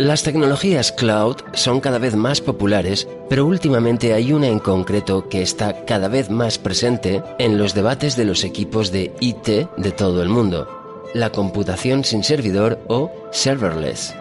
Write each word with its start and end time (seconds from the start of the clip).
Las 0.00 0.22
tecnologías 0.22 0.92
cloud 0.92 1.36
son 1.52 1.80
cada 1.80 1.98
vez 1.98 2.16
más 2.16 2.40
populares, 2.40 3.06
pero 3.28 3.44
últimamente 3.44 4.14
hay 4.14 4.32
una 4.32 4.46
en 4.46 4.58
concreto 4.58 5.28
que 5.28 5.42
está 5.42 5.84
cada 5.84 6.08
vez 6.08 6.30
más 6.30 6.56
presente 6.56 7.22
en 7.38 7.58
los 7.58 7.74
debates 7.74 8.16
de 8.16 8.24
los 8.24 8.42
equipos 8.42 8.92
de 8.92 9.12
IT 9.20 9.46
de 9.76 9.92
todo 9.92 10.22
el 10.22 10.30
mundo, 10.30 11.04
la 11.12 11.32
computación 11.32 12.02
sin 12.02 12.24
servidor 12.24 12.80
o 12.88 13.12
serverless. 13.30 14.14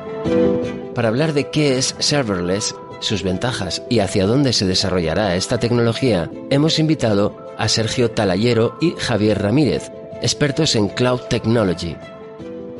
Para 0.96 1.08
hablar 1.08 1.32
de 1.32 1.50
qué 1.50 1.78
es 1.78 1.96
serverless, 1.98 2.76
sus 3.00 3.24
ventajas 3.24 3.82
y 3.88 4.00
hacia 4.00 4.26
dónde 4.28 4.52
se 4.52 4.66
desarrollará 4.66 5.38
esta 5.38 5.60
tecnología, 5.60 6.30
hemos 6.50 6.78
invitado 6.78 7.38
a 7.58 7.70
Sergio 7.70 8.12
Talayero 8.12 8.78
y 8.82 8.96
Javier 8.98 9.42
Ramírez, 9.42 9.94
expertos 10.22 10.76
en 10.76 10.90
Cloud 10.90 11.22
Technology. 11.30 11.96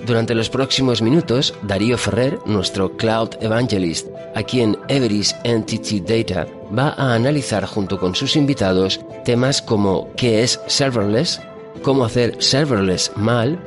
Durante 0.10 0.34
los 0.34 0.50
próximos 0.50 1.04
minutos, 1.04 1.54
Darío 1.62 1.96
Ferrer, 1.96 2.40
nuestro 2.48 2.98
Cloud 2.98 3.36
Evangelist, 3.42 4.08
aquí 4.34 4.62
en 4.62 4.76
Everest 4.88 5.38
Entity 5.44 6.00
Data, 6.00 6.48
va 6.76 6.96
a 6.98 7.14
analizar 7.14 7.64
junto 7.68 8.00
con 8.00 8.16
sus 8.16 8.36
invitados 8.36 9.00
temas 9.24 9.62
como 9.62 10.10
qué 10.18 10.42
es 10.42 10.60
serverless, 10.66 11.40
cómo 11.84 12.06
hacer 12.06 12.42
serverless 12.42 13.12
mal, 13.18 13.60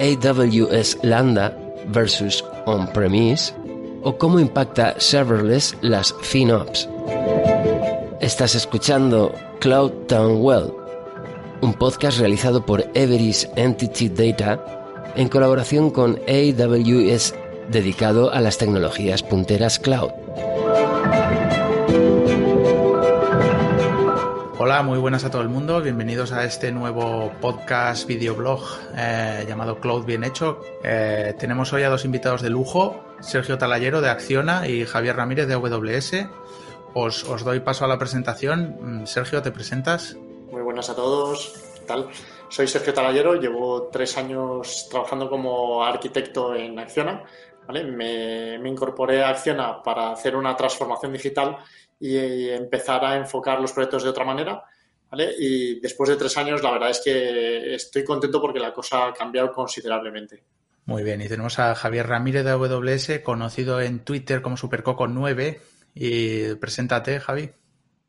AWS 0.00 0.96
Lambda 1.02 1.54
versus 1.88 2.42
on-premise, 2.64 3.52
o 4.02 4.16
cómo 4.16 4.40
impacta 4.40 4.98
serverless 4.98 5.76
las 5.82 6.14
FinOps. 6.22 6.88
Estás 8.22 8.54
escuchando 8.54 9.34
Cloud 9.60 9.90
Town 10.08 10.38
Well, 10.40 10.72
un 11.60 11.74
podcast 11.74 12.18
realizado 12.18 12.64
por 12.64 12.82
Everest 12.94 13.46
Entity 13.58 14.08
Data 14.08 14.81
en 15.14 15.28
colaboración 15.28 15.90
con 15.90 16.20
AWS, 16.26 17.34
dedicado 17.68 18.32
a 18.32 18.40
las 18.40 18.58
tecnologías 18.58 19.22
punteras 19.22 19.78
cloud. 19.78 20.10
Hola, 24.58 24.82
muy 24.82 24.98
buenas 24.98 25.24
a 25.24 25.30
todo 25.30 25.42
el 25.42 25.48
mundo. 25.48 25.80
Bienvenidos 25.80 26.30
a 26.32 26.44
este 26.44 26.70
nuevo 26.70 27.32
podcast 27.40 28.06
videoblog 28.06 28.62
eh, 28.96 29.44
llamado 29.48 29.80
Cloud 29.80 30.04
Bien 30.04 30.22
Hecho. 30.22 30.60
Eh, 30.84 31.34
tenemos 31.38 31.72
hoy 31.72 31.82
a 31.82 31.88
dos 31.88 32.04
invitados 32.04 32.42
de 32.42 32.50
lujo, 32.50 33.02
Sergio 33.20 33.58
Talayero 33.58 34.00
de 34.00 34.10
Acciona 34.10 34.68
y 34.68 34.86
Javier 34.86 35.16
Ramírez 35.16 35.48
de 35.48 35.54
AWS. 35.54 36.28
Os, 36.94 37.24
os 37.24 37.42
doy 37.42 37.60
paso 37.60 37.84
a 37.84 37.88
la 37.88 37.98
presentación. 37.98 38.76
Mm, 39.02 39.06
Sergio, 39.06 39.42
¿te 39.42 39.50
presentas? 39.50 40.16
Muy 40.52 40.62
buenas 40.62 40.90
a 40.90 40.94
todos. 40.94 41.54
¿Qué 41.74 41.80
tal? 41.86 42.08
Soy 42.52 42.68
Sergio 42.68 42.92
Talayero, 42.92 43.40
llevo 43.40 43.88
tres 43.90 44.14
años 44.18 44.86
trabajando 44.90 45.30
como 45.30 45.82
arquitecto 45.82 46.54
en 46.54 46.78
Acciona. 46.78 47.24
Me, 47.66 48.56
incorporé 48.68 49.22
a 49.22 49.30
Acciona 49.30 49.82
para 49.82 50.12
hacer 50.12 50.36
una 50.36 50.54
transformación 50.54 51.14
digital 51.14 51.56
y 51.98 52.50
empezar 52.50 53.06
a 53.06 53.16
enfocar 53.16 53.58
los 53.58 53.72
proyectos 53.72 54.04
de 54.04 54.10
otra 54.10 54.26
manera. 54.26 54.64
Y 55.38 55.80
después 55.80 56.10
de 56.10 56.16
tres 56.16 56.36
años, 56.36 56.62
la 56.62 56.72
verdad 56.72 56.90
es 56.90 57.00
que 57.02 57.74
estoy 57.74 58.04
contento 58.04 58.38
porque 58.38 58.60
la 58.60 58.74
cosa 58.74 59.06
ha 59.06 59.14
cambiado 59.14 59.50
considerablemente. 59.50 60.44
Muy 60.84 61.02
bien, 61.04 61.22
y 61.22 61.28
tenemos 61.28 61.58
a 61.58 61.74
Javier 61.74 62.06
Ramírez 62.06 62.44
de 62.44 62.50
AWS, 62.50 63.20
conocido 63.24 63.80
en 63.80 64.04
Twitter 64.04 64.42
como 64.42 64.58
Supercoco9. 64.58 65.58
Y 65.94 66.54
preséntate, 66.56 67.18
Javi. 67.18 67.50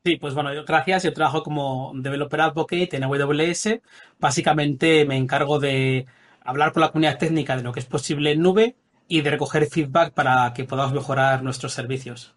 Sí, 0.05 0.17
pues 0.17 0.33
bueno, 0.33 0.49
gracias. 0.65 1.03
Yo 1.03 1.13
trabajo 1.13 1.43
como 1.43 1.93
Developer 1.95 2.41
Advocate 2.41 2.97
en 2.97 3.05
AWS. 3.05 3.79
Básicamente 4.19 5.05
me 5.05 5.15
encargo 5.15 5.59
de 5.59 6.07
hablar 6.43 6.73
con 6.73 6.81
la 6.81 6.91
comunidad 6.91 7.17
técnica 7.17 7.55
de 7.55 7.63
lo 7.63 7.71
que 7.71 7.79
es 7.79 7.85
posible 7.85 8.33
en 8.33 8.41
nube 8.41 8.75
y 9.07 9.21
de 9.21 9.31
recoger 9.31 9.65
feedback 9.65 10.13
para 10.13 10.53
que 10.53 10.65
podamos 10.65 10.91
mejorar 10.91 11.41
nuestros 11.41 11.71
servicios. 11.71 12.35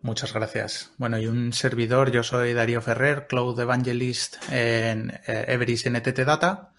Muchas 0.00 0.32
gracias. 0.32 0.92
Bueno, 0.96 1.18
y 1.18 1.26
un 1.26 1.52
servidor, 1.52 2.10
yo 2.10 2.22
soy 2.22 2.54
Darío 2.54 2.80
Ferrer, 2.80 3.26
Cloud 3.26 3.60
Evangelist 3.60 4.36
en 4.50 5.10
eh, 5.26 5.44
Everest 5.48 5.86
NTT 5.86 6.20
Data. 6.20 6.72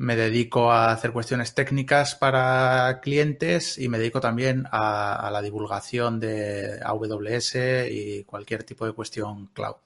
Me 0.00 0.16
dedico 0.16 0.72
a 0.72 0.92
hacer 0.92 1.12
cuestiones 1.12 1.54
técnicas 1.54 2.14
para 2.14 3.00
clientes 3.02 3.76
y 3.76 3.90
me 3.90 3.98
dedico 3.98 4.18
también 4.18 4.66
a, 4.72 5.28
la 5.30 5.42
divulgación 5.42 6.18
de 6.18 6.80
AWS 6.82 7.56
y 7.90 8.24
cualquier 8.24 8.64
tipo 8.64 8.86
de 8.86 8.94
cuestión 8.94 9.48
cloud. 9.48 9.76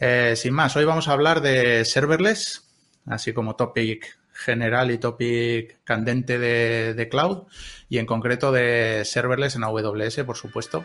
Eh, 0.00 0.34
sin 0.34 0.54
más, 0.54 0.74
hoy 0.74 0.84
vamos 0.84 1.06
a 1.06 1.12
hablar 1.12 1.40
de 1.40 1.84
serverless, 1.84 2.64
así 3.06 3.32
como 3.32 3.54
topic 3.54 4.18
general 4.32 4.90
y 4.90 4.98
topic 4.98 5.84
candente 5.84 6.40
de, 6.40 6.94
de 6.94 7.08
cloud 7.08 7.44
y 7.88 7.98
en 7.98 8.06
concreto 8.06 8.50
de 8.50 9.04
serverless 9.04 9.54
en 9.54 9.62
AWS, 9.62 10.24
por 10.26 10.36
supuesto. 10.36 10.84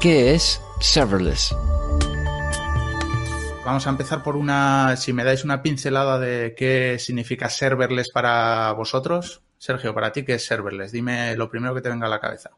¿Qué 0.00 0.34
es 0.34 0.60
serverless? 0.80 1.54
Vamos 3.66 3.84
a 3.88 3.90
empezar 3.90 4.22
por 4.22 4.36
una, 4.36 4.94
si 4.94 5.12
me 5.12 5.24
dais 5.24 5.42
una 5.42 5.60
pincelada 5.60 6.20
de 6.20 6.54
qué 6.54 7.00
significa 7.00 7.50
serverless 7.50 8.12
para 8.12 8.70
vosotros. 8.74 9.42
Sergio, 9.58 9.92
para 9.92 10.12
ti, 10.12 10.24
¿qué 10.24 10.34
es 10.34 10.46
serverless? 10.46 10.92
Dime 10.92 11.34
lo 11.34 11.50
primero 11.50 11.74
que 11.74 11.80
te 11.80 11.88
venga 11.88 12.06
a 12.06 12.08
la 12.08 12.20
cabeza. 12.20 12.50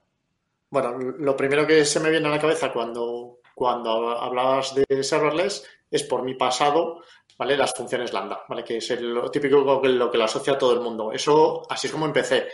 Bueno, 0.69 0.99
lo 0.99 1.35
primero 1.35 1.67
que 1.67 1.87
se 1.87 1.99
me 2.01 2.11
viene 2.11 2.29
a 2.29 2.33
la 2.33 2.39
cabeza 2.39 2.71
cuando, 2.71 3.39
cuando 3.55 4.21
hablabas 4.21 4.75
de 4.75 5.03
serverless 5.03 5.67
es 5.91 6.03
por 6.03 6.23
mi 6.23 6.35
pasado, 6.35 7.01
¿vale? 7.39 7.57
Las 7.57 7.73
funciones 7.73 8.13
lambda, 8.13 8.43
¿vale? 8.47 8.63
Que 8.63 8.77
es 8.77 9.01
lo 9.01 9.31
típico 9.31 9.61
lo 9.61 10.11
que 10.11 10.19
lo 10.19 10.25
asocia 10.25 10.53
a 10.53 10.59
todo 10.59 10.75
el 10.75 10.81
mundo. 10.81 11.11
Eso, 11.11 11.63
así 11.71 11.87
es 11.87 11.93
como 11.95 12.05
empecé, 12.05 12.49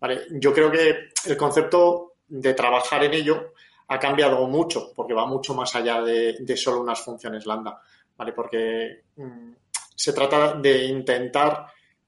¿vale? 0.00 0.22
Yo 0.30 0.54
creo 0.54 0.70
que 0.70 1.10
el 1.26 1.36
concepto 1.36 2.14
de 2.26 2.54
trabajar 2.54 3.04
en 3.04 3.12
ello 3.12 3.52
ha 3.88 3.98
cambiado 3.98 4.46
mucho, 4.46 4.92
porque 4.96 5.12
va 5.12 5.26
mucho 5.26 5.54
más 5.54 5.74
allá 5.74 6.00
de 6.00 6.56
solo 6.56 6.80
unas 6.80 7.00
funciones 7.00 7.44
lambda. 7.44 7.82
¿Vale? 8.18 8.32
Porque 8.32 9.04
mm, 9.16 9.52
se 9.94 10.12
trata 10.12 10.54
de 10.54 10.84
intentar 10.84 11.66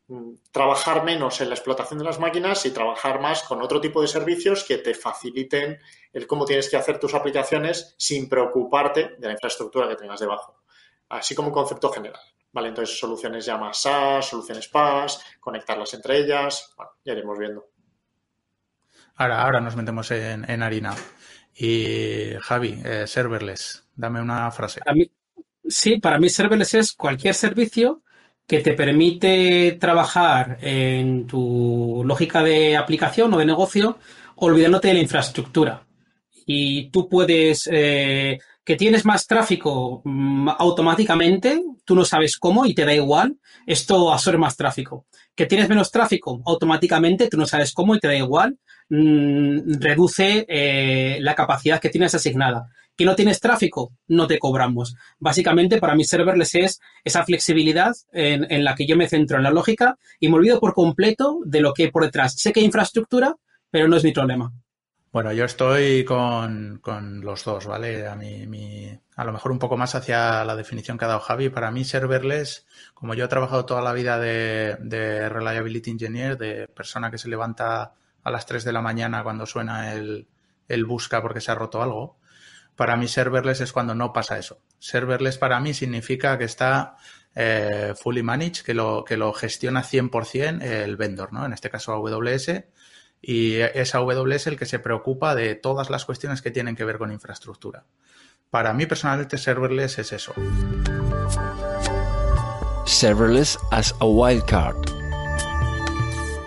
mm, 0.09 0.35
trabajar 0.51 1.05
menos 1.05 1.41
en 1.41 1.49
la 1.49 1.55
explotación 1.55 1.99
de 1.99 2.05
las 2.05 2.19
máquinas 2.19 2.67
y 2.67 2.73
trabajar 2.73 3.21
más 3.21 3.45
con 3.45 3.63
otro 3.63 3.81
tipo 3.81 4.03
de 4.03 4.09
servicios 4.09 4.65
que 4.65 4.79
te 4.79 4.93
faciliten 4.93 5.79
el 6.13 6.27
cómo 6.27 6.45
tienes 6.45 6.69
que 6.69 6.77
hacer 6.77 6.99
tus 6.99 7.15
aplicaciones 7.15 7.95
sin 7.97 8.29
preocuparte 8.29 9.17
de 9.17 9.27
la 9.27 9.33
infraestructura 9.33 9.89
que 9.89 9.97
tengas 9.97 10.21
debajo. 10.21 10.63
Así 11.09 11.35
como 11.35 11.49
un 11.49 11.55
concepto 11.55 11.91
general. 11.91 12.21
¿Vale? 12.53 12.67
Entonces, 12.67 12.99
soluciones 12.99 13.47
ya 13.47 13.57
más 13.57 13.81
SaaS, 13.81 14.27
soluciones 14.27 14.67
PaaS, 14.67 15.25
conectarlas 15.39 15.95
entre 15.95 16.19
ellas, 16.19 16.75
bueno, 16.77 16.91
ya 17.05 17.13
iremos 17.13 17.39
viendo. 17.39 17.71
Ahora, 19.15 19.43
ahora 19.43 19.61
nos 19.61 19.77
metemos 19.77 20.11
en, 20.11 20.63
harina. 20.63 20.97
Y 21.55 22.33
Javi, 22.41 22.83
eh, 22.85 23.07
serverless, 23.07 23.89
dame 23.95 24.21
una 24.21 24.51
frase. 24.51 24.81
Sí, 25.71 26.01
para 26.01 26.19
mí 26.19 26.29
serverless 26.29 26.75
es 26.75 26.93
cualquier 26.93 27.33
servicio 27.33 28.03
que 28.45 28.59
te 28.59 28.73
permite 28.73 29.77
trabajar 29.81 30.59
en 30.61 31.29
tu 31.29 32.03
lógica 32.05 32.43
de 32.43 32.77
aplicación 32.77 33.33
o 33.33 33.39
de 33.39 33.47
negocio 33.47 33.99
olvidándote 34.35 34.89
de 34.89 34.95
la 34.95 35.01
infraestructura. 35.01 35.87
Y 36.45 36.91
tú 36.91 37.09
puedes, 37.09 37.69
eh, 37.71 38.39
que 38.65 38.75
tienes 38.75 39.05
más 39.05 39.29
tráfico 39.29 40.03
mm, 40.05 40.49
automáticamente, 40.59 41.63
tú 41.85 41.95
no 41.95 42.05
sabes 42.05 42.37
cómo 42.37 42.67
y 42.67 42.75
te 42.75 42.85
da 42.85 42.93
igual, 42.93 43.37
esto 43.65 44.13
absorbe 44.13 44.39
más 44.39 44.57
tráfico. 44.57 45.07
Que 45.37 45.47
tienes 45.47 45.69
menos 45.69 45.93
tráfico 45.93 46.43
automáticamente, 46.47 47.29
tú 47.29 47.37
no 47.37 47.47
sabes 47.47 47.73
cómo 47.73 47.95
y 47.95 48.01
te 48.01 48.09
da 48.09 48.17
igual, 48.17 48.59
mm, 48.89 49.75
reduce 49.79 50.45
eh, 50.49 51.19
la 51.21 51.37
capacidad 51.37 51.81
que 51.81 51.91
tienes 51.91 52.13
asignada 52.17 52.69
que 53.01 53.07
no 53.07 53.17
tienes 53.17 53.41
tráfico, 53.41 53.95
no 54.09 54.27
te 54.27 54.39
cobramos. 54.39 54.95
Básicamente, 55.19 55.79
para 55.79 55.95
mí 55.95 56.05
serverless 56.05 56.55
es 56.57 56.81
esa 57.03 57.25
flexibilidad 57.25 57.97
en, 58.13 58.63
la 58.63 58.75
que 58.75 58.87
yo 58.87 58.95
me 58.95 59.09
centro 59.09 59.39
en 59.39 59.43
la 59.43 59.51
lógica 59.51 59.97
y 60.19 60.29
me 60.29 60.35
olvido 60.35 60.61
por 60.61 60.75
completo 60.75 61.39
de 61.47 61.63
lo 61.63 61.73
que 61.73 61.85
hay 61.85 61.91
por 61.91 62.05
detrás. 62.05 62.35
Sé 62.35 62.53
que 62.53 62.61
hay 62.61 62.67
infraestructura, 62.67 63.37
pero 63.71 63.89
no 63.89 63.97
es 63.97 64.05
mi 64.05 64.13
problema. 64.13 64.53
Bueno, 65.11 65.33
yo 65.33 65.47
estoy 65.47 66.05
con, 66.05 66.83
los 67.23 67.43
dos, 67.43 67.65
¿vale? 67.65 68.07
A, 68.07 68.17
mí, 68.17 69.01
a 69.17 69.25
lo 69.25 69.33
mejor 69.33 69.51
un 69.51 69.59
poco 69.59 69.79
más 69.79 69.95
hacia 69.95 70.45
la 70.45 70.55
definición 70.55 70.99
que 70.99 71.07
ha 71.07 71.09
dado 71.09 71.21
Javi. 71.21 71.49
Para 71.49 71.71
mí, 71.71 71.85
serverless, 71.85 72.67
como 72.93 73.15
yo 73.15 73.25
he 73.25 73.29
trabajado 73.29 73.65
toda 73.65 73.81
la 73.81 73.95
vida 73.95 74.19
de, 74.19 74.77
de 74.79 75.27
Reliability 75.31 75.93
Engineer, 75.93 76.37
de 76.37 76.69
persona 76.69 77.11
que 77.11 77.17
se 77.17 77.31
levanta 77.31 77.95
a 78.23 78.31
las 78.31 78.45
3 78.45 78.63
de 78.63 78.73
la 78.73 78.83
mañana 78.83 79.23
cuando 79.23 79.47
suena 79.47 79.95
el, 79.95 80.29
el 80.69 80.85
busca 80.85 81.23
porque 81.23 81.41
se 81.41 81.51
ha 81.51 81.55
roto 81.55 81.83
algo, 81.83 82.20
para 82.81 82.97
mí 82.97 83.09
serverless 83.09 83.61
es 83.61 83.75
cuando 83.75 83.95
no 83.95 84.11
pasa 84.11 84.39
eso. 84.39 84.63
Serverless 84.79 85.37
para 85.37 85.61
mí 85.61 85.75
significa 85.75 86.39
que 86.39 86.45
está 86.45 86.97
eh, 87.35 87.93
fully 87.95 88.23
managed, 88.23 88.65
que 88.65 88.73
lo, 88.73 89.05
que 89.05 89.19
lo 89.19 89.35
gestiona 89.35 89.83
100% 89.83 90.63
el 90.63 90.97
vendor, 90.97 91.31
¿no? 91.31 91.45
En 91.45 91.53
este 91.53 91.69
caso 91.69 91.93
AWS. 91.93 92.65
Y 93.21 93.57
es 93.57 93.95
AWS 93.95 94.47
el 94.47 94.57
que 94.57 94.65
se 94.65 94.79
preocupa 94.79 95.35
de 95.35 95.57
todas 95.57 95.91
las 95.91 96.07
cuestiones 96.07 96.41
que 96.41 96.51
tienen 96.51 96.75
que 96.75 96.87
ver 96.87 96.97
con 96.97 97.13
infraestructura. 97.13 97.85
Para 98.49 98.73
mí 98.73 98.87
personalmente 98.87 99.37
serverless 99.37 99.99
es 99.99 100.13
eso. 100.13 100.33
Serverless 102.87 103.59
as 103.73 103.95
a 104.01 104.07
wildcard. 104.07 104.89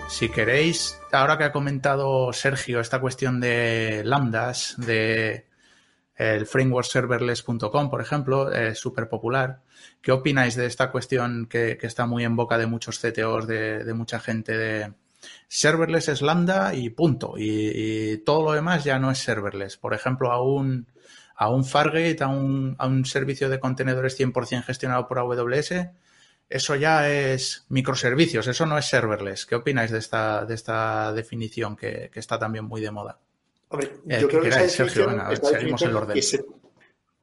Si 0.09 0.29
queréis, 0.29 0.99
ahora 1.11 1.37
que 1.37 1.43
ha 1.43 1.51
comentado 1.51 2.33
Sergio 2.33 2.79
esta 2.79 2.99
cuestión 2.99 3.39
de 3.39 4.01
lambdas, 4.03 4.73
de 4.77 5.52
el 6.15 6.45
framework 6.45 6.87
serverless.com, 6.87 7.89
por 7.89 8.01
ejemplo, 8.01 8.51
es 8.51 8.77
súper 8.79 9.09
popular. 9.09 9.61
¿Qué 10.01 10.11
opináis 10.11 10.55
de 10.55 10.65
esta 10.65 10.91
cuestión 10.91 11.47
que, 11.47 11.77
está 11.81 12.05
muy 12.05 12.23
en 12.23 12.35
boca 12.35 12.57
de 12.57 12.67
muchos 12.67 12.99
CTOs, 12.99 13.47
de, 13.47 13.93
mucha 13.95 14.19
gente 14.19 14.57
de 14.57 14.93
serverless 15.47 16.09
es 16.09 16.21
lambda 16.21 16.75
y 16.75 16.89
punto? 16.89 17.33
Y, 17.37 18.17
todo 18.25 18.43
lo 18.43 18.51
demás 18.53 18.83
ya 18.83 18.99
no 18.99 19.11
es 19.11 19.19
serverless. 19.19 19.77
Por 19.77 19.93
ejemplo, 19.93 20.31
a 20.31 20.41
un, 20.41 20.87
a 21.35 21.49
un 21.49 21.65
Fargate, 21.65 22.23
a 22.23 22.27
un, 22.27 22.75
a 22.77 22.87
un 22.87 23.05
servicio 23.05 23.49
de 23.49 23.59
contenedores 23.59 24.19
100% 24.19 24.63
gestionado 24.63 25.07
por 25.07 25.19
AWS, 25.19 25.73
eso 26.53 26.75
ya 26.75 27.09
es 27.09 27.65
microservicios, 27.69 28.45
eso 28.47 28.65
no 28.67 28.77
es 28.77 28.85
serverless. 28.85 29.45
¿Qué 29.47 29.55
opináis 29.55 29.89
de 29.89 29.97
esta, 29.97 30.45
de 30.45 30.53
esta 30.53 31.11
definición 31.11 31.75
que, 31.75 32.11
está 32.13 32.37
también 32.37 32.65
muy 32.65 32.79
de 32.79 32.91
moda? 32.91 33.19
Hombre, 33.73 33.91
yo 34.05 34.27
creo 34.27 34.41
que, 34.41 34.49
esa 34.49 34.61
definición, 34.61 36.07
Que, 36.13 36.21
se, 36.21 36.45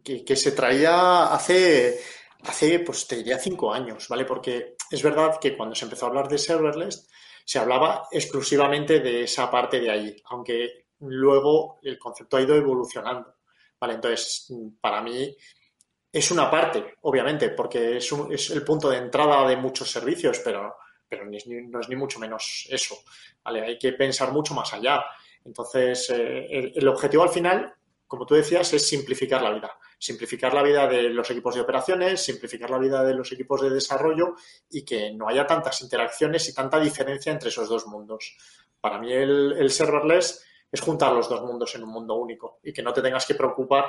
que, 0.03 0.35
se, 0.35 0.51
traía 0.51 1.33
hace, 1.33 2.01
hace, 2.43 2.81
pues 2.81 3.07
te 3.07 3.17
diría 3.17 3.39
cinco 3.39 3.73
años, 3.73 4.09
¿vale? 4.09 4.25
Porque 4.25 4.75
es 4.91 5.01
verdad 5.01 5.39
que 5.41 5.57
cuando 5.57 5.77
se 5.77 5.85
empezó 5.85 6.07
a 6.07 6.09
hablar 6.09 6.29
de 6.29 6.39
serverless, 6.39 7.09
se 7.45 7.61
hablaba 7.61 8.09
exclusivamente 8.11 8.99
de 8.99 9.23
esa 9.23 9.49
parte 9.49 9.79
de 9.79 9.93
ahí, 9.93 10.17
aunque 10.25 10.87
luego 10.99 11.79
el 11.85 11.97
concepto 11.97 12.37
ha 12.37 12.43
ido 12.43 12.57
evolucionando, 12.57 13.37
¿vale? 13.79 13.95
Entonces, 13.95 14.53
para 14.81 15.01
mí, 15.03 15.37
es 16.13 16.31
una 16.33 16.51
parte, 16.51 16.97
obviamente, 17.03 17.51
porque 17.51 17.99
es, 17.99 18.13
es 18.31 18.51
el 18.51 18.65
punto 18.65 18.91
de 18.91 18.97
entrada 18.97 19.47
de 19.49 19.57
muchos 19.57 19.89
servicios, 19.89 20.41
pero, 20.45 20.75
pero 21.09 21.25
no 21.25 21.37
es 21.37 21.89
ni 21.89 21.97
mucho 21.97 22.19
menos 22.19 22.67
eso. 22.71 22.97
¿vale? 23.45 23.63
Hay 23.63 23.79
que 23.79 23.93
pensar 23.93 24.33
mucho 24.33 24.55
más 24.55 24.73
allá. 24.73 25.05
Entonces, 25.45 26.11
eh, 26.11 26.73
el, 26.75 26.89
objetivo 26.89 27.23
al 27.23 27.31
final, 27.31 27.75
como 28.07 28.27
tú 28.27 28.35
decías, 28.35 28.73
es 28.73 28.87
simplificar 28.87 29.43
la 29.43 29.51
vida. 29.51 29.79
Simplificar 29.99 30.55
la 30.55 30.63
vida 30.63 30.87
de 30.87 31.11
los 31.11 31.31
equipos 31.31 31.55
de 31.55 31.61
operaciones, 31.61 32.23
simplificar 32.23 32.71
la 32.71 32.79
vida 32.79 33.05
de 33.05 33.15
los 33.15 33.31
equipos 33.33 33.61
de 33.61 33.71
desarrollo 33.71 34.35
y 34.71 34.85
que 34.85 35.13
no 35.13 35.29
haya 35.29 35.47
tantas 35.47 35.81
interacciones 35.83 36.49
y 36.49 36.55
tanta 36.55 36.81
diferencia 36.81 37.33
entre 37.33 37.49
esos 37.49 37.69
dos 37.69 37.87
mundos. 37.87 38.37
Para 38.81 38.99
mí 38.99 39.13
el, 39.13 39.53
el 39.59 39.71
serverless 39.71 40.45
es 40.73 40.81
juntar 40.81 41.13
los 41.13 41.29
dos 41.29 41.43
mundos 41.43 41.75
en 41.75 41.83
un 41.83 41.91
mundo 41.91 42.15
único 42.15 42.61
y 42.63 42.73
que 42.73 42.83
no 42.83 42.93
te 42.93 43.03
tengas 43.03 43.27
que 43.27 43.35
preocupar 43.35 43.87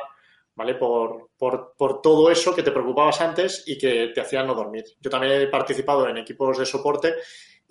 ¿vale? 0.56 0.76
Por, 0.76 1.30
por, 1.38 2.02
todo 2.02 2.30
eso 2.30 2.54
que 2.54 2.64
te 2.64 2.72
preocupabas 2.72 3.22
antes 3.22 3.64
y 3.66 3.78
que 3.78 4.12
te 4.14 4.22
hacían 4.22 4.48
no 4.48 4.56
dormir. 4.56 4.84
Yo 5.00 5.10
también 5.10 5.34
he 5.34 5.48
participado 5.48 6.08
en 6.08 6.18
equipos 6.18 6.58
de 6.58 6.66
soporte 6.66 7.16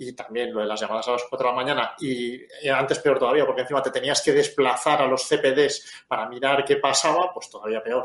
y 0.03 0.15
también 0.15 0.51
lo 0.55 0.61
de 0.61 0.67
las 0.67 0.81
llamadas 0.81 1.07
a 1.09 1.13
las 1.13 1.25
4 1.29 1.47
de 1.47 1.53
la 1.53 1.57
mañana 1.57 1.95
y, 2.01 2.41
antes 2.71 3.01
peor 3.01 3.19
todavía 3.19 3.45
porque 3.45 3.61
encima 3.61 3.83
te 3.83 3.91
tenías 3.91 4.23
que 4.23 4.33
desplazar 4.33 5.03
a 5.03 5.07
los 5.07 5.29
CPDs 5.29 6.05
para 6.09 6.27
mirar 6.27 6.65
qué 6.65 6.77
pasaba, 6.77 7.31
pues 7.35 7.51
todavía 7.51 7.83
peor. 7.83 8.05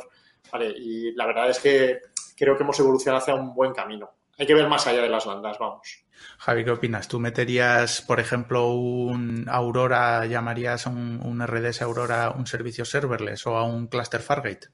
¿vale? 0.52 0.74
Y 0.78 1.14
la 1.14 1.26
verdad 1.26 1.50
es 1.50 1.60
que 1.60 2.02
creo 2.36 2.58
que 2.58 2.64
hemos 2.64 2.78
evolucionado 2.82 3.22
hacia 3.22 3.36
un 3.36 3.54
buen 3.54 3.72
camino. 3.72 4.12
Hay 4.38 4.46
que 4.46 4.54
ver 4.54 4.68
más 4.68 4.86
allá 4.86 5.02
de 5.02 5.10
las 5.10 5.26
bandas, 5.26 5.58
vamos. 5.58 6.04
Javi, 6.40 6.66
¿qué 6.66 6.72
opinas? 6.72 7.08
¿Tú 7.08 7.18
meterías, 7.18 8.02
por 8.02 8.20
ejemplo, 8.20 8.68
un 8.74 9.46
Aurora, 9.48 10.26
llamarías 10.26 10.88
a 10.88 10.90
un, 10.90 11.42
RDS 11.48 11.82
Aurora 11.82 12.32
un 12.32 12.46
servicio 12.46 12.84
serverless 12.84 13.48
o 13.48 13.56
a 13.56 13.64
un 13.64 13.88
cluster 13.88 14.20
Fargate? 14.20 14.68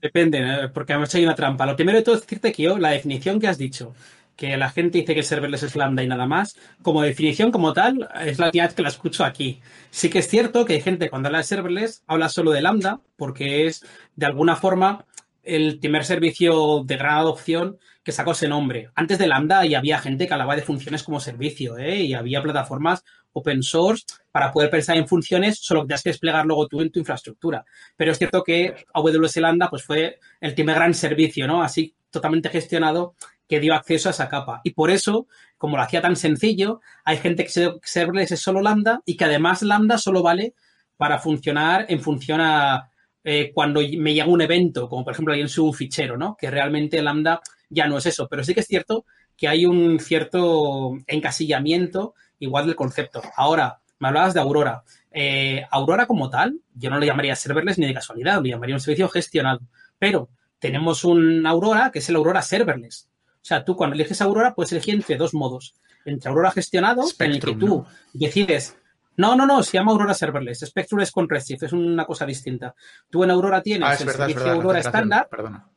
Depende, 0.00 0.38
¿eh? 0.38 0.68
porque 0.72 0.94
hemos 0.94 1.14
hecho 1.14 1.24
una 1.24 1.34
trampa. 1.34 1.66
Lo 1.66 1.76
primero 1.76 1.98
de 1.98 2.04
todo 2.04 2.14
es 2.14 2.22
decirte 2.22 2.52
que 2.52 2.62
yo, 2.62 2.78
la 2.78 2.90
definición 2.90 3.38
que 3.38 3.48
has 3.48 3.58
dicho, 3.58 3.94
que 4.36 4.56
la 4.56 4.70
gente 4.70 4.98
dice 4.98 5.14
que 5.14 5.22
serverless 5.22 5.62
es 5.62 5.76
lambda 5.76 6.02
y 6.02 6.08
nada 6.08 6.26
más, 6.26 6.56
como 6.82 7.02
definición 7.02 7.50
como 7.50 7.72
tal, 7.72 8.08
es 8.24 8.38
la 8.38 8.50
primera 8.50 8.74
que 8.74 8.82
la 8.82 8.88
escucho 8.88 9.24
aquí. 9.24 9.60
Sí 9.90 10.10
que 10.10 10.18
es 10.18 10.28
cierto 10.28 10.64
que 10.64 10.74
hay 10.74 10.80
gente 10.80 11.10
cuando 11.10 11.28
habla 11.28 11.38
de 11.38 11.44
serverless 11.44 12.02
habla 12.06 12.28
solo 12.28 12.50
de 12.50 12.62
lambda, 12.62 13.00
porque 13.16 13.66
es 13.66 13.84
de 14.16 14.26
alguna 14.26 14.56
forma 14.56 15.06
el 15.44 15.78
primer 15.78 16.04
servicio 16.04 16.82
de 16.84 16.96
gran 16.96 17.18
adopción 17.18 17.78
que 18.02 18.12
sacó 18.12 18.32
ese 18.32 18.48
nombre. 18.48 18.90
Antes 18.94 19.18
de 19.18 19.26
Lambda 19.26 19.64
y 19.64 19.74
había 19.74 19.98
gente 19.98 20.26
que 20.26 20.34
hablaba 20.34 20.56
de 20.56 20.62
funciones 20.62 21.02
como 21.02 21.20
servicio, 21.20 21.78
¿eh? 21.78 22.02
y 22.02 22.14
había 22.14 22.42
plataformas 22.42 23.02
open 23.32 23.62
source 23.62 24.04
para 24.30 24.52
poder 24.52 24.70
pensar 24.70 24.96
en 24.96 25.08
funciones, 25.08 25.58
solo 25.58 25.82
que 25.82 25.88
tienes 25.88 26.02
que 26.02 26.10
desplegar 26.10 26.44
luego 26.46 26.68
tú 26.68 26.80
en 26.80 26.90
tu 26.90 26.98
infraestructura. 26.98 27.64
Pero 27.96 28.12
es 28.12 28.18
cierto 28.18 28.42
que 28.44 28.74
AWS 28.92 29.36
Lambda 29.38 29.70
pues, 29.70 29.82
fue 29.82 30.18
el 30.40 30.54
primer 30.54 30.76
gran 30.76 30.94
servicio, 30.94 31.46
¿no? 31.46 31.62
Así 31.62 31.94
totalmente 32.10 32.48
gestionado 32.48 33.16
que 33.54 33.60
dio 33.60 33.74
acceso 33.74 34.08
a 34.08 34.10
esa 34.10 34.28
capa. 34.28 34.60
Y 34.64 34.70
por 34.70 34.90
eso, 34.90 35.28
como 35.56 35.76
lo 35.76 35.82
hacía 35.84 36.02
tan 36.02 36.16
sencillo, 36.16 36.80
hay 37.04 37.18
gente 37.18 37.44
que 37.44 37.50
se 37.50 37.70
serverless 37.84 38.32
es 38.32 38.40
solo 38.40 38.60
Lambda 38.60 39.00
y 39.06 39.16
que 39.16 39.24
además 39.24 39.62
Lambda 39.62 39.96
solo 39.96 40.22
vale 40.22 40.54
para 40.96 41.20
funcionar 41.20 41.86
en 41.88 42.00
función 42.00 42.40
a 42.40 42.90
eh, 43.22 43.52
cuando 43.54 43.80
me 43.80 44.12
llega 44.12 44.26
un 44.26 44.40
evento, 44.40 44.88
como 44.88 45.04
por 45.04 45.12
ejemplo 45.12 45.32
alguien 45.32 45.48
sube 45.48 45.68
un 45.68 45.74
fichero, 45.74 46.16
¿no? 46.16 46.36
Que 46.36 46.50
realmente 46.50 47.00
Lambda 47.00 47.40
ya 47.70 47.86
no 47.86 47.98
es 47.98 48.06
eso. 48.06 48.26
Pero 48.28 48.42
sí 48.42 48.54
que 48.54 48.60
es 48.60 48.66
cierto 48.66 49.06
que 49.36 49.46
hay 49.46 49.66
un 49.66 50.00
cierto 50.00 50.96
encasillamiento 51.06 52.14
igual 52.40 52.66
del 52.66 52.74
concepto. 52.74 53.22
Ahora, 53.36 53.78
me 54.00 54.08
hablabas 54.08 54.34
de 54.34 54.40
Aurora. 54.40 54.82
Eh, 55.12 55.64
Aurora 55.70 56.06
como 56.06 56.28
tal, 56.28 56.60
yo 56.74 56.90
no 56.90 56.98
le 56.98 57.06
llamaría 57.06 57.36
serverless 57.36 57.78
ni 57.78 57.86
de 57.86 57.94
casualidad, 57.94 58.42
le 58.42 58.50
llamaría 58.50 58.74
un 58.74 58.80
servicio 58.80 59.08
gestionado. 59.08 59.60
Pero 59.96 60.28
tenemos 60.58 61.04
un 61.04 61.46
Aurora 61.46 61.90
que 61.92 62.00
es 62.00 62.08
el 62.08 62.16
Aurora 62.16 62.42
serverless. 62.42 63.08
O 63.44 63.46
sea, 63.46 63.62
tú 63.62 63.76
cuando 63.76 63.94
eliges 63.94 64.22
Aurora 64.22 64.54
puedes 64.54 64.72
elegir 64.72 64.94
entre 64.94 65.18
dos 65.18 65.34
modos. 65.34 65.74
Entre 66.06 66.30
Aurora 66.30 66.50
gestionado, 66.50 67.02
en 67.18 67.30
el 67.30 67.40
que 67.40 67.54
tú 67.54 67.84
decides 68.14 68.74
no, 69.16 69.36
no, 69.36 69.46
no, 69.46 69.62
se 69.62 69.72
llama 69.72 69.92
Aurora 69.92 70.14
Serverless. 70.14 70.60
Spectrum 70.60 71.00
es 71.00 71.12
con 71.12 71.28
Redshift, 71.28 71.64
es 71.64 71.72
una 71.72 72.04
cosa 72.04 72.26
distinta. 72.26 72.74
Tú 73.10 73.22
en 73.22 73.30
Aurora 73.30 73.62
tienes 73.62 73.88
ah, 73.88 73.92
el 73.92 74.10
servicio 74.10 74.50
Aurora 74.50 74.80
estándar. 74.80 75.28
Perdona. 75.30 75.68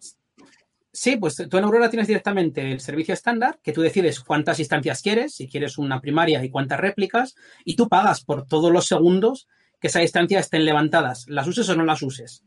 Sí, 0.92 1.18
pues 1.18 1.36
tú 1.36 1.58
en 1.58 1.64
Aurora 1.64 1.90
tienes 1.90 2.08
directamente 2.08 2.72
el 2.72 2.80
servicio 2.80 3.14
estándar, 3.14 3.60
que 3.62 3.74
tú 3.74 3.82
decides 3.82 4.22
cuántas 4.22 4.60
instancias 4.60 5.02
quieres, 5.04 5.36
si 5.36 5.48
quieres 5.48 5.78
una 5.78 6.02
primaria 6.02 6.44
y 6.44 6.50
cuántas 6.50 6.80
réplicas, 6.80 7.36
y 7.66 7.76
tú 7.76 7.88
pagas 7.88 8.24
por 8.24 8.48
todos 8.48 8.72
los 8.72 8.88
segundos 8.88 9.48
que 9.80 9.88
esa 9.88 10.02
instancia 10.02 10.40
estén 10.40 10.66
levantadas, 10.66 11.26
las 11.28 11.46
uses 11.48 11.70
o 11.70 11.76
no 11.76 11.84
las 11.84 12.02
uses. 12.02 12.44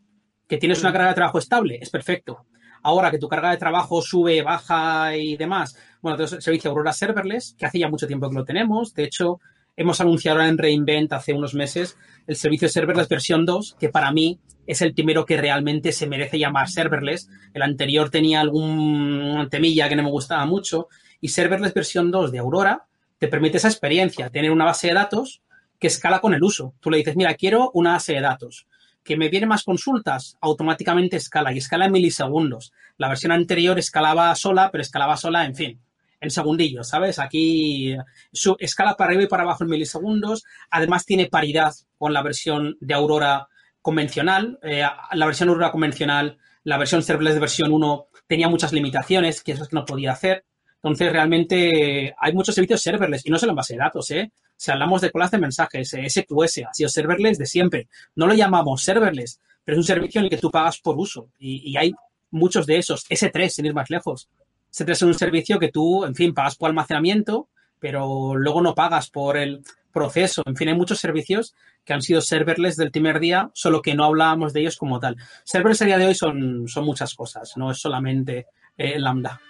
Que 0.49 0.57
tienes 0.57 0.81
una 0.81 0.91
mm. 0.91 0.93
carga 0.93 1.09
de 1.11 1.15
trabajo 1.15 1.39
estable, 1.39 1.79
es 1.81 1.91
perfecto. 1.91 2.47
Ahora 2.83 3.11
que 3.11 3.19
tu 3.19 3.29
carga 3.29 3.51
de 3.51 3.57
trabajo 3.57 4.01
sube, 4.03 4.43
baja 4.43 5.17
y 5.17 5.37
demás, 5.37 5.77
bueno, 6.01 6.17
entonces 6.17 6.37
el 6.37 6.43
servicio 6.43 6.71
Aurora 6.71 6.93
Serverless, 6.93 7.55
que 7.59 7.67
hace 7.67 7.79
ya 7.79 7.89
mucho 7.89 8.07
tiempo 8.07 8.29
que 8.29 8.37
lo 8.37 8.45
tenemos, 8.45 8.95
de 8.95 9.05
hecho, 9.05 9.41
hemos 9.77 10.01
anunciado 10.01 10.43
en 10.43 10.59
Reinvent 10.59 11.13
hace 11.13 11.33
unos 11.33 11.55
meses 11.55 11.97
el 12.27 12.37
servicio 12.37 12.69
Serverless 12.69 13.09
versión 13.09 13.45
2, 13.45 13.77
que 13.79 13.89
para 13.89 14.13
mí 14.13 14.39
es 14.67 14.83
el 14.83 14.95
primero 14.95 15.27
que 15.27 15.37
realmente 15.37 15.91
se 15.91 16.07
merece 16.07 16.39
llamar 16.39 16.69
serverless. 16.69 17.29
El 17.55 17.63
anterior 17.63 18.09
tenía 18.09 18.41
algún 18.41 19.49
temilla 19.51 19.89
que 19.89 19.97
no 19.97 20.05
me 20.05 20.11
gustaba 20.11 20.47
mucho. 20.47 20.89
Y 21.21 21.29
serverless 21.29 21.75
versión 21.75 22.13
2 22.13 22.31
de 22.31 22.39
Aurora 22.39 22.87
te 23.19 23.27
permite 23.27 23.57
esa 23.57 23.69
experiencia, 23.69 24.31
tener 24.31 24.53
una 24.53 24.65
base 24.65 24.87
de 24.87 24.95
datos 24.95 25.43
que 25.81 25.89
escala 25.89 26.21
con 26.21 26.35
el 26.35 26.43
uso. 26.45 26.75
Tú 26.79 26.91
le 26.91 26.99
dices, 26.99 27.17
mira, 27.17 27.35
quiero 27.35 27.71
una 27.75 27.95
base 27.95 28.13
de 28.13 28.21
datos. 28.21 28.67
Que 29.03 29.17
me 29.17 29.29
vienen 29.29 29.49
más 29.49 29.65
consultas, 29.65 30.37
automáticamente 30.41 31.17
escala 31.17 31.53
y 31.53 31.59
escala 31.59 31.87
en 31.87 31.93
milisegundos. 31.93 32.73
La 32.97 33.09
versión 33.09 33.33
anterior 33.33 33.79
escalaba 33.79 34.35
sola, 34.35 34.71
pero 34.71 34.83
escalaba 34.83 35.17
sola, 35.17 35.45
en 35.45 35.55
fin, 35.55 35.81
en 36.21 36.31
segundillos, 36.31 36.89
¿sabes? 36.89 37.19
Aquí 37.19 37.97
su 38.33 38.57
escala 38.59 38.97
para 38.97 39.11
arriba 39.11 39.25
y 39.25 39.29
para 39.29 39.43
abajo 39.43 39.65
en 39.65 39.71
milisegundos. 39.71 40.45
Además 40.71 41.07
tiene 41.07 41.27
paridad 41.27 41.75
con 41.97 42.13
la 42.13 42.23
versión 42.23 42.77
de 42.81 42.95
Aurora 42.95 43.49
convencional. 43.83 44.59
Eh, 44.63 44.85
la 45.13 45.27
versión 45.27 45.49
Aurora 45.49 45.73
convencional, 45.73 46.39
la 46.63 46.77
versión 46.77 47.03
serverless 47.03 47.35
de 47.35 47.41
versión 47.41 47.73
1 47.73 48.07
tenía 48.27 48.49
muchas 48.49 48.73
limitaciones, 48.73 49.43
que 49.43 49.53
eso 49.53 49.63
es 49.63 49.71
que 49.71 49.77
no 49.77 49.85
podía 49.85 50.13
hacer. 50.13 50.45
Entonces, 50.83 51.13
realmente 51.13 52.15
hay 52.19 52.33
muchos 52.33 52.55
servicios 52.55 52.81
serverless 52.81 53.27
y 53.27 53.31
no 53.31 53.39
solo 53.39 53.53
en 53.53 53.57
base 53.57 53.75
de 53.75 53.81
datos, 53.81 54.11
¿eh? 54.11 54.33
Si 54.57 54.71
hablamos 54.71 55.01
de 55.01 55.11
colas 55.11 55.31
de 55.31 55.39
mensajes, 55.39 55.91
SQS 55.91 56.65
ha 56.69 56.75
sido 56.75 56.89
serverless 56.89 57.39
de 57.39 57.47
siempre. 57.47 57.89
No 58.15 58.27
lo 58.27 58.35
llamamos 58.35 58.83
serverless, 58.83 59.41
pero 59.65 59.77
es 59.77 59.79
un 59.79 59.85
servicio 59.85 60.21
en 60.21 60.27
el 60.27 60.31
que 60.31 60.39
tú 60.39 60.51
pagas 60.51 60.79
por 60.79 60.99
uso 60.99 61.29
y, 61.39 61.71
y 61.71 61.77
hay 61.77 61.93
muchos 62.31 62.67
de 62.67 62.79
esos. 62.79 63.07
S3, 63.09 63.49
sin 63.49 63.67
ir 63.67 63.75
más 63.75 63.91
lejos. 63.91 64.29
S3 64.73 64.91
es 64.91 65.03
un 65.03 65.15
servicio 65.15 65.59
que 65.59 65.71
tú, 65.71 66.05
en 66.05 66.15
fin, 66.15 66.33
pagas 66.33 66.57
por 66.57 66.71
almacenamiento, 66.71 67.49
pero 67.79 68.37
luego 68.37 68.61
no 68.61 68.75
pagas 68.75 69.11
por 69.11 69.37
el 69.37 69.63
proceso. 69.93 70.43
En 70.47 70.57
fin, 70.57 70.69
hay 70.69 70.77
muchos 70.77 70.99
servicios 70.99 71.55
que 71.85 71.93
han 71.93 72.03
sido 72.03 72.21
serverless 72.21 72.77
del 72.77 72.91
primer 72.91 73.21
día, 73.21 73.51
solo 73.55 73.83
que 73.83 73.95
no 73.95 74.05
hablábamos 74.05 74.53
de 74.53 74.61
ellos 74.61 74.77
como 74.77 75.01
tal. 75.01 75.17
Serverless 75.45 75.83
a 75.83 75.87
día 75.87 75.99
de 75.99 76.07
hoy 76.07 76.15
son, 76.15 76.69
son 76.69 76.85
muchas 76.85 77.15
cosas, 77.15 77.57
no 77.57 77.71
es 77.71 77.79
solamente 77.79 78.47
eh, 78.77 78.99
Lambda. 78.99 79.41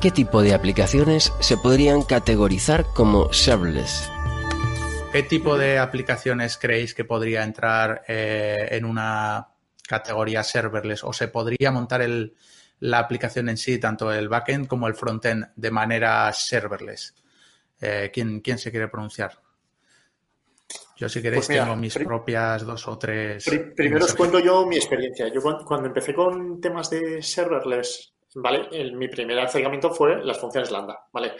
¿Qué 0.00 0.10
tipo 0.10 0.40
de 0.40 0.54
aplicaciones 0.54 1.30
se 1.40 1.58
podrían 1.58 2.00
categorizar 2.00 2.86
como 2.94 3.34
serverless? 3.34 4.10
¿Qué 5.12 5.24
tipo 5.24 5.58
de 5.58 5.78
aplicaciones 5.78 6.56
creéis 6.56 6.94
que 6.94 7.04
podría 7.04 7.44
entrar 7.44 8.02
eh, 8.08 8.68
en 8.70 8.86
una 8.86 9.48
categoría 9.86 10.42
serverless 10.42 11.04
o 11.04 11.12
se 11.12 11.28
podría 11.28 11.70
montar 11.70 12.00
el, 12.00 12.34
la 12.78 12.98
aplicación 12.98 13.50
en 13.50 13.58
sí, 13.58 13.78
tanto 13.78 14.10
el 14.10 14.30
backend 14.30 14.68
como 14.68 14.88
el 14.88 14.94
frontend, 14.94 15.48
de 15.54 15.70
manera 15.70 16.32
serverless? 16.32 17.14
Eh, 17.78 18.10
¿quién, 18.10 18.40
¿Quién 18.40 18.56
se 18.56 18.70
quiere 18.70 18.88
pronunciar? 18.88 19.38
Yo, 20.96 21.10
si 21.10 21.20
queréis, 21.20 21.44
pues 21.44 21.58
tengo 21.58 21.76
mis 21.76 21.98
propias 21.98 22.64
dos 22.64 22.88
o 22.88 22.96
tres. 22.96 23.44
primero 23.76 24.06
os 24.06 24.14
cuento 24.14 24.38
yo 24.38 24.64
mi 24.64 24.76
experiencia. 24.76 25.28
Yo, 25.28 25.42
cuando 25.42 25.88
empecé 25.88 26.14
con 26.14 26.58
temas 26.58 26.88
de 26.88 27.22
serverless, 27.22 28.14
¿vale? 28.34 28.92
mi 28.92 29.08
primer 29.08 29.38
acercamiento 29.38 29.90
fue 29.90 30.24
las 30.24 30.38
funciones 30.38 30.70
Lambda, 30.70 31.06
¿vale? 31.12 31.32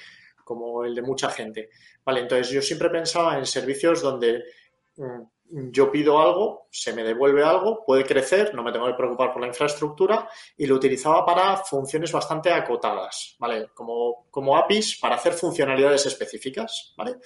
Como 0.45 0.85
el 0.85 0.95
de 0.95 1.03
mucha 1.03 1.31
gente. 1.31 1.71
Vale, 2.05 2.21
entonces 2.21 2.51
yo 2.51 2.63
siempre 2.63 2.91
pensaba 2.91 3.39
en 3.39 3.47
servicios 3.47 4.03
donde 4.03 4.43
mm, 4.97 5.71
yo 5.73 5.91
pido 5.91 6.21
algo, 6.21 6.69
se 6.71 6.93
me 6.93 7.03
devuelve 7.03 7.43
algo, 7.43 7.85
puede 7.85 8.05
crecer, 8.05 8.55
no 8.55 8.63
me 8.63 8.73
tengo 8.73 8.87
que 8.87 8.95
preocupar 8.95 9.33
por 9.33 9.43
la 9.43 9.49
infraestructura 9.49 10.29
y 10.57 10.67
lo 10.67 10.77
utilizaba 10.77 11.25
para 11.25 11.57
funciones 11.57 12.13
bastante 12.13 12.53
acotadas, 12.53 13.37
¿vale? 13.39 13.69
Como, 13.75 14.27
como 14.31 14.57
APIs 14.57 14.99
para 15.01 15.17
hacer 15.17 15.33
funcionalidades 15.33 16.07
específicas, 16.07 16.95
¿vale? 16.97 17.17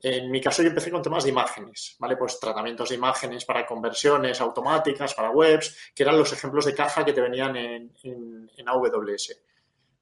En 0.00 0.30
mi 0.30 0.40
caso 0.40 0.62
yo 0.62 0.68
empecé 0.68 0.90
con 0.90 1.02
temas 1.02 1.24
de 1.24 1.30
imágenes, 1.30 1.96
¿vale? 1.98 2.16
Pues 2.16 2.38
tratamientos 2.38 2.90
de 2.90 2.94
imágenes 2.94 3.44
para 3.44 3.66
conversiones 3.66 4.40
automáticas, 4.40 5.14
para 5.14 5.30
webs, 5.30 5.92
que 5.94 6.04
eran 6.04 6.16
los 6.16 6.32
ejemplos 6.32 6.66
de 6.66 6.74
caja 6.74 7.04
que 7.04 7.12
te 7.12 7.20
venían 7.20 7.56
en, 7.56 8.50
AWS. 8.66 9.42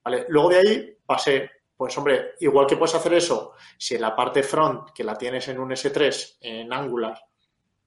¿Vale? 0.04 0.26
Luego 0.28 0.50
de 0.50 0.56
ahí 0.56 0.96
pasé, 1.04 1.50
pues 1.76 1.96
hombre, 1.96 2.34
igual 2.40 2.66
que 2.66 2.76
puedes 2.76 2.94
hacer 2.94 3.14
eso, 3.14 3.52
si 3.78 3.94
en 3.94 4.02
la 4.02 4.14
parte 4.14 4.42
front, 4.42 4.90
que 4.90 5.02
la 5.02 5.16
tienes 5.16 5.48
en 5.48 5.58
un 5.58 5.70
S3, 5.70 6.36
en 6.40 6.72
Angular, 6.72 7.18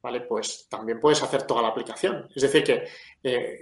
¿vale? 0.02 0.22
Pues 0.22 0.68
también 0.68 1.00
puedes 1.00 1.22
hacer 1.22 1.44
toda 1.44 1.62
la 1.62 1.70
aplicación. 1.70 2.28
Es 2.36 2.42
decir, 2.42 2.64
que 2.64 2.88
eh, 3.24 3.62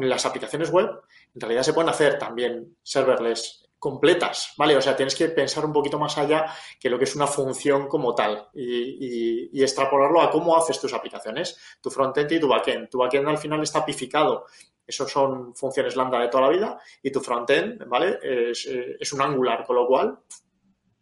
las 0.00 0.26
aplicaciones 0.26 0.70
web 0.70 0.88
en 1.34 1.40
realidad 1.40 1.62
se 1.62 1.72
pueden 1.72 1.90
hacer 1.90 2.18
también 2.18 2.76
serverless 2.82 3.67
completas, 3.78 4.54
¿vale? 4.56 4.76
O 4.76 4.80
sea, 4.80 4.96
tienes 4.96 5.14
que 5.14 5.28
pensar 5.28 5.64
un 5.64 5.72
poquito 5.72 5.98
más 5.98 6.18
allá 6.18 6.46
que 6.80 6.90
lo 6.90 6.98
que 6.98 7.04
es 7.04 7.14
una 7.14 7.26
función 7.26 7.86
como 7.86 8.14
tal 8.14 8.48
y, 8.52 9.62
extrapolarlo 9.62 10.20
a 10.20 10.30
cómo 10.30 10.56
haces 10.56 10.80
tus 10.80 10.92
aplicaciones, 10.92 11.58
tu 11.80 11.90
frontend 11.90 12.32
y 12.32 12.40
tu 12.40 12.48
backend. 12.48 12.88
Tu 12.88 12.98
backend 12.98 13.28
al 13.28 13.38
final 13.38 13.62
está 13.62 13.84
pificado. 13.84 14.46
Esos 14.86 15.10
son 15.10 15.54
funciones 15.54 15.96
lambda 15.96 16.18
de 16.20 16.28
toda 16.28 16.44
la 16.44 16.50
vida 16.50 16.80
y 17.02 17.10
tu 17.10 17.20
frontend, 17.20 17.86
¿vale? 17.86 18.18
Es, 18.22 18.66
eh, 18.66 18.96
un 19.12 19.20
angular, 19.20 19.64
con 19.64 19.76
lo 19.76 19.86
cual 19.86 20.18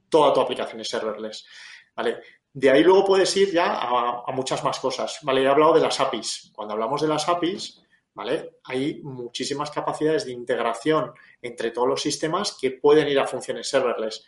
toda 0.09 0.33
tu 0.33 0.41
aplicación 0.41 0.81
es 0.81 0.89
serverless, 0.89 1.47
¿vale? 1.95 2.21
De 2.53 2.71
ahí 2.71 2.83
luego 2.83 3.05
puedes 3.05 3.37
ir 3.37 3.53
ya 3.53 3.79
a 3.79 4.33
muchas 4.33 4.65
más 4.65 4.81
cosas, 4.81 5.19
¿vale? 5.23 5.43
He 5.43 5.49
hablado 5.49 5.75
de 5.75 5.81
las 5.81 6.01
APIs. 6.01 6.51
Cuando 6.55 6.73
hablamos 6.73 7.03
de 7.03 7.09
las 7.09 7.29
APIs, 7.29 7.86
¿vale? 8.17 8.57
Hay 8.65 9.03
muchísimas 9.03 9.71
capacidades 9.71 10.25
de 10.25 10.33
integración 10.33 11.13
entre 11.43 11.71
todos 11.71 11.87
los 11.87 12.01
sistemas 12.01 12.57
que 12.59 12.71
pueden 12.71 13.07
ir 13.09 13.21
a 13.21 13.27
funciones 13.27 13.69
serverless. 13.69 14.25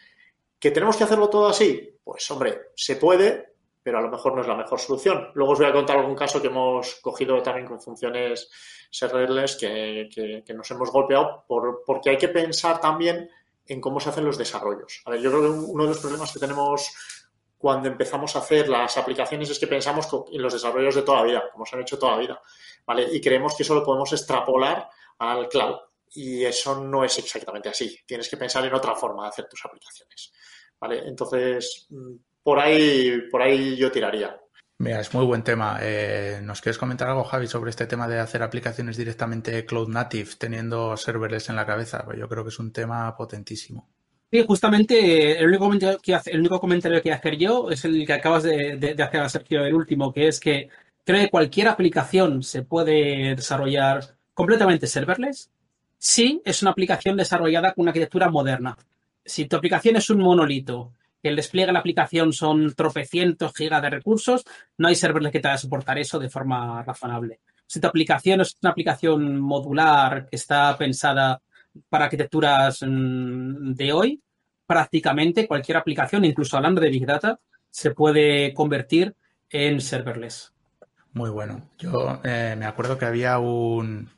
¿Que 0.59 0.71
tenemos 0.71 0.97
que 0.97 1.05
hacerlo 1.05 1.31
todo 1.31 1.49
así? 1.49 1.97
Pues 2.05 2.31
hombre, 2.31 2.67
se 2.75 2.97
puede, 2.97 3.55
pero 3.83 3.99
a 3.99 4.03
lo 4.03 4.11
mejor 4.11 4.35
no 4.35 4.43
es 4.43 4.47
la 4.47 4.57
mejor 4.57 4.79
solución. 4.79 5.31
Luego 5.35 5.53
os 5.53 5.59
voy 5.59 5.69
a 5.69 5.73
contar 5.73 5.97
algún 5.97 6.15
caso 6.15 6.43
que 6.43 6.49
hemos 6.49 6.97
cogido 6.97 7.43
también 7.43 7.67
con 7.67 7.81
funciones 7.81 8.51
serverless 8.91 9.57
que, 9.57 10.45
nos 10.55 10.71
hemos 10.71 10.93
golpeado 10.93 11.45
por, 11.49 11.83
porque 11.87 12.11
hay 12.11 12.19
que 12.19 12.29
pensar 12.29 12.83
también 12.83 13.31
en 13.67 13.81
cómo 13.81 14.01
se 14.01 14.11
hacen 14.11 14.27
los 14.27 14.37
desarrollos. 14.37 15.01
A 15.07 15.13
ver, 15.13 15.21
yo 15.21 15.31
creo 15.31 15.43
que 15.43 15.49
uno 15.49 15.85
de 15.85 15.91
los 15.91 15.99
problemas 15.99 16.31
que 16.31 16.41
tenemos 16.41 16.93
cuando 17.59 17.89
empezamos 17.89 18.35
a 18.37 18.39
hacer 18.39 18.69
las 18.69 18.97
aplicaciones 18.97 19.51
es 19.51 19.59
que 19.59 19.67
pensamos 19.67 20.09
en 20.33 20.41
los 20.41 20.53
desarrollos 20.53 20.95
de 20.95 21.03
toda 21.03 21.19
la 21.19 21.27
vida, 21.27 21.43
como 21.53 21.67
se 21.67 21.75
han 21.75 21.83
hecho 21.83 21.99
toda 21.99 22.13
la 22.13 22.19
vida, 22.19 22.43
¿vale? 22.87 23.09
Y 23.13 23.21
creemos 23.21 23.57
que 23.57 23.65
eso 23.65 23.75
lo 23.75 23.85
podemos 23.85 24.13
extrapolar 24.13 24.89
al 25.19 25.49
cloud. 25.49 25.77
Y 26.15 26.45
eso 26.45 26.81
no 26.81 27.05
es 27.05 27.19
exactamente 27.19 27.69
así. 27.69 27.99
Tienes 28.07 28.29
que 28.29 28.37
pensar 28.37 28.65
en 28.65 28.73
otra 28.73 28.95
forma 28.95 29.25
de 29.25 29.29
hacer 29.29 29.47
tus 29.47 29.63
aplicaciones, 29.65 30.33
¿vale? 30.81 31.07
Entonces, 31.07 31.87
mm, 31.91 32.15
por 32.43 32.61
ahí, 32.61 33.23
por 33.31 33.43
ahí 33.43 33.77
yo 33.77 33.91
tiraría. 33.91 34.41
Mira, 34.79 35.01
es 35.01 35.13
muy 35.13 35.27
buen 35.27 35.43
tema. 35.43 35.79
Eh, 35.83 36.39
¿Nos 36.41 36.61
quieres 36.61 36.79
comentar 36.79 37.09
algo, 37.09 37.25
Javi, 37.25 37.49
sobre 37.49 37.71
este 37.71 37.89
tema 37.89 38.07
de 38.07 38.21
hacer 38.21 38.45
aplicaciones 38.45 38.97
directamente 38.97 39.67
cloud 39.67 39.89
native, 39.89 40.31
teniendo 40.39 40.97
serverless 40.97 41.49
en 41.49 41.57
la 41.57 41.67
cabeza? 41.67 42.05
Pues 42.05 42.17
yo 42.19 42.29
creo 42.29 42.45
que 42.45 42.51
es 42.51 42.59
un 42.61 42.73
tema 42.73 43.15
potentísimo. 43.17 43.89
Sí, 44.31 44.45
justamente 44.47 45.39
el 45.39 45.47
único, 45.47 45.65
comentario 45.65 45.99
que 46.01 46.19
el 46.27 46.41
único 46.41 46.61
comentario 46.61 47.01
que 47.01 47.13
hacer 47.13 47.39
yo 47.39 47.71
es 47.71 47.85
el 47.87 48.07
que 48.07 48.13
acabas 48.13 48.43
de, 48.43 48.77
de, 48.77 49.03
hacer 49.03 49.21
a 49.21 49.29
Sergio, 49.29 49.65
el 49.65 49.73
último, 49.73 50.13
que 50.13 50.29
es 50.29 50.39
que 50.39 50.69
creo 51.03 51.23
que 51.23 51.31
cualquier 51.31 51.69
aplicación 51.69 52.43
se 52.43 52.63
puede 52.63 53.35
desarrollar 53.35 54.17
completamente 54.35 54.87
serverless 54.87 55.51
si 55.97 56.43
es 56.45 56.61
una 56.63 56.73
aplicación 56.73 57.17
desarrollada 57.17 57.73
con 57.73 57.83
una 57.83 57.91
arquitectura 57.91 58.29
moderna. 58.31 58.77
Si 59.25 59.47
tu 59.47 59.57
aplicación 59.57 59.97
es 59.97 60.11
un 60.11 60.21
monolito, 60.21 60.93
el 61.23 61.37
despliegue 61.37 61.69
de 61.69 61.73
la 61.73 61.79
aplicación 61.81 62.33
son 62.35 62.75
tropecientos 62.75 63.55
gigas 63.55 63.81
de 63.81 63.91
recursos, 63.91 64.45
no 64.77 64.89
hay 64.89 64.95
serverless 64.95 65.33
que 65.33 65.41
te 65.41 65.49
a 65.49 65.57
soportar 65.59 65.99
eso 65.99 66.19
de 66.19 66.29
forma 66.29 66.83
razonable. 66.83 67.41
Si 67.67 67.81
tu 67.81 67.87
aplicación 67.87 68.43
es 68.43 68.57
una 68.63 68.73
aplicación 68.73 69.41
modular 69.41 70.29
que 70.29 70.37
está 70.37 70.77
pensada 70.77 71.41
para 71.89 72.07
arquitecturas 72.07 72.83
mm, 72.87 73.73
de 73.75 73.93
hoy, 73.93 74.23
prácticamente 74.67 75.47
cualquier 75.47 75.79
aplicación, 75.79 76.25
incluso 76.25 76.57
hablando 76.57 76.81
de 76.81 76.91
Big 76.91 77.07
Data, 77.07 77.41
se 77.71 77.93
puede 77.93 78.53
convertir 78.55 79.15
en 79.51 79.81
serverless. 79.81 80.53
Muy 81.13 81.31
bueno. 81.31 81.71
Yo 81.79 82.21
eh, 82.23 82.55
me 82.59 82.67
acuerdo 82.67 82.99
que 82.99 83.07
había 83.07 83.39
un, 83.39 84.11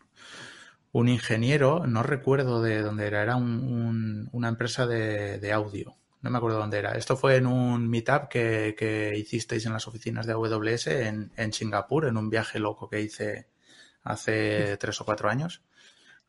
un 0.93 1.09
ingeniero, 1.09 1.87
no 1.87 2.02
recuerdo 2.02 2.62
de 2.62 2.83
dónde 2.83 3.07
era, 3.07 3.23
era 3.23 3.37
una 3.37 4.49
empresa 4.49 4.87
de, 4.87 5.52
audio. 5.52 5.97
No 6.23 6.31
me 6.31 6.38
acuerdo 6.38 6.59
dónde 6.59 6.79
era. 6.79 6.93
Esto 6.93 7.17
fue 7.17 7.37
en 7.37 7.47
un 7.47 7.88
meetup 7.88 8.29
que, 8.29 9.14
hicisteis 9.17 9.64
en 9.67 9.73
las 9.73 9.87
oficinas 9.87 10.26
de 10.26 10.33
AWS 10.33 10.88
en, 10.88 11.33
en 11.37 11.52
Singapur, 11.52 12.07
en 12.07 12.17
un 12.17 12.29
viaje 12.29 12.59
loco 12.59 12.88
que 12.88 13.00
hice 13.00 13.47
hace 14.02 14.76
tres 14.79 15.00
o 15.00 15.05
cuatro 15.05 15.31
años. 15.31 15.62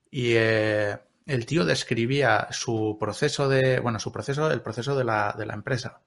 Y 0.09 0.33
eh, 0.35 0.97
el 1.31 1.45
tío 1.45 1.65
describía 1.65 2.47
su 2.51 2.97
proceso 2.99 3.47
de, 3.47 3.79
bueno, 3.79 3.99
su 3.99 4.11
proceso, 4.11 4.51
el 4.51 4.61
proceso 4.61 4.95
de 4.95 5.03
la, 5.03 5.33
de 5.37 5.45
la 5.45 5.53
empresa 5.53 6.01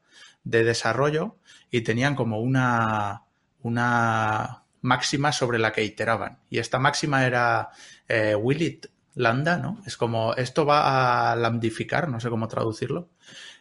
de 0.45 0.65
desarrollo 0.65 1.37
y 1.71 1.81
tenían 1.81 2.15
como 2.15 2.41
una, 2.41 3.23
una 3.63 4.63
máxima 4.83 5.33
sobre 5.33 5.59
la 5.59 5.73
que 5.73 5.83
iteraban. 5.83 6.39
Y 6.51 6.59
esta 6.59 6.79
máxima 6.79 7.25
era 7.25 7.71
eh, 8.07 8.35
will 8.35 8.63
it 8.63 8.87
lambda, 9.15 9.57
¿no? 9.57 9.83
Es 9.87 9.97
como, 9.97 10.35
esto 10.35 10.67
va 10.67 11.33
a 11.33 11.37
lambdificar, 11.37 12.09
no 12.09 12.21
sé 12.21 12.29
cómo 12.29 12.47
traducirlo. 12.49 13.09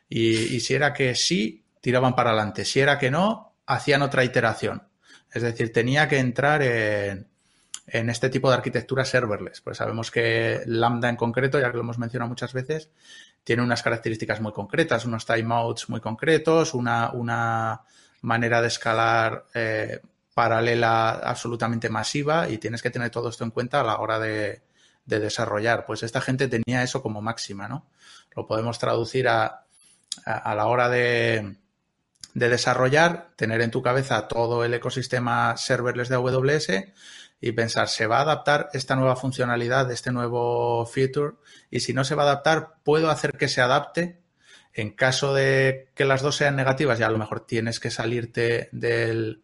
Y, 0.10 0.56
y 0.56 0.60
si 0.60 0.74
era 0.74 0.94
que 0.94 1.16
sí, 1.16 1.64
tiraban 1.80 2.16
para 2.16 2.32
adelante. 2.32 2.66
Si 2.66 2.80
era 2.82 3.00
que 3.00 3.10
no, 3.10 3.54
hacían 3.66 4.02
otra 4.02 4.24
iteración. 4.24 4.84
Es 5.32 5.42
decir, 5.42 5.72
tenía 5.72 6.08
que 6.08 6.20
entrar 6.20 6.62
en, 6.62 7.28
en 7.86 8.10
este 8.10 8.30
tipo 8.30 8.50
de 8.50 8.56
arquitectura 8.56 9.06
serverless. 9.06 9.62
Pues 9.62 9.78
sabemos 9.78 10.12
que 10.12 10.62
Lambda 10.66 11.10
en 11.10 11.16
concreto, 11.16 11.60
ya 11.60 11.70
que 11.70 11.78
lo 11.78 11.84
hemos 11.84 11.98
mencionado 12.00 12.30
muchas 12.30 12.54
veces, 12.54 12.90
tiene 13.44 13.62
unas 13.62 13.84
características 13.84 14.42
muy 14.42 14.54
concretas, 14.54 15.06
unos 15.06 15.26
timeouts 15.26 15.90
muy 15.90 16.00
concretos, 16.00 16.74
una, 16.74 17.12
una 17.12 17.82
manera 18.22 18.62
de 18.62 18.68
escalar 18.68 19.46
eh, 19.54 20.00
paralela 20.34 21.12
absolutamente 21.12 21.90
masiva 21.90 22.50
y 22.50 22.58
tienes 22.58 22.82
que 22.82 22.90
tener 22.90 23.10
todo 23.10 23.30
esto 23.30 23.44
en 23.44 23.52
cuenta 23.52 23.82
a 23.82 23.84
la 23.84 23.98
hora 24.00 24.20
de, 24.20 24.62
desarrollar. 25.06 25.86
Pues 25.86 26.02
esta 26.04 26.22
gente 26.22 26.48
tenía 26.48 26.82
eso 26.82 27.02
como 27.02 27.22
máxima, 27.22 27.68
¿no? 27.68 27.86
Lo 28.36 28.48
podemos 28.48 28.80
traducir 28.80 29.28
a, 29.28 29.66
a, 30.26 30.56
la 30.56 30.66
hora 30.68 30.88
de, 30.88 31.58
de 32.34 32.50
desarrollar, 32.50 33.32
tener 33.36 33.62
en 33.62 33.70
tu 33.70 33.82
cabeza 33.82 34.30
todo 34.30 34.64
el 34.64 34.74
ecosistema 34.74 35.58
serverless 35.58 36.08
de 36.08 36.16
AWS 36.16 36.70
y 37.44 37.52
pensar, 37.52 37.90
¿se 37.90 38.08
va 38.08 38.20
a 38.20 38.22
adaptar 38.22 38.70
esta 38.72 38.96
nueva 38.96 39.18
funcionalidad, 39.18 39.92
este 39.92 40.14
nuevo 40.14 40.86
feature? 40.86 41.34
Y 41.70 41.82
si 41.82 41.94
no 41.94 42.06
se 42.06 42.16
va 42.16 42.24
a 42.24 42.28
adaptar, 42.28 42.76
¿puedo 42.84 43.10
hacer 43.10 43.34
que 43.34 43.50
se 43.50 43.60
adapte? 43.60 44.22
En 44.72 44.92
caso 44.92 45.34
de 45.34 45.90
que 45.94 46.06
las 46.06 46.22
dos 46.22 46.38
sean 46.38 46.56
negativas, 46.56 47.00
ya 47.00 47.08
a 47.08 47.12
lo 47.12 47.18
mejor 47.18 47.46
tienes 47.46 47.82
que 47.82 47.92
salirte 47.92 48.70
del 48.72 49.44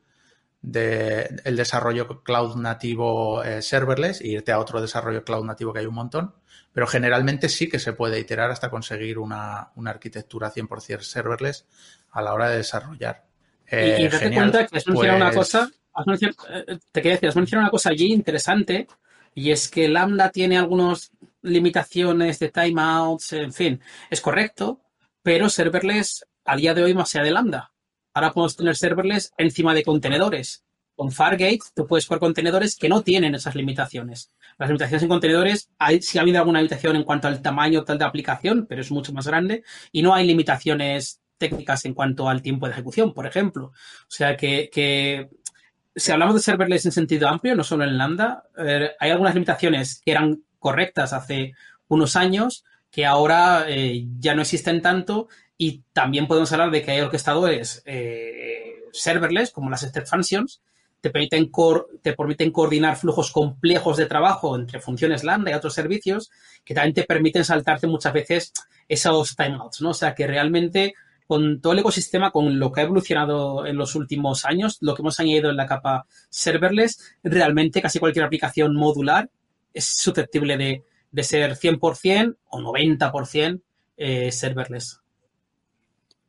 de 0.61 1.41
el 1.43 1.57
desarrollo 1.57 2.23
cloud 2.23 2.55
nativo 2.55 3.43
eh, 3.43 3.61
serverless 3.61 4.21
e 4.21 4.27
irte 4.27 4.51
a 4.53 4.59
otro 4.59 4.81
desarrollo 4.81 5.23
cloud 5.25 5.45
nativo 5.45 5.73
que 5.73 5.79
hay 5.79 5.85
un 5.85 5.95
montón, 5.95 6.35
pero 6.71 6.87
generalmente 6.87 7.49
sí 7.49 7.67
que 7.67 7.79
se 7.79 7.91
puede 7.91 8.17
iterar 8.17 8.49
hasta 8.49 8.69
conseguir 8.69 9.19
una, 9.19 9.71
una 9.75 9.91
arquitectura 9.91 10.53
100% 10.53 11.01
serverless 11.01 11.65
a 12.11 12.21
la 12.21 12.33
hora 12.33 12.49
de 12.49 12.57
desarrollar. 12.57 13.25
y, 13.69 13.75
y 13.75 14.05
eh, 14.05 14.31
cuenta 14.33 14.67
que 14.67 14.81
una 14.89 15.31
pues 15.31 15.35
cosa 15.35 15.71
te 16.05 17.01
quería 17.01 17.13
decir, 17.13 17.29
has 17.29 17.35
mencionado 17.35 17.65
una 17.65 17.71
cosa 17.71 17.89
allí 17.89 18.11
interesante 18.13 18.87
y 19.35 19.51
es 19.51 19.69
que 19.69 19.87
Lambda 19.87 20.31
tiene 20.31 20.57
algunas 20.57 21.11
limitaciones 21.41 22.39
de 22.39 22.49
timeouts, 22.49 23.33
en 23.33 23.53
fin, 23.53 23.81
es 24.09 24.21
correcto, 24.21 24.81
pero 25.21 25.49
serverless 25.49 26.25
a 26.45 26.55
día 26.55 26.73
de 26.73 26.83
hoy 26.83 26.93
más 26.93 27.13
allá 27.15 27.23
de 27.23 27.31
Lambda. 27.31 27.71
Ahora 28.13 28.33
podemos 28.33 28.55
tener 28.55 28.75
serverless 28.75 29.31
encima 29.37 29.73
de 29.73 29.83
contenedores. 29.83 30.65
Con 30.95 31.11
Fargate 31.11 31.59
tú 31.73 31.87
puedes 31.87 32.05
poner 32.05 32.19
contenedores 32.19 32.75
que 32.75 32.89
no 32.89 33.01
tienen 33.03 33.35
esas 33.35 33.55
limitaciones. 33.55 34.33
Las 34.57 34.67
limitaciones 34.67 35.03
en 35.03 35.09
contenedores, 35.09 35.69
hay, 35.77 36.01
sí 36.01 36.17
ha 36.17 36.21
habido 36.21 36.39
alguna 36.39 36.59
limitación 36.59 36.97
en 36.97 37.03
cuanto 37.03 37.27
al 37.29 37.41
tamaño 37.41 37.85
tal 37.85 37.97
de 37.97 38.05
aplicación, 38.05 38.65
pero 38.67 38.81
es 38.81 38.91
mucho 38.91 39.13
más 39.13 39.25
grande 39.27 39.63
y 39.93 40.01
no 40.01 40.13
hay 40.13 40.27
limitaciones 40.27 41.21
técnicas 41.37 41.85
en 41.85 41.93
cuanto 41.93 42.27
al 42.27 42.41
tiempo 42.41 42.65
de 42.65 42.73
ejecución, 42.73 43.13
por 43.13 43.25
ejemplo. 43.25 43.67
O 43.67 44.09
sea 44.09 44.35
que 44.35 45.29
si 45.95 46.11
hablamos 46.11 46.35
de 46.35 46.41
serverless 46.41 46.85
en 46.85 46.91
sentido 46.91 47.27
amplio, 47.27 47.55
no 47.55 47.63
solo 47.63 47.83
en 47.83 47.97
Lambda, 47.97 48.43
eh, 48.57 48.91
hay 48.99 49.11
algunas 49.11 49.33
limitaciones 49.33 50.01
que 50.03 50.11
eran 50.11 50.43
correctas 50.59 51.13
hace 51.13 51.53
unos 51.87 52.15
años 52.15 52.63
que 52.91 53.05
ahora 53.05 53.65
eh, 53.67 54.05
ya 54.19 54.35
no 54.35 54.41
existen 54.41 54.81
tanto 54.81 55.27
y 55.57 55.83
también 55.93 56.27
podemos 56.27 56.51
hablar 56.51 56.71
de 56.71 56.81
que 56.81 56.91
hay 56.91 57.01
orquestadores 57.01 57.83
eh, 57.85 58.83
serverless, 58.91 59.51
como 59.51 59.69
las 59.69 59.81
step 59.81 60.05
functions, 60.07 60.61
te 61.01 61.09
permiten, 61.09 61.49
te 62.01 62.13
permiten 62.13 62.51
coordinar 62.51 62.97
flujos 62.97 63.31
complejos 63.31 63.97
de 63.97 64.05
trabajo 64.05 64.55
entre 64.55 64.81
funciones 64.81 65.23
Lambda 65.23 65.51
y 65.51 65.53
otros 65.53 65.73
servicios 65.73 66.29
que 66.63 66.73
también 66.73 66.93
te 66.93 67.03
permiten 67.03 67.45
saltarte 67.45 67.87
muchas 67.87 68.13
veces 68.13 68.53
esos 68.87 69.35
timeouts, 69.35 69.81
¿no? 69.81 69.91
O 69.91 69.93
sea, 69.93 70.13
que 70.13 70.27
realmente 70.27 70.93
con 71.29 71.61
todo 71.61 71.73
el 71.73 71.79
ecosistema, 71.79 72.31
con 72.31 72.57
lo 72.57 72.71
que 72.71 72.81
ha 72.81 72.85
evolucionado 72.85 73.67
en 73.67 73.77
los 73.77 73.93
últimos 73.93 74.45
años, 74.45 74.79
lo 74.81 74.95
que 74.95 75.03
hemos 75.03 75.19
añadido 75.19 75.51
en 75.51 75.57
la 75.57 75.67
capa 75.67 76.07
serverless, 76.27 77.17
realmente 77.21 77.83
casi 77.83 77.99
cualquier 77.99 78.25
aplicación 78.25 78.75
modular 78.75 79.29
es 79.71 79.85
susceptible 79.85 80.57
de, 80.57 80.85
de 81.11 81.23
ser 81.23 81.51
100% 81.51 82.35
o 82.49 82.59
90% 82.59 83.61
eh, 83.97 84.31
serverless. 84.31 85.01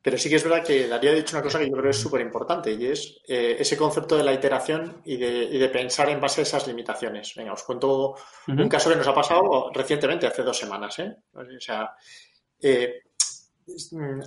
Pero 0.03 0.19
sí 0.19 0.29
que 0.29 0.37
es 0.37 0.45
verdad 0.45 0.63
que 0.63 0.87
Darío 0.87 1.13
ha 1.13 1.15
dicho 1.15 1.35
una 1.35 1.45
cosa 1.45 1.59
que 1.59 1.65
yo 1.65 1.73
creo 1.73 1.85
que 1.85 1.91
es 1.91 1.99
súper 1.99 2.21
importante 2.21 2.71
y 2.71 2.85
es 2.85 3.23
eh, 3.27 3.57
ese 3.59 3.79
concepto 3.79 4.19
de 4.19 4.25
la 4.25 4.35
iteración 4.35 5.01
y 5.07 5.17
de, 5.17 5.71
pensar 5.73 6.11
en 6.11 6.21
base 6.21 6.43
a 6.43 6.45
esas 6.45 6.67
limitaciones. 6.67 7.33
Venga, 7.35 7.55
os 7.55 7.63
cuento 7.63 8.17
un 8.49 8.69
caso 8.69 8.91
que 8.91 8.97
nos 8.97 9.09
ha 9.09 9.15
pasado 9.15 9.71
recientemente, 9.73 10.27
hace 10.27 10.43
dos 10.43 10.59
semanas. 10.59 10.99
¿eh? 10.99 11.17
O 11.33 11.43
sea, 11.59 11.91
eh, 12.61 13.05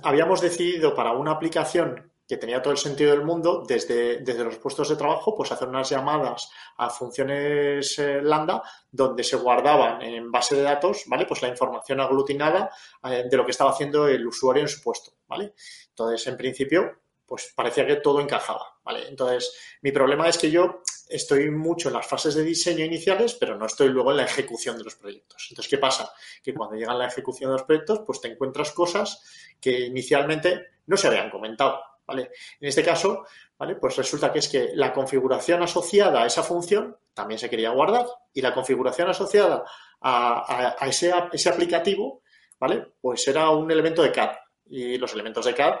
habíamos 0.02 0.40
decidido 0.40 0.94
para 0.94 1.12
una 1.12 1.32
aplicación 1.32 2.12
que 2.26 2.38
tenía 2.38 2.62
todo 2.62 2.72
el 2.72 2.78
sentido 2.78 3.10
del 3.10 3.24
mundo, 3.24 3.64
desde, 3.66 4.18
desde 4.18 4.44
los 4.44 4.56
puestos 4.56 4.88
de 4.88 4.96
trabajo, 4.96 5.34
pues 5.36 5.52
hacer 5.52 5.68
unas 5.68 5.90
llamadas 5.90 6.50
a 6.78 6.88
funciones 6.88 7.98
eh, 7.98 8.22
lambda 8.22 8.62
donde 8.90 9.22
se 9.22 9.36
guardaban 9.36 10.00
en 10.00 10.30
base 10.30 10.56
de 10.56 10.62
datos, 10.62 11.04
¿vale? 11.06 11.26
Pues 11.26 11.42
la 11.42 11.48
información 11.48 12.00
aglutinada 12.00 12.70
eh, 13.04 13.24
de 13.30 13.36
lo 13.36 13.44
que 13.44 13.50
estaba 13.50 13.70
haciendo 13.70 14.08
el 14.08 14.26
usuario 14.26 14.62
en 14.62 14.68
su 14.68 14.82
puesto, 14.82 15.12
¿vale? 15.28 15.52
Entonces, 15.90 16.26
en 16.26 16.36
principio, 16.38 17.02
pues 17.26 17.52
parecía 17.54 17.86
que 17.86 17.96
todo 17.96 18.20
encajaba, 18.20 18.78
¿vale? 18.82 19.06
Entonces, 19.08 19.78
mi 19.82 19.92
problema 19.92 20.26
es 20.28 20.38
que 20.38 20.50
yo 20.50 20.82
estoy 21.14 21.50
mucho 21.50 21.88
en 21.88 21.94
las 21.94 22.06
fases 22.06 22.34
de 22.34 22.42
diseño 22.42 22.84
iniciales, 22.84 23.34
pero 23.34 23.56
no 23.56 23.66
estoy 23.66 23.88
luego 23.88 24.10
en 24.10 24.18
la 24.18 24.24
ejecución 24.24 24.76
de 24.76 24.84
los 24.84 24.96
proyectos. 24.96 25.46
Entonces, 25.50 25.70
¿qué 25.70 25.78
pasa? 25.78 26.12
Que 26.42 26.52
cuando 26.52 26.76
llega 26.76 26.92
la 26.94 27.06
ejecución 27.06 27.50
de 27.50 27.58
los 27.58 27.62
proyectos, 27.62 28.00
pues 28.04 28.20
te 28.20 28.28
encuentras 28.28 28.72
cosas 28.72 29.22
que 29.60 29.86
inicialmente 29.86 30.66
no 30.86 30.96
se 30.96 31.06
habían 31.06 31.30
comentado. 31.30 31.80
En 32.08 32.28
este 32.60 32.82
caso, 32.82 33.24
¿vale? 33.56 33.76
Pues 33.76 33.96
resulta 33.96 34.32
que 34.32 34.40
es 34.40 34.48
que 34.48 34.70
la 34.74 34.92
configuración 34.92 35.62
asociada 35.62 36.22
a 36.22 36.26
esa 36.26 36.42
función 36.42 36.96
también 37.14 37.38
se 37.38 37.48
quería 37.48 37.70
guardar 37.70 38.06
y 38.32 38.42
la 38.42 38.52
configuración 38.52 39.08
asociada 39.08 39.64
a, 40.00 40.76
ese, 40.82 41.14
ese, 41.32 41.48
aplicativo, 41.48 42.22
¿vale? 42.58 42.92
Pues 43.00 43.26
era 43.28 43.48
un 43.50 43.70
elemento 43.70 44.02
de 44.02 44.12
CAD 44.12 44.32
y 44.66 44.98
los 44.98 45.14
elementos 45.14 45.46
de 45.46 45.54
CAD, 45.54 45.76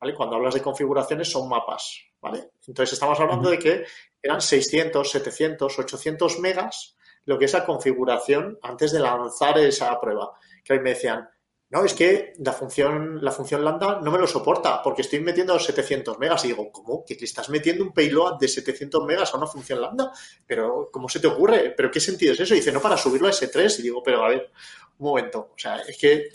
¿vale? 0.00 0.14
Cuando 0.14 0.36
hablas 0.36 0.54
de 0.54 0.62
configuraciones 0.62 1.30
son 1.30 1.48
mapas, 1.48 2.00
¿vale? 2.20 2.50
Entonces 2.66 2.94
estamos 2.94 3.18
hablando 3.20 3.50
de 3.50 3.58
que 3.58 3.84
eran 4.22 4.40
600, 4.40 5.10
700, 5.10 5.78
800 5.78 6.38
megas 6.40 6.96
lo 7.24 7.38
que 7.38 7.44
es 7.44 7.52
la 7.52 7.64
configuración 7.64 8.58
antes 8.62 8.90
de 8.92 9.00
lanzar 9.00 9.58
esa 9.58 10.00
prueba. 10.00 10.32
Que 10.64 10.72
hoy 10.72 10.80
me 10.80 10.90
decían, 10.90 11.28
no, 11.70 11.84
es 11.84 11.92
que 11.92 12.32
la 12.38 12.54
función, 12.54 13.22
la 13.22 13.30
función 13.30 13.62
lambda 13.62 14.00
no 14.02 14.10
me 14.10 14.18
lo 14.18 14.26
soporta 14.26 14.82
porque 14.82 15.02
estoy 15.02 15.20
metiendo 15.20 15.58
700 15.58 16.18
megas. 16.18 16.42
Y 16.46 16.48
digo, 16.48 16.72
¿cómo? 16.72 17.04
¿Que 17.04 17.14
le 17.14 17.24
estás 17.24 17.50
metiendo 17.50 17.84
un 17.84 17.92
payload 17.92 18.38
de 18.38 18.48
700 18.48 19.04
megas 19.04 19.34
a 19.34 19.36
una 19.36 19.46
función 19.46 19.82
lambda? 19.82 20.10
Pero, 20.46 20.88
¿cómo 20.90 21.10
se 21.10 21.20
te 21.20 21.26
ocurre? 21.26 21.74
¿Pero 21.76 21.90
qué 21.90 22.00
sentido 22.00 22.32
es 22.32 22.40
eso? 22.40 22.54
Y 22.54 22.58
dice, 22.58 22.72
no, 22.72 22.80
para 22.80 22.96
subirlo 22.96 23.28
a 23.28 23.32
S3. 23.32 23.80
Y 23.80 23.82
digo, 23.82 24.02
pero 24.02 24.24
a 24.24 24.30
ver, 24.30 24.50
un 24.98 25.08
momento. 25.08 25.50
O 25.54 25.58
sea, 25.58 25.76
es 25.80 25.98
que 25.98 26.30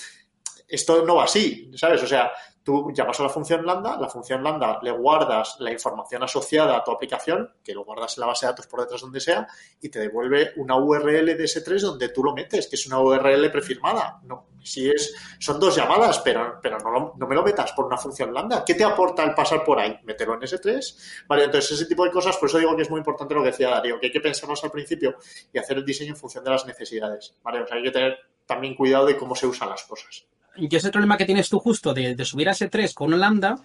esto 0.68 1.04
no 1.04 1.16
va 1.16 1.24
así, 1.24 1.72
¿sabes? 1.76 2.04
O 2.04 2.08
sea, 2.08 2.32
tú 2.64 2.92
llamas 2.94 3.20
a 3.20 3.24
la 3.24 3.30
función 3.30 3.66
lambda, 3.66 3.98
la 4.00 4.10
función 4.10 4.44
lambda 4.44 4.80
le 4.82 4.92
guardas 4.92 5.58
la 5.60 5.72
información 5.72 6.24
asociada 6.24 6.78
a 6.78 6.84
tu 6.84 6.92
aplicación, 6.92 7.52
que 7.64 7.74
lo 7.74 7.84
guardas 7.84 8.18
en 8.18 8.22
la 8.22 8.28
base 8.28 8.46
de 8.46 8.52
datos 8.52 8.68
por 8.68 8.82
detrás 8.82 9.02
donde 9.02 9.20
sea, 9.20 9.48
y 9.82 9.90
te 9.90 10.00
devuelve 10.00 10.54
una 10.58 10.78
URL 10.78 11.26
de 11.26 11.44
S3 11.44 11.80
donde 11.82 12.10
tú 12.10 12.24
lo 12.24 12.34
metes, 12.34 12.68
que 12.68 12.76
es 12.76 12.88
una 12.88 13.00
URL 13.00 13.52
prefirmada. 13.52 14.22
No, 14.24 14.48
si 14.64 14.90
es, 14.90 15.14
son 15.40 15.60
dos 15.60 15.76
llamadas, 15.76 16.20
pero, 16.20 16.60
pero 16.62 16.80
no, 16.80 17.14
no 17.18 17.28
me 17.28 17.36
lo 17.36 17.44
metas 17.44 17.74
por 17.74 17.86
una 17.86 17.98
función 17.98 18.34
lambda. 18.34 18.64
¿Qué 18.66 18.76
te 18.76 18.84
aporta 18.84 19.24
el 19.24 19.34
pasar 19.34 19.64
por 19.64 19.80
ahí? 19.80 20.00
Mételo 20.04 20.36
en 20.36 20.42
S3. 20.42 21.26
Vale, 21.28 21.44
entonces 21.46 21.72
ese 21.72 21.86
tipo 21.86 22.06
de 22.06 22.12
cosas, 22.12 22.38
por 22.38 22.48
eso 22.48 22.60
digo 22.60 22.76
que 22.76 22.84
es 22.84 22.90
muy 22.90 23.00
importante 23.00 23.34
lo 23.34 23.42
que 23.42 23.52
decía 23.52 23.70
Darío, 23.70 24.00
que 24.00 24.08
hay 24.08 24.12
que 24.12 24.22
pensarnos 24.22 24.64
al 24.64 24.72
principio 24.72 25.18
y 25.52 25.58
hacer 25.58 25.78
el 25.78 25.86
diseño 25.86 26.12
en 26.12 26.18
función 26.18 26.44
de 26.44 26.52
las 26.52 26.66
necesidades. 26.66 27.36
Vale, 27.44 27.62
o 27.62 27.68
sea, 27.68 27.78
hay 27.78 27.84
que 27.84 27.92
tener 27.92 28.18
también 28.46 28.76
cuidado 28.76 29.06
de 29.06 29.18
cómo 29.18 29.36
se 29.36 29.48
usan 29.48 29.70
las 29.70 29.84
cosas 29.84 30.26
yo 30.58 30.78
ese 30.78 30.92
problema 30.92 31.18
que 31.18 31.26
tienes 31.26 31.50
tú 31.50 31.60
justo 31.60 31.94
de, 31.94 32.24
subir 32.26 32.50
a 32.50 32.54
S3 32.54 32.94
con 32.94 33.18
Lambda, 33.20 33.56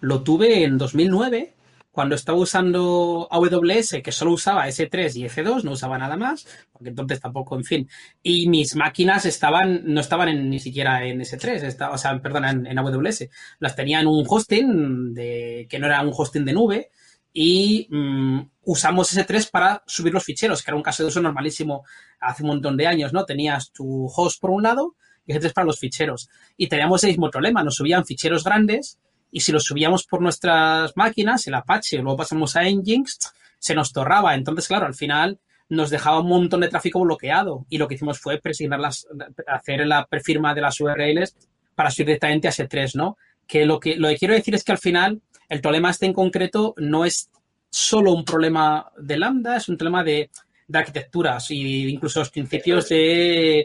lo 0.00 0.22
tuve 0.22 0.64
en 0.64 0.78
2009, 0.78 1.54
cuando 1.92 2.14
estaba 2.14 2.38
usando 2.38 3.28
AWS, 3.30 4.00
que 4.02 4.12
solo 4.12 4.32
usaba 4.32 4.66
S3 4.66 5.14
y 5.16 5.24
F2, 5.24 5.62
no 5.62 5.72
usaba 5.72 5.98
nada 5.98 6.16
más, 6.16 6.46
porque 6.72 6.88
entonces 6.88 7.20
tampoco, 7.20 7.54
en 7.54 7.64
fin. 7.64 7.88
Y 8.22 8.48
mis 8.48 8.74
máquinas 8.74 9.26
estaban, 9.26 9.82
no 9.84 10.00
estaban 10.00 10.48
ni 10.48 10.58
siquiera 10.58 11.04
en 11.04 11.20
S3, 11.20 11.92
o 11.92 11.98
sea, 11.98 12.18
perdón, 12.20 12.66
en, 12.66 12.78
AWS. 12.78 13.28
Las 13.58 13.76
tenía 13.76 14.00
en 14.00 14.06
un 14.06 14.24
hosting 14.26 15.12
de, 15.12 15.66
que 15.68 15.78
no 15.78 15.86
era 15.86 16.00
un 16.00 16.12
hosting 16.16 16.46
de 16.46 16.52
nube, 16.54 16.90
y 17.34 17.88
mm, 17.90 18.40
usamos 18.64 19.14
S3 19.14 19.50
para 19.50 19.82
subir 19.86 20.14
los 20.14 20.24
ficheros, 20.24 20.62
que 20.62 20.70
era 20.70 20.76
un 20.76 20.82
caso 20.82 21.02
de 21.02 21.08
uso 21.08 21.20
normalísimo 21.20 21.84
hace 22.20 22.42
un 22.42 22.48
montón 22.48 22.76
de 22.76 22.86
años, 22.86 23.12
¿no? 23.12 23.24
Tenías 23.24 23.70
tu 23.70 24.06
host 24.06 24.40
por 24.40 24.50
un 24.50 24.62
lado 24.62 24.96
y 25.26 25.32
S3 25.34 25.52
para 25.52 25.66
los 25.66 25.78
ficheros. 25.78 26.28
Y 26.56 26.68
teníamos 26.68 27.02
el 27.04 27.10
mismo 27.10 27.30
problema, 27.30 27.62
nos 27.62 27.76
subían 27.76 28.04
ficheros 28.04 28.44
grandes 28.44 28.98
y 29.30 29.40
si 29.40 29.52
los 29.52 29.64
subíamos 29.64 30.04
por 30.04 30.20
nuestras 30.20 30.96
máquinas, 30.96 31.46
el 31.46 31.54
Apache, 31.54 31.98
luego 31.98 32.18
pasamos 32.18 32.54
a 32.56 32.64
Nginx, 32.64 33.32
se 33.58 33.74
nos 33.74 33.92
torraba. 33.92 34.34
Entonces, 34.34 34.68
claro, 34.68 34.86
al 34.86 34.94
final 34.94 35.38
nos 35.68 35.88
dejaba 35.88 36.20
un 36.20 36.28
montón 36.28 36.60
de 36.60 36.68
tráfico 36.68 37.00
bloqueado 37.00 37.64
y 37.70 37.78
lo 37.78 37.88
que 37.88 37.94
hicimos 37.94 38.20
fue 38.20 38.38
presignar 38.38 38.78
las, 38.78 39.06
hacer 39.46 39.86
la 39.86 40.06
prefirma 40.06 40.54
de 40.54 40.60
las 40.60 40.78
URLs 40.80 41.34
para 41.74 41.90
subir 41.90 42.08
directamente 42.08 42.48
a 42.48 42.50
S3, 42.50 42.94
¿no? 42.94 43.16
Que 43.46 43.64
lo 43.64 43.80
que, 43.80 43.96
lo 43.96 44.08
que 44.08 44.18
quiero 44.18 44.34
decir 44.34 44.54
es 44.54 44.64
que 44.64 44.72
al 44.72 44.78
final 44.78 45.22
el 45.48 45.60
problema 45.62 45.90
este 45.90 46.06
en 46.06 46.12
concreto 46.12 46.74
no 46.76 47.06
es 47.06 47.30
solo 47.70 48.12
un 48.12 48.24
problema 48.24 48.90
de 48.98 49.16
Lambda, 49.16 49.56
es 49.56 49.68
un 49.70 49.78
problema 49.78 50.04
de, 50.04 50.30
de 50.68 50.78
arquitecturas 50.78 51.50
e 51.50 51.54
incluso 51.54 52.18
los 52.20 52.30
principios 52.30 52.90
de 52.90 53.64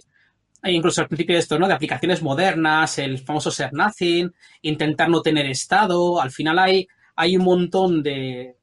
incluso 0.72 1.02
al 1.02 1.08
principio 1.08 1.36
de 1.36 1.40
esto, 1.40 1.58
¿no? 1.58 1.68
De 1.68 1.74
aplicaciones 1.74 2.22
modernas, 2.22 2.98
el 3.00 3.20
famoso 3.20 3.52
ser 3.52 3.74
nothing, 3.74 4.34
intentar 4.62 5.10
no 5.10 5.22
tener 5.22 5.46
estado. 5.46 6.22
Al 6.22 6.32
final 6.32 6.60
hay, 6.60 6.88
hay 7.16 7.38
un 7.38 7.44
montón 7.44 8.04
de, 8.04 8.56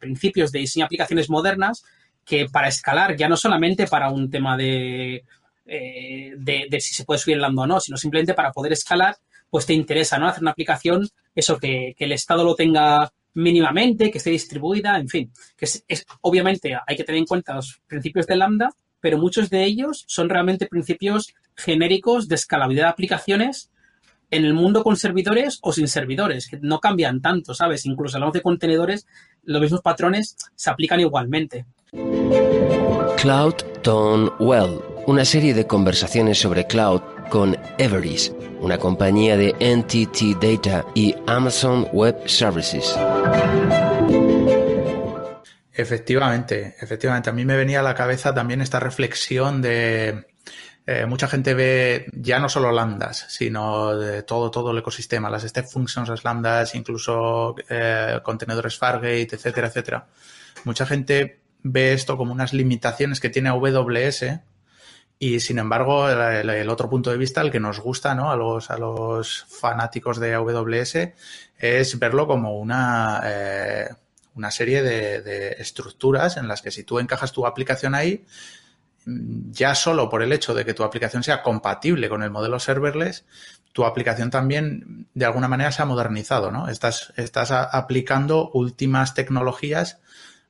principios 0.00 0.52
de 0.52 0.60
diseño 0.60 0.84
de 0.84 0.86
aplicaciones 0.86 1.28
modernas 1.30 1.84
que 2.24 2.46
para 2.46 2.68
escalar, 2.68 3.16
ya 3.16 3.28
no 3.28 3.36
solamente 3.36 3.86
para 3.86 4.10
un 4.10 4.30
tema 4.30 4.56
de, 4.56 5.24
eh, 5.64 6.34
de, 6.36 6.80
si 6.80 6.94
se 6.94 7.04
puede 7.04 7.18
subir 7.18 7.36
el 7.36 7.42
lambda 7.42 7.62
o 7.62 7.66
no, 7.66 7.80
sino 7.80 7.96
simplemente 7.96 8.34
para 8.34 8.52
poder 8.52 8.72
escalar, 8.72 9.16
pues 9.50 9.66
te 9.66 9.74
interesa, 9.74 10.18
¿no? 10.18 10.28
Hacer 10.28 10.42
una 10.42 10.50
aplicación, 10.50 11.08
eso, 11.34 11.58
que, 11.58 11.94
el 11.98 12.12
estado 12.12 12.44
lo 12.44 12.54
tenga 12.54 13.10
mínimamente, 13.34 14.10
que 14.10 14.18
esté 14.18 14.30
distribuida, 14.30 14.98
en 14.98 15.08
fin. 15.08 15.32
Que 15.56 15.64
es, 15.66 16.06
obviamente 16.22 16.76
hay 16.86 16.96
que 16.96 17.04
tener 17.04 17.18
en 17.18 17.26
cuenta 17.26 17.54
los 17.54 17.80
principios 17.86 18.26
de 18.26 18.36
lambda, 18.36 18.70
pero 19.00 19.18
muchos 19.18 19.50
de 19.50 19.64
ellos 19.64 20.04
son 20.06 20.28
realmente 20.28 20.66
principios 20.66 21.34
genéricos 21.56 22.28
de 22.28 22.34
escalabilidad 22.34 22.84
de 22.84 22.90
aplicaciones 22.90 23.70
en 24.30 24.44
el 24.44 24.54
mundo 24.54 24.82
con 24.82 24.96
servidores 24.96 25.58
o 25.62 25.72
sin 25.72 25.88
servidores, 25.88 26.48
que 26.48 26.58
no 26.60 26.80
cambian 26.80 27.20
tanto, 27.22 27.54
¿sabes? 27.54 27.86
Incluso 27.86 28.16
hablamos 28.16 28.34
de 28.34 28.42
contenedores, 28.42 29.06
los 29.42 29.60
mismos 29.62 29.80
patrones 29.80 30.36
se 30.54 30.70
aplican 30.70 31.00
igualmente. 31.00 31.64
Cloud 33.16 33.54
Tone 33.82 34.30
Well, 34.38 34.80
una 35.06 35.24
serie 35.24 35.54
de 35.54 35.66
conversaciones 35.66 36.38
sobre 36.38 36.66
cloud 36.66 37.00
con 37.30 37.56
Everest, 37.78 38.34
una 38.60 38.78
compañía 38.78 39.36
de 39.36 39.54
NTT 39.54 40.40
Data 40.40 40.84
y 40.94 41.14
Amazon 41.26 41.88
Web 41.92 42.28
Services. 42.28 42.96
Efectivamente, 45.78 46.74
efectivamente. 46.80 47.30
A 47.30 47.32
mí 47.32 47.44
me 47.44 47.56
venía 47.56 47.78
a 47.78 47.84
la 47.84 47.94
cabeza 47.94 48.34
también 48.34 48.60
esta 48.60 48.80
reflexión 48.80 49.62
de 49.62 50.26
eh, 50.84 51.06
mucha 51.06 51.28
gente 51.28 51.54
ve 51.54 52.06
ya 52.12 52.40
no 52.40 52.48
solo 52.48 52.72
lambdas, 52.72 53.26
sino 53.28 53.96
de 53.96 54.24
todo, 54.24 54.50
todo 54.50 54.72
el 54.72 54.78
ecosistema, 54.78 55.30
las 55.30 55.44
step 55.44 55.66
functions, 55.68 56.08
las 56.08 56.24
lambdas, 56.24 56.74
incluso 56.74 57.54
eh, 57.68 58.18
contenedores 58.24 58.76
Fargate, 58.76 59.36
etcétera, 59.36 59.68
etcétera. 59.68 60.08
Mucha 60.64 60.84
gente 60.84 61.42
ve 61.62 61.92
esto 61.92 62.16
como 62.16 62.32
unas 62.32 62.52
limitaciones 62.52 63.20
que 63.20 63.30
tiene 63.30 63.50
AWS 63.50 64.24
Y 65.20 65.38
sin 65.38 65.60
embargo, 65.60 66.08
el, 66.10 66.68
otro 66.70 66.90
punto 66.90 67.10
de 67.12 67.18
vista, 67.18 67.40
el 67.40 67.52
que 67.52 67.60
nos 67.60 67.78
gusta 67.78 68.16
¿no? 68.16 68.32
a, 68.32 68.36
los, 68.36 68.68
a 68.72 68.78
los 68.78 69.46
fanáticos 69.48 70.18
de 70.18 70.34
AWS, 70.34 70.96
es 71.56 71.98
verlo 72.00 72.26
como 72.26 72.58
una, 72.58 73.20
eh, 73.24 73.88
una 74.38 74.50
serie 74.50 74.82
de, 74.82 75.56
estructuras 75.58 76.36
en 76.36 76.48
las 76.48 76.62
que 76.62 76.70
si 76.70 76.84
tú 76.84 76.98
encajas 76.98 77.32
tu 77.32 77.46
aplicación 77.46 77.94
ahí, 77.94 78.24
ya 79.04 79.74
solo 79.74 80.08
por 80.08 80.22
el 80.22 80.32
hecho 80.32 80.54
de 80.54 80.64
que 80.64 80.74
tu 80.74 80.84
aplicación 80.84 81.22
sea 81.22 81.42
compatible 81.42 82.08
con 82.08 82.22
el 82.22 82.30
modelo 82.30 82.58
serverless, 82.60 83.24
tu 83.72 83.84
aplicación 83.84 84.30
también 84.30 85.08
de 85.12 85.24
alguna 85.24 85.48
manera 85.48 85.72
se 85.72 85.82
ha 85.82 85.86
modernizado, 85.86 86.50
¿no? 86.50 86.68
Estás, 86.68 87.12
estás 87.16 87.50
aplicando 87.50 88.50
últimas 88.52 89.14
tecnologías 89.14 89.98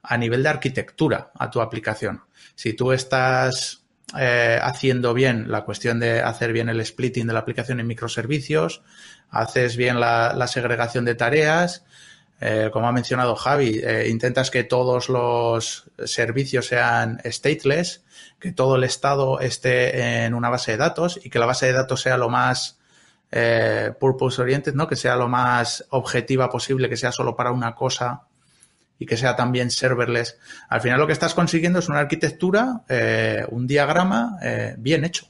a 0.02 0.16
nivel 0.16 0.42
de 0.42 0.48
arquitectura 0.50 1.32
a 1.34 1.50
tu 1.50 1.60
aplicación. 1.60 2.22
Si 2.54 2.74
tú 2.74 2.92
estás 2.92 3.84
eh, 4.18 4.58
haciendo 4.62 5.12
bien 5.12 5.50
la 5.50 5.64
cuestión 5.64 6.00
de 6.00 6.20
hacer 6.20 6.52
bien 6.52 6.68
el 6.68 6.84
splitting 6.84 7.26
de 7.26 7.32
la 7.32 7.40
aplicación 7.40 7.80
en 7.80 7.86
microservicios, 7.86 8.82
haces 9.30 9.76
bien 9.76 10.00
la, 10.00 10.46
segregación 10.46 11.04
de 11.04 11.14
tareas, 11.14 11.84
eh, 12.40 12.70
como 12.72 12.88
ha 12.88 12.92
mencionado 12.92 13.34
Javi, 13.34 13.80
eh, 13.82 14.08
intentas 14.08 14.50
que 14.50 14.62
todos 14.62 15.08
los 15.08 15.90
servicios 16.04 16.66
sean 16.66 17.20
stateless, 17.24 18.04
que 18.38 18.52
todo 18.52 18.76
el 18.76 18.84
estado 18.84 19.40
esté 19.40 20.24
en 20.24 20.34
una 20.34 20.48
base 20.48 20.72
de 20.72 20.76
datos 20.76 21.18
y 21.22 21.30
que 21.30 21.40
la 21.40 21.46
base 21.46 21.66
de 21.66 21.72
datos 21.72 22.00
sea 22.00 22.16
lo 22.16 22.28
más 22.28 22.78
eh, 23.32 23.92
purpose 23.98 24.40
oriented, 24.40 24.74
¿no? 24.74 24.86
Que 24.86 24.96
sea 24.96 25.16
lo 25.16 25.28
más 25.28 25.84
objetiva 25.90 26.48
posible, 26.48 26.88
que 26.88 26.96
sea 26.96 27.12
solo 27.12 27.34
para 27.34 27.50
una 27.50 27.74
cosa 27.74 28.22
y 29.00 29.06
que 29.06 29.16
sea 29.16 29.34
también 29.34 29.70
serverless. 29.70 30.38
Al 30.68 30.80
final 30.80 30.98
lo 30.98 31.06
que 31.06 31.12
estás 31.12 31.34
consiguiendo 31.34 31.80
es 31.80 31.88
una 31.88 32.00
arquitectura, 32.00 32.82
eh, 32.88 33.44
un 33.50 33.66
diagrama 33.66 34.38
bien 34.78 35.04
hecho. 35.04 35.26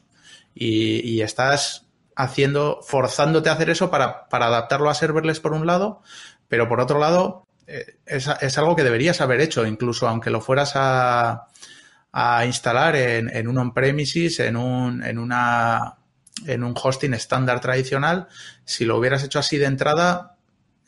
Y, 0.55 1.21
estás 1.21 1.87
haciendo, 2.17 2.81
forzándote 2.83 3.49
a 3.49 3.53
hacer 3.53 3.71
eso 3.71 3.91
para, 3.91 4.27
adaptarlo 4.29 4.91
a 4.91 4.95
serverless 4.95 5.39
por 5.39 5.53
un 5.53 5.67
lado, 5.67 6.03
pero 6.49 6.69
por 6.69 6.81
otro 6.81 6.99
lado 6.99 7.47
es, 7.67 8.59
algo 8.59 8.75
que 8.75 8.83
deberías 8.83 9.21
haber 9.21 9.41
hecho, 9.41 9.67
incluso 9.67 10.09
aunque 10.09 10.31
lo 10.31 10.41
fueras 10.41 10.73
a, 10.75 11.49
a 12.13 12.47
instalar 12.47 12.97
en, 12.97 13.29
en 13.35 13.47
un 13.47 13.59
on-premises, 13.59 14.41
en, 14.41 14.57
un, 14.57 15.05
en 15.05 15.19
una 15.19 15.99
en 16.47 16.65
un 16.65 16.75
hosting 16.81 17.15
estándar 17.15 17.61
tradicional, 17.61 18.29
si 18.65 18.85
lo 18.85 18.97
hubieras 18.97 19.25
hecho 19.25 19.39
así 19.39 19.59
de 19.59 19.67
entrada, 19.67 20.37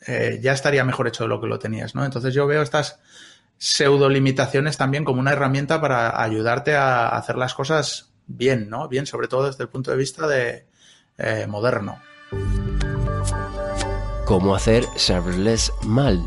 eh, 0.07 0.39
ya 0.41 0.53
estaría 0.53 0.83
mejor 0.83 1.07
hecho 1.07 1.23
de 1.23 1.29
lo 1.29 1.41
que 1.41 1.47
lo 1.47 1.59
tenías, 1.59 1.95
¿no? 1.95 2.05
Entonces 2.05 2.33
yo 2.33 2.47
veo 2.47 2.61
estas 2.61 2.99
pseudo 3.57 4.09
limitaciones 4.09 4.77
también 4.77 5.03
como 5.03 5.19
una 5.19 5.33
herramienta 5.33 5.79
para 5.79 6.21
ayudarte 6.21 6.75
a 6.75 7.09
hacer 7.09 7.35
las 7.37 7.53
cosas 7.53 8.11
bien, 8.25 8.69
¿no? 8.69 8.87
Bien, 8.87 9.05
sobre 9.05 9.27
todo 9.27 9.47
desde 9.47 9.63
el 9.63 9.69
punto 9.69 9.91
de 9.91 9.97
vista 9.97 10.27
de 10.27 10.65
eh, 11.17 11.45
moderno. 11.47 12.01
¿Cómo 14.31 14.55
hacer 14.55 14.85
serverless 14.95 15.73
mal? 15.83 16.25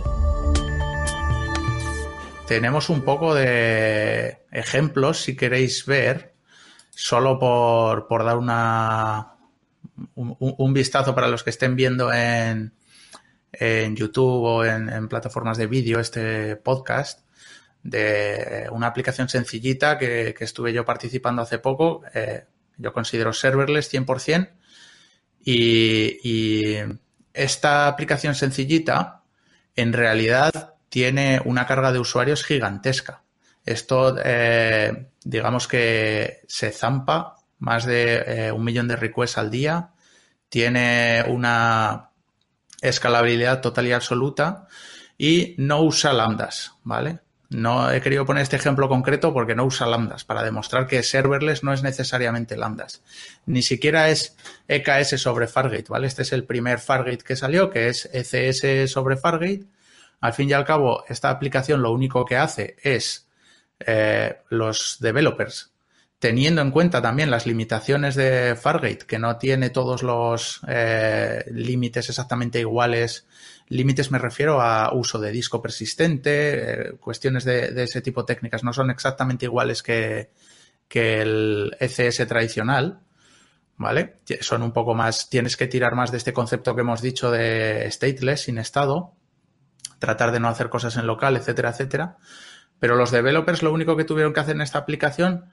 Tenemos 2.47 2.90
un 2.90 3.01
poco 3.01 3.35
de 3.35 4.43
ejemplos, 4.53 5.23
si 5.23 5.35
queréis 5.35 5.87
ver, 5.87 6.35
solo 6.90 7.38
por, 7.38 8.25
dar 8.27 8.37
una, 8.37 9.37
un, 10.17 10.75
vistazo 10.75 11.14
para 11.14 11.29
los 11.29 11.43
que 11.43 11.49
estén 11.49 11.77
viendo 11.77 12.12
en, 12.12 12.75
en 13.53 13.97
YouTube 13.97 14.43
o 14.43 14.64
en, 14.67 15.09
plataformas 15.09 15.57
de 15.57 15.67
vídeo 15.67 15.99
este 15.99 16.57
podcast 16.57 17.27
de 17.83 18.69
una 18.71 18.88
aplicación 18.88 19.31
sencillita 19.31 19.97
que, 19.97 20.35
estuve 20.40 20.75
yo 20.75 20.85
participando 20.85 21.40
hace 21.40 21.59
poco. 21.59 22.03
Eh, 22.12 22.45
yo 22.77 22.93
considero 22.93 23.33
serverless 23.33 23.90
100%. 23.90 24.51
Y, 25.47 26.19
y 26.23 26.79
esta 27.35 27.88
aplicación 27.88 28.35
sencillita 28.35 29.23
en 29.77 29.92
realidad 29.92 30.75
tiene 30.88 31.42
una 31.44 31.66
carga 31.66 31.92
de 31.92 31.99
usuarios 31.99 32.44
gigantesca. 32.44 33.23
Esto, 33.66 34.16
eh, 34.25 35.09
digamos 35.25 35.66
que 35.66 36.42
se 36.47 36.70
zampa 36.70 37.37
más 37.59 37.85
de 37.85 38.25
eh, 38.27 38.53
un 38.53 38.62
millón 38.62 38.88
de 38.88 38.97
requests 38.97 39.38
al 39.38 39.51
día, 39.51 39.90
tiene 40.49 41.25
una 41.27 42.11
escalabilidad 42.81 43.61
total 43.61 43.88
y 43.88 43.92
absoluta 43.92 44.68
y 45.18 45.55
no 45.59 45.83
usa 45.83 46.12
lambdas, 46.12 46.73
¿vale? 46.85 47.20
No 47.55 47.93
he 47.93 48.01
querido 48.01 48.27
poner 48.27 48.43
este 48.43 48.57
ejemplo 48.57 48.88
concreto 48.88 49.33
porque 49.33 49.55
no 49.55 49.64
usa 49.64 49.87
lambdas, 49.87 50.25
para 50.25 50.43
demostrar 50.43 50.88
que 50.88 51.05
serverless 51.05 51.62
no 51.62 51.73
es 51.73 51.85
necesariamente 51.85 52.57
lambdas. 52.57 53.01
Ni 53.47 53.62
siquiera 53.62 54.09
es 54.09 54.37
EKS 54.67 55.21
sobre 55.21 55.47
Fargate, 55.47 55.87
¿vale? 55.88 56.09
Este 56.09 56.23
es 56.23 56.33
el 56.33 56.45
primer 56.45 56.81
Fargate 56.81 57.25
que 57.25 57.37
salió, 57.37 57.71
que 57.71 57.88
es 57.88 58.11
ECS 58.12 58.90
sobre 58.90 59.17
Fargate. 59.17 59.67
Al 60.21 60.33
fin 60.33 60.51
y 60.51 60.53
al 60.53 60.64
cabo, 60.64 61.05
esta 61.09 61.31
aplicación 61.31 61.81
lo 61.81 61.93
único 61.93 62.25
que 62.25 62.37
hace 62.37 62.75
es 62.83 63.29
eh, 63.79 64.38
los 64.49 64.97
developers, 64.99 65.71
teniendo 66.19 66.61
en 66.61 66.73
cuenta 66.73 67.01
también 67.01 67.31
las 67.31 67.47
limitaciones 67.47 68.17
de 68.17 68.57
Fargate, 68.61 69.07
que 69.07 69.21
no 69.21 69.37
tiene 69.37 69.71
todos 69.71 70.03
los 70.03 70.61
eh, 70.67 71.45
límites 71.53 72.09
exactamente 72.09 72.59
iguales. 72.59 73.27
Límites 73.68 74.11
me 74.11 74.18
refiero 74.18 74.61
a 74.61 74.92
uso 74.92 75.18
de 75.18 75.31
disco 75.31 75.62
persistente, 75.62 76.90
eh, 76.90 76.92
cuestiones 76.98 77.44
de, 77.44 77.83
ese 77.83 78.03
tipo 78.03 78.24
técnicas 78.24 78.62
no 78.64 78.72
son 78.72 78.90
exactamente 78.90 79.46
iguales 79.46 79.83
que, 79.83 80.31
que 80.88 81.22
el 81.22 81.77
ECS 81.81 82.27
tradicional. 82.27 83.00
¿Vale? 83.77 84.18
Son 84.40 84.62
un 84.62 84.72
poco 84.72 84.94
más, 84.94 85.29
tienes 85.29 85.57
que 85.57 85.66
tirar 85.66 85.96
más 85.96 86.12
de 86.12 86.18
este 86.18 86.33
concepto 86.33 86.77
que 86.77 86.83
hemos 86.83 87.03
dicho 87.03 87.33
de 87.33 87.90
stateless, 87.90 88.42
sin 88.42 88.59
estado, 88.59 89.14
tratar 89.98 90.31
de 90.31 90.38
no 90.38 90.46
hacer 90.46 90.68
cosas 90.68 90.96
en 90.96 91.09
local, 91.09 91.37
etcétera, 91.37 91.70
etcétera. 91.70 92.18
Pero 92.79 92.94
los 92.94 93.11
developers 93.11 93.64
lo 93.64 93.72
único 93.72 93.96
que 93.96 94.05
tuvieron 94.05 94.33
que 94.33 94.40
hacer 94.40 94.55
en 94.55 94.61
esta 94.61 94.79
aplicación 94.79 95.50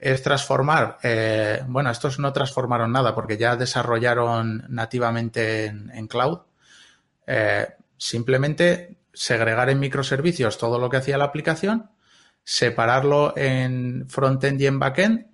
es 0.00 0.22
transformar, 0.22 0.98
eh, 1.02 1.62
bueno, 1.66 1.90
estos 1.90 2.18
no 2.18 2.32
transformaron 2.32 2.90
nada 2.90 3.14
porque 3.14 3.36
ya 3.36 3.56
desarrollaron 3.56 4.64
nativamente 4.68 5.66
en, 5.66 6.06
cloud. 6.08 6.40
Eh, 7.32 7.64
simplemente 7.96 8.96
segregar 9.12 9.70
en 9.70 9.78
microservicios 9.78 10.58
todo 10.58 10.80
lo 10.80 10.90
que 10.90 10.96
hacía 10.96 11.16
la 11.16 11.26
aplicación, 11.26 11.88
separarlo 12.42 13.34
en 13.36 14.08
frontend 14.08 14.60
y 14.60 14.66
en 14.66 14.80
backend 14.80 15.26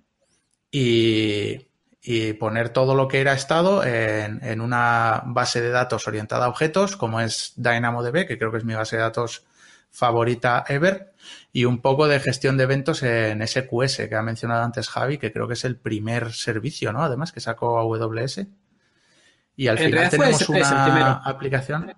y, 0.69 1.69
y 2.03 2.33
poner 2.33 2.69
todo 2.69 2.93
lo 2.93 3.07
que 3.07 3.19
era 3.19 3.33
estado 3.33 3.83
en, 3.83 4.43
en, 4.43 4.61
una 4.61 5.23
base 5.25 5.59
de 5.59 5.71
datos 5.71 6.07
orientada 6.07 6.45
a 6.45 6.49
objetos, 6.49 6.97
como 6.97 7.19
es 7.19 7.53
DynamoDB, 7.55 8.27
que 8.27 8.37
creo 8.37 8.51
que 8.51 8.59
es 8.59 8.65
mi 8.65 8.75
base 8.75 8.97
de 8.97 9.01
datos 9.01 9.47
favorita 9.89 10.65
ever 10.67 11.13
y 11.51 11.65
un 11.65 11.81
poco 11.81 12.07
de 12.07 12.19
gestión 12.19 12.57
de 12.57 12.65
eventos 12.65 13.01
en 13.01 13.41
SQS 13.47 14.07
que 14.07 14.15
ha 14.15 14.21
mencionado 14.21 14.63
antes 14.63 14.87
Javi, 14.87 15.17
que 15.17 15.31
creo 15.33 15.47
que 15.47 15.55
es 15.55 15.65
el 15.65 15.77
primer 15.77 16.31
servicio, 16.33 16.93
¿no? 16.93 17.03
Además 17.03 17.31
que 17.31 17.39
sacó 17.39 17.79
AWS. 17.79 18.45
Y 19.57 19.67
al 19.67 19.79
final 19.79 20.09
tenemos 20.09 20.47
una 20.47 21.13
aplicación. 21.13 21.93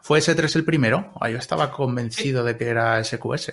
¿Fue 0.00 0.18
S3 0.18 0.56
el 0.56 0.64
primero? 0.64 1.12
yo 1.20 1.38
estaba 1.38 1.70
convencido 1.70 2.42
de 2.42 2.56
que 2.56 2.66
era 2.66 3.04
SQS. 3.04 3.52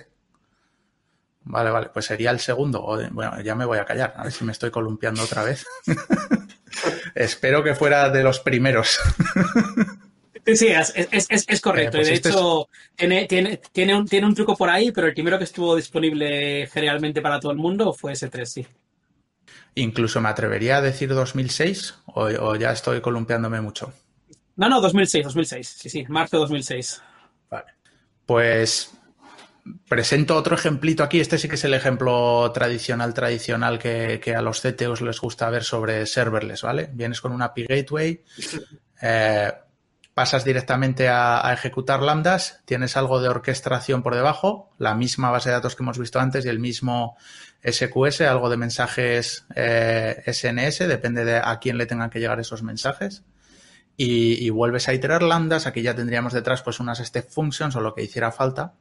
Vale, 1.44 1.70
vale, 1.70 1.90
pues 1.92 2.06
sería 2.06 2.30
el 2.30 2.40
segundo. 2.40 2.82
Bueno, 3.12 3.40
ya 3.42 3.54
me 3.54 3.66
voy 3.66 3.78
a 3.78 3.84
callar, 3.84 4.14
a 4.16 4.24
ver 4.24 4.32
si 4.32 4.44
me 4.44 4.52
estoy 4.52 4.70
columpiando 4.70 5.22
otra 5.22 5.44
vez. 5.44 5.66
Espero 7.14 7.62
que 7.62 7.74
fuera 7.74 8.08
de 8.10 8.22
los 8.22 8.40
primeros. 8.40 8.98
Sí, 10.54 10.68
es, 10.68 11.60
correcto. 11.60 11.98
Eh, 11.98 12.00
pues 12.00 12.22
de 12.22 12.30
hecho, 12.30 12.68
tiene, 12.96 13.26
tiene, 13.26 13.60
tiene, 13.70 13.94
un, 13.94 14.06
tiene 14.06 14.26
un 14.26 14.34
truco 14.34 14.56
por 14.56 14.70
ahí, 14.70 14.92
pero 14.92 15.06
el 15.06 15.12
primero 15.12 15.36
que 15.36 15.44
estuvo 15.44 15.76
disponible 15.76 16.66
generalmente 16.72 17.20
para 17.20 17.38
todo 17.38 17.52
el 17.52 17.58
mundo 17.58 17.92
fue 17.92 18.12
S3, 18.12 18.44
sí. 18.46 18.66
Incluso 19.74 20.20
me 20.20 20.28
atrevería 20.28 20.78
a 20.78 20.80
decir 20.80 21.14
2006 21.14 21.94
o, 22.06 22.56
ya 22.56 22.72
estoy 22.72 23.00
columpiándome 23.00 23.60
mucho. 23.60 23.92
No, 24.56 24.68
no, 24.68 24.80
2006, 24.80 25.24
2006. 25.24 25.68
Sí, 25.68 25.88
sí, 25.88 26.04
marzo 26.08 26.36
de 26.36 26.40
2006. 26.40 27.02
Vale. 27.50 27.66
Pues 28.26 28.90
presento 29.88 30.36
otro 30.36 30.56
ejemplito 30.56 31.02
aquí. 31.02 31.20
Este 31.20 31.38
sí 31.38 31.48
que 31.48 31.54
es 31.54 31.64
el 31.64 31.74
ejemplo 31.74 32.50
tradicional, 32.52 33.14
tradicional 33.14 33.78
que, 33.78 34.20
que, 34.22 34.34
a 34.34 34.42
los 34.42 34.60
CTOs 34.60 35.02
les 35.02 35.20
gusta 35.20 35.50
ver 35.50 35.62
sobre 35.62 36.06
serverless, 36.06 36.62
¿vale? 36.62 36.90
Vienes 36.92 37.20
con 37.20 37.32
una 37.32 37.46
API 37.46 37.66
Gateway, 37.66 38.24
eh, 39.02 39.52
pasas 40.18 40.44
directamente 40.44 41.08
a, 41.08 41.48
ejecutar 41.52 42.02
lambdas, 42.02 42.60
tienes 42.64 42.96
algo 42.96 43.20
de 43.20 43.28
orquestación 43.28 44.02
por 44.02 44.16
debajo, 44.16 44.74
la 44.76 44.96
misma 44.96 45.30
base 45.30 45.48
de 45.48 45.54
datos 45.54 45.76
que 45.76 45.84
hemos 45.84 45.96
visto 45.96 46.18
antes 46.18 46.44
y 46.44 46.48
el 46.48 46.58
mismo 46.58 47.16
SQS, 47.62 48.22
algo 48.22 48.48
de 48.48 48.56
mensajes 48.56 49.46
SNS, 49.50 50.80
eh, 50.82 50.86
depende 50.86 51.24
de 51.24 51.36
a 51.36 51.58
quién 51.60 51.76
le 51.76 51.86
tengan 51.86 52.10
que 52.10 52.20
llegar 52.20 52.38
esos 52.40 52.62
mensajes. 52.62 53.24
Y, 54.00 54.48
vuelves 54.50 54.88
a 54.88 54.94
iterar 54.94 55.24
lambdas, 55.24 55.66
aquí 55.66 55.82
ya 55.82 55.92
tendríamos 55.92 56.32
detrás 56.32 56.62
pues 56.62 56.78
unas 56.78 56.98
step 56.98 57.28
functions 57.28 57.74
o 57.74 57.80
lo 57.80 57.94
que 57.94 58.04
hiciera 58.04 58.30
falta. 58.30 58.74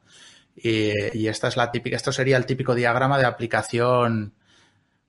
Y, 0.56 1.28
esta 1.28 1.48
es 1.48 1.58
la 1.58 1.72
típica, 1.72 1.96
esto 1.96 2.12
sería 2.12 2.38
el 2.38 2.46
típico 2.46 2.76
diagrama 2.76 3.18
de 3.18 3.26
aplicación 3.26 4.36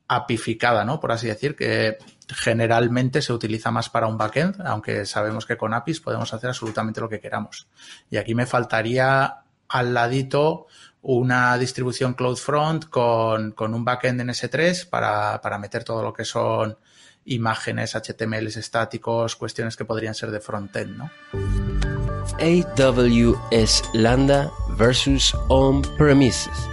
apificada, 0.08 0.86
¿no? 0.86 0.98
Por 0.98 1.12
así 1.12 1.26
decir, 1.26 1.54
que 1.54 1.98
generalmente 2.26 3.20
se 3.20 3.34
utiliza 3.34 3.70
más 3.70 3.90
para 3.90 4.06
un 4.06 4.16
backend, 4.16 4.62
aunque 4.64 5.04
sabemos 5.04 5.44
que 5.44 5.58
con 5.58 5.74
APIs 5.74 6.00
podemos 6.00 6.32
hacer 6.32 6.48
absolutamente 6.48 7.02
lo 7.02 7.10
que 7.10 7.20
queramos. 7.20 7.68
Y 8.10 8.16
aquí 8.16 8.34
me 8.34 8.46
faltaría 8.46 9.42
al 9.68 9.92
ladito 9.92 10.66
una 11.02 11.56
distribución 11.58 12.14
CloudFront 12.14 12.86
con, 12.86 13.52
con 13.52 13.74
un 13.74 13.84
backend 13.84 14.20
en 14.20 14.28
S3 14.28 14.88
para, 14.88 15.40
para 15.40 15.58
meter 15.58 15.84
todo 15.84 16.02
lo 16.02 16.12
que 16.12 16.24
son 16.24 16.76
imágenes, 17.24 17.94
HTMLs 17.94 18.56
estáticos, 18.56 19.36
cuestiones 19.36 19.76
que 19.76 19.84
podrían 19.84 20.14
ser 20.14 20.30
de 20.30 20.40
frontend, 20.40 20.96
¿no? 20.96 21.10
AWS 22.40 23.82
Lambda 23.92 24.50
versus 24.76 25.34
on-premises. 25.48 26.68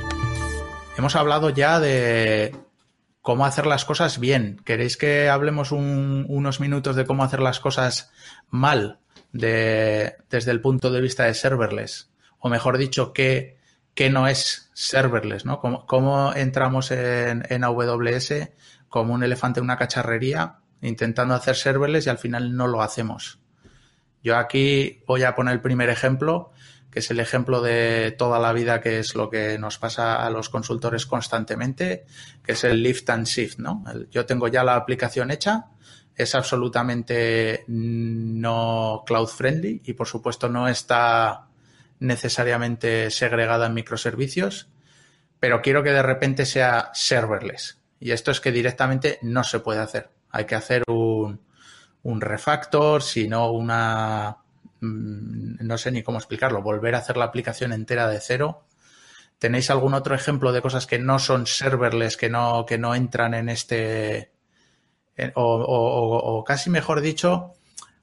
Hemos 0.98 1.16
hablado 1.16 1.50
ya 1.50 1.80
de 1.80 2.56
cómo 3.22 3.46
hacer 3.46 3.66
las 3.66 3.86
cosas 3.86 4.20
bien. 4.20 4.62
¿Queréis 4.64 4.98
que 4.98 5.30
hablemos 5.30 5.72
un, 5.72 6.26
unos 6.30 6.60
minutos 6.60 6.96
de 6.96 7.06
cómo 7.06 7.24
hacer 7.24 7.42
las 7.42 7.60
cosas 7.60 8.12
mal 8.50 9.00
de, 9.34 10.16
desde 10.30 10.52
el 10.52 10.62
punto 10.62 10.92
de 10.92 11.02
vista 11.02 11.26
de 11.26 11.34
serverless? 11.34 12.12
O 12.40 12.50
mejor 12.50 12.78
dicho, 12.78 13.12
¿qué, 13.14 13.58
qué 13.96 14.10
no 14.10 14.28
es 14.28 14.70
serverless? 14.74 15.46
¿no? 15.46 15.60
¿Cómo, 15.60 15.86
cómo 15.88 16.34
entramos 16.36 16.92
en, 16.92 17.44
en 17.50 17.64
AWS 17.64 18.34
como 18.90 19.14
un 19.14 19.24
elefante 19.24 19.60
en 19.60 19.64
una 19.64 19.78
cacharrería 19.78 20.60
intentando 20.82 21.34
hacer 21.34 21.56
serverless 21.56 22.06
y 22.06 22.10
al 22.10 22.20
final 22.20 22.56
no 22.56 22.68
lo 22.68 22.84
hacemos? 22.84 23.40
Yo 24.22 24.38
aquí 24.38 25.04
voy 25.08 25.24
a 25.24 25.36
poner 25.36 25.54
el 25.54 25.62
primer 25.62 25.90
ejemplo, 25.90 26.52
que 26.90 27.00
es 27.00 27.12
el 27.12 27.20
ejemplo 27.20 27.62
de 27.62 28.12
toda 28.18 28.40
la 28.40 28.54
vida, 28.54 28.82
que 28.82 29.00
es 29.00 29.14
lo 29.16 29.30
que 29.30 29.60
nos 29.60 29.78
pasa 29.78 30.26
a 30.26 30.30
los 30.30 30.50
consultores 30.50 31.06
constantemente, 31.06 32.06
que 32.44 32.54
es 32.54 32.64
el 32.64 32.82
lift 32.82 33.10
and 33.10 33.28
shift, 33.28 33.60
¿no? 33.60 33.84
yo 34.10 34.26
tengo 34.26 34.48
ya 34.48 34.64
la 34.64 34.76
aplicación 34.76 35.30
hecha, 35.30 35.68
es 36.16 36.34
absolutamente 36.34 37.66
no 37.68 39.04
cloud 39.06 39.28
friendly 39.28 39.82
y 39.86 39.94
por 39.94 40.08
supuesto 40.08 40.50
no 40.50 40.68
está 40.68 41.48
necesariamente 42.00 43.10
segregada 43.12 43.68
en 43.68 43.74
microservicios, 43.74 44.70
pero 45.40 45.62
quiero 45.62 45.84
que 45.84 45.92
de 45.92 46.04
repente 46.04 46.46
sea 46.46 46.92
serverless. 46.94 47.80
Y 48.00 48.12
esto 48.12 48.32
es 48.32 48.42
que 48.42 48.52
directamente 48.52 49.20
no 49.22 49.44
se 49.44 49.60
puede 49.60 49.80
hacer. 49.80 50.10
Hay 50.30 50.46
que 50.46 50.56
hacer 50.56 50.84
un, 50.88 51.42
un 52.04 52.22
refactor, 52.22 53.02
sino 53.02 53.52
una, 53.52 54.38
mm, 54.82 55.66
no 55.66 55.78
sé 55.78 55.92
ni 55.92 56.04
cómo 56.04 56.18
explicarlo, 56.18 56.62
volver 56.62 56.96
a 56.96 57.00
hacer 57.00 57.18
la 57.18 57.26
aplicación 57.26 57.74
entera 57.74 58.08
de 58.08 58.20
cero. 58.22 58.68
¿Tenéis 59.40 59.70
algún 59.70 59.94
otro 59.94 60.16
ejemplo 60.16 60.52
de 60.52 60.62
cosas 60.62 60.88
que 60.88 61.00
no 61.00 61.20
son 61.20 61.46
serverless, 61.48 62.18
que 62.18 62.30
no, 62.30 62.66
que 62.66 62.78
no 62.78 62.96
entran 62.96 63.34
en 63.34 63.50
este, 63.50 64.32
o, 65.36 65.44
o, 65.44 66.38
o, 66.38 66.44
casi 66.44 66.70
mejor 66.70 67.02
dicho, 67.02 67.54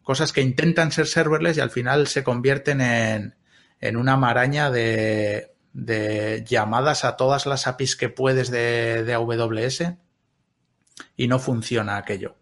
cosas 0.02 0.32
que 0.32 0.42
intentan 0.42 0.92
ser 0.92 1.06
serverless 1.06 1.56
y 1.56 1.60
al 1.60 1.70
final 1.70 2.06
se 2.06 2.24
convierten 2.24 2.80
en, 2.80 3.34
en 3.82 3.96
una 3.96 4.16
maraña 4.16 4.70
de, 4.70 5.54
de, 5.72 6.44
llamadas 6.46 7.04
a 7.04 7.16
todas 7.16 7.44
las 7.46 7.66
APIs 7.66 7.96
que 7.96 8.08
puedes 8.08 8.50
de, 8.50 9.02
de 9.04 9.12
AWS 9.12 9.92
y 11.16 11.28
no 11.28 11.38
funciona 11.38 11.96
aquello. 11.98 12.36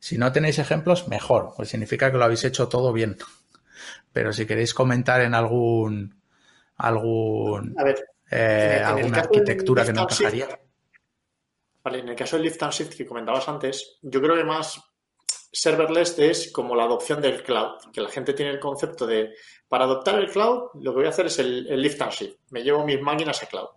Si 0.00 0.18
no 0.18 0.32
tenéis 0.32 0.58
ejemplos, 0.58 1.08
mejor, 1.08 1.54
pues 1.56 1.70
significa 1.70 2.10
que 2.10 2.18
lo 2.18 2.24
habéis 2.24 2.44
hecho 2.44 2.68
todo 2.68 2.92
bien. 2.92 3.16
Pero 4.12 4.32
si 4.32 4.46
queréis 4.46 4.74
comentar 4.74 5.22
en 5.22 5.34
algún 5.34 6.20
algún 6.76 7.74
A 7.78 7.84
ver, 7.84 8.04
eh, 8.30 8.78
en 8.80 8.84
alguna 8.84 9.18
arquitectura 9.20 9.84
que 9.84 9.92
no 9.92 10.06
shift, 10.08 10.20
encajaría. 10.20 10.60
Vale, 11.84 12.00
en 12.00 12.08
el 12.08 12.16
caso 12.16 12.36
del 12.36 12.46
lift 12.46 12.62
and 12.62 12.72
shift 12.72 12.96
que 12.96 13.06
comentabas 13.06 13.48
antes, 13.48 13.98
yo 14.02 14.20
creo 14.20 14.34
que 14.34 14.44
más 14.44 14.82
serverless 15.52 16.18
es 16.18 16.50
como 16.50 16.74
la 16.74 16.84
adopción 16.84 17.22
del 17.22 17.44
cloud, 17.44 17.92
que 17.92 18.00
la 18.00 18.08
gente 18.08 18.32
tiene 18.32 18.50
el 18.50 18.58
concepto 18.58 19.06
de, 19.06 19.34
para 19.74 19.86
adoptar 19.86 20.14
el 20.20 20.30
cloud, 20.30 20.68
lo 20.74 20.92
que 20.92 20.96
voy 20.98 21.06
a 21.06 21.08
hacer 21.08 21.26
es 21.26 21.38
el, 21.40 21.64
lift 21.82 22.00
and 22.00 22.12
shift, 22.12 22.38
me 22.50 22.62
llevo 22.62 22.84
mis 22.84 23.00
máquinas 23.00 23.42
a 23.42 23.46
cloud, 23.46 23.70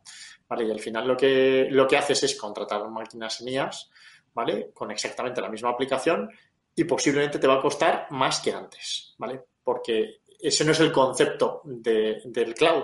¿vale? 0.47 0.65
Y 0.67 0.69
al 0.71 0.79
final 0.79 1.07
lo 1.07 1.17
que, 1.17 1.67
lo 1.71 1.87
que 1.87 1.97
haces 1.97 2.21
es 2.21 2.35
contratar 2.35 2.87
máquinas 2.87 3.41
mías, 3.41 3.89
¿vale? 4.35 4.69
Con 4.75 4.91
exactamente 4.91 5.41
la 5.41 5.49
misma 5.49 5.69
aplicación 5.71 6.29
y 6.75 6.83
posiblemente 6.83 7.39
te 7.39 7.47
va 7.47 7.55
a 7.55 7.61
costar 7.61 8.05
más 8.11 8.39
que 8.41 8.51
antes, 8.53 9.15
¿vale? 9.17 9.41
Porque 9.63 10.19
ese 10.39 10.63
no 10.63 10.71
es 10.73 10.79
el 10.81 10.91
concepto 10.91 11.61
de- 11.63 12.21
del 12.25 12.53
cloud, 12.53 12.83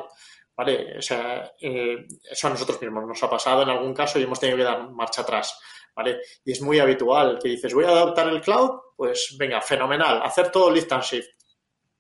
¿vale? 0.58 0.98
O 0.98 1.02
sea, 1.04 1.54
eh, 1.62 2.08
eso 2.32 2.48
a 2.48 2.50
nosotros 2.50 2.82
mismos 2.82 3.06
nos 3.06 3.22
ha 3.22 3.30
pasado 3.30 3.62
en 3.62 3.70
algún 3.70 3.94
caso 3.94 4.18
y 4.18 4.24
hemos 4.24 4.40
tenido 4.40 4.58
que 4.58 4.64
dar 4.64 4.90
marcha 4.90 5.22
atrás, 5.22 5.60
¿vale? 5.96 6.18
Y 6.44 6.52
es 6.54 6.62
muy 6.62 6.80
habitual 6.80 7.38
que 7.40 7.50
dices, 7.50 7.72
voy 7.76 7.86
a 7.86 7.90
adoptar 7.90 8.28
el 8.30 8.42
cloud, 8.42 8.72
pues 8.98 9.36
venga, 9.38 9.62
fenomenal, 9.62 10.22
hacer 10.24 10.50
todo 10.52 10.72
lift 10.72 10.92
and 10.92 11.04
shift. 11.04 11.30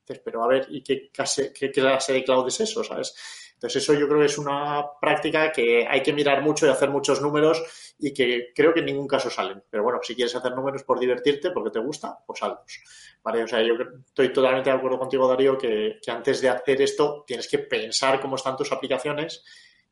Pero 0.06 0.44
a 0.44 0.48
ver, 0.48 0.68
¿y 0.70 0.84
qué 0.84 1.10
clase, 1.12 1.54
de 1.60 2.24
cloud 2.24 2.48
es 2.48 2.60
eso, 2.60 2.84
sabes? 2.84 3.14
Entonces 3.54 3.82
eso 3.82 3.94
yo 3.94 4.08
creo 4.08 4.20
que 4.20 4.26
es 4.26 4.38
una 4.38 4.84
práctica 5.00 5.52
que 5.52 5.88
hay 5.88 6.04
que 6.04 6.12
mirar 6.12 6.42
mucho 6.42 6.68
y 6.68 6.70
hacer 6.70 6.90
muchos 6.90 7.22
números 7.22 7.64
y 7.98 8.14
que 8.14 8.52
creo 8.54 8.74
que 8.74 8.82
en 8.82 8.88
ningún 8.88 9.08
caso 9.08 9.30
salen. 9.30 9.64
Pero 9.70 9.84
bueno, 9.84 10.00
si 10.04 10.16
quieres 10.16 10.36
hacer 10.36 10.54
números 10.54 10.84
por 10.84 11.00
divertirte, 11.00 11.52
porque 11.52 11.70
te 11.70 11.80
gusta, 11.80 12.20
pues 12.28 12.44
hazlos. 12.44 12.82
¿Vale? 13.24 13.44
O 13.44 13.48
sea, 13.48 13.62
yo 13.62 13.76
estoy 14.06 14.34
totalmente 14.34 14.70
de 14.70 14.76
acuerdo 14.76 15.00
contigo, 15.00 15.30
Darío, 15.30 15.58
que, 15.58 15.98
que 16.02 16.12
antes 16.12 16.42
de 16.42 16.50
hacer 16.50 16.82
esto 16.82 17.24
tienes 17.26 17.48
que 17.48 17.60
pensar 17.60 18.20
cómo 18.20 18.36
están 18.36 18.58
tus 18.58 18.72
aplicaciones 18.74 19.46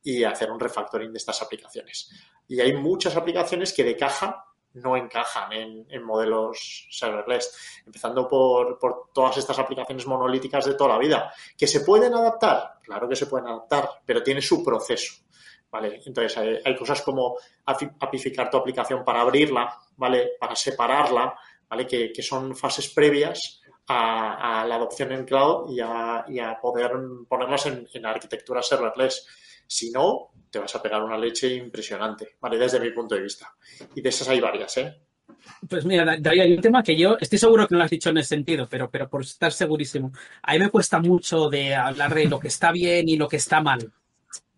y 0.04 0.24
hacer 0.24 0.52
un 0.52 0.60
refactoring 0.60 1.13
de 1.13 1.17
estas 1.17 1.41
aplicaciones. 1.41 2.10
Y 2.47 2.60
hay 2.60 2.74
muchas 2.74 3.15
aplicaciones 3.15 3.71
que 3.71 3.86
de 3.86 3.95
caja 3.95 4.50
no 4.73 4.95
encajan 4.95 5.51
en, 5.53 6.03
modelos 6.03 6.88
serverless, 6.89 7.81
empezando 7.86 8.27
por, 8.27 8.79
por 8.79 9.10
todas 9.13 9.38
estas 9.38 9.60
aplicaciones 9.60 10.05
monolíticas 10.07 10.65
de 10.65 10.75
toda 10.75 10.91
la 10.91 10.99
vida. 10.99 11.34
¿Que 11.57 11.67
se 11.67 11.81
pueden 11.81 12.13
adaptar? 12.13 12.79
Claro 12.81 13.07
que 13.07 13.15
se 13.15 13.27
pueden 13.27 13.47
adaptar, 13.47 13.89
pero 14.05 14.23
tiene 14.23 14.41
su 14.41 14.63
proceso. 14.63 15.23
¿Vale? 15.69 16.01
Entonces 16.05 16.38
hay, 16.65 16.75
cosas 16.75 17.01
como 17.01 17.38
apificar 17.65 18.49
tu 18.49 18.57
aplicación 18.57 19.05
para 19.05 19.21
abrirla, 19.21 19.73
¿vale? 19.95 20.31
Para 20.38 20.53
separarla, 20.53 21.34
¿vale? 21.69 21.88
Que, 21.88 22.12
que 22.12 22.21
son 22.21 22.57
fases 22.57 22.89
previas 22.89 23.61
a, 23.88 24.65
la 24.67 24.76
adopción 24.76 25.12
en 25.12 25.26
cloud 25.26 25.72
y 25.72 25.80
a, 25.80 26.58
poder 26.62 26.91
ponerlas 27.28 27.65
en, 27.65 27.88
en 27.94 28.06
arquitectura 28.06 28.62
serverless. 28.62 29.26
Si 29.67 29.91
no, 29.91 30.32
te 30.50 30.60
vas 30.60 30.76
a 30.76 30.82
pegar 30.82 31.02
una 31.04 31.17
leche 31.17 31.54
impresionante, 31.56 32.36
¿vale? 32.41 32.58
Desde 32.58 32.80
mi 32.80 32.91
punto 32.91 33.15
de 33.15 33.22
vista. 33.22 33.54
Y 33.96 34.02
de 34.02 34.10
esas 34.10 34.28
hay 34.28 34.39
varias, 34.39 34.78
¿eh? 34.78 35.02
Pues 35.70 35.86
mira, 35.86 36.04
Da- 36.04 36.17
Darío, 36.20 36.44
hay 36.44 36.54
un 36.54 36.62
tema 36.62 36.84
que 36.84 36.98
yo 36.98 37.17
estoy 37.20 37.39
seguro 37.39 37.67
que 37.67 37.74
no 37.74 37.80
lo 37.80 37.86
has 37.86 37.91
dicho 37.91 38.10
en 38.10 38.17
ese 38.17 38.30
sentido, 38.30 38.67
pero, 38.70 38.89
pero 38.89 39.10
por 39.10 39.22
estar 39.22 39.52
segurísimo. 39.54 40.12
A 40.44 40.54
mí 40.54 40.60
me 40.60 40.70
cuesta 40.70 41.00
mucho 41.00 41.50
de 41.50 41.74
hablar 41.74 42.13
de 42.13 42.26
lo 42.26 42.39
que 42.39 42.50
está 42.50 42.72
bien 42.72 43.08
y 43.08 43.15
lo 43.17 43.28
que 43.28 43.38
está 43.38 43.62
mal. 43.62 43.91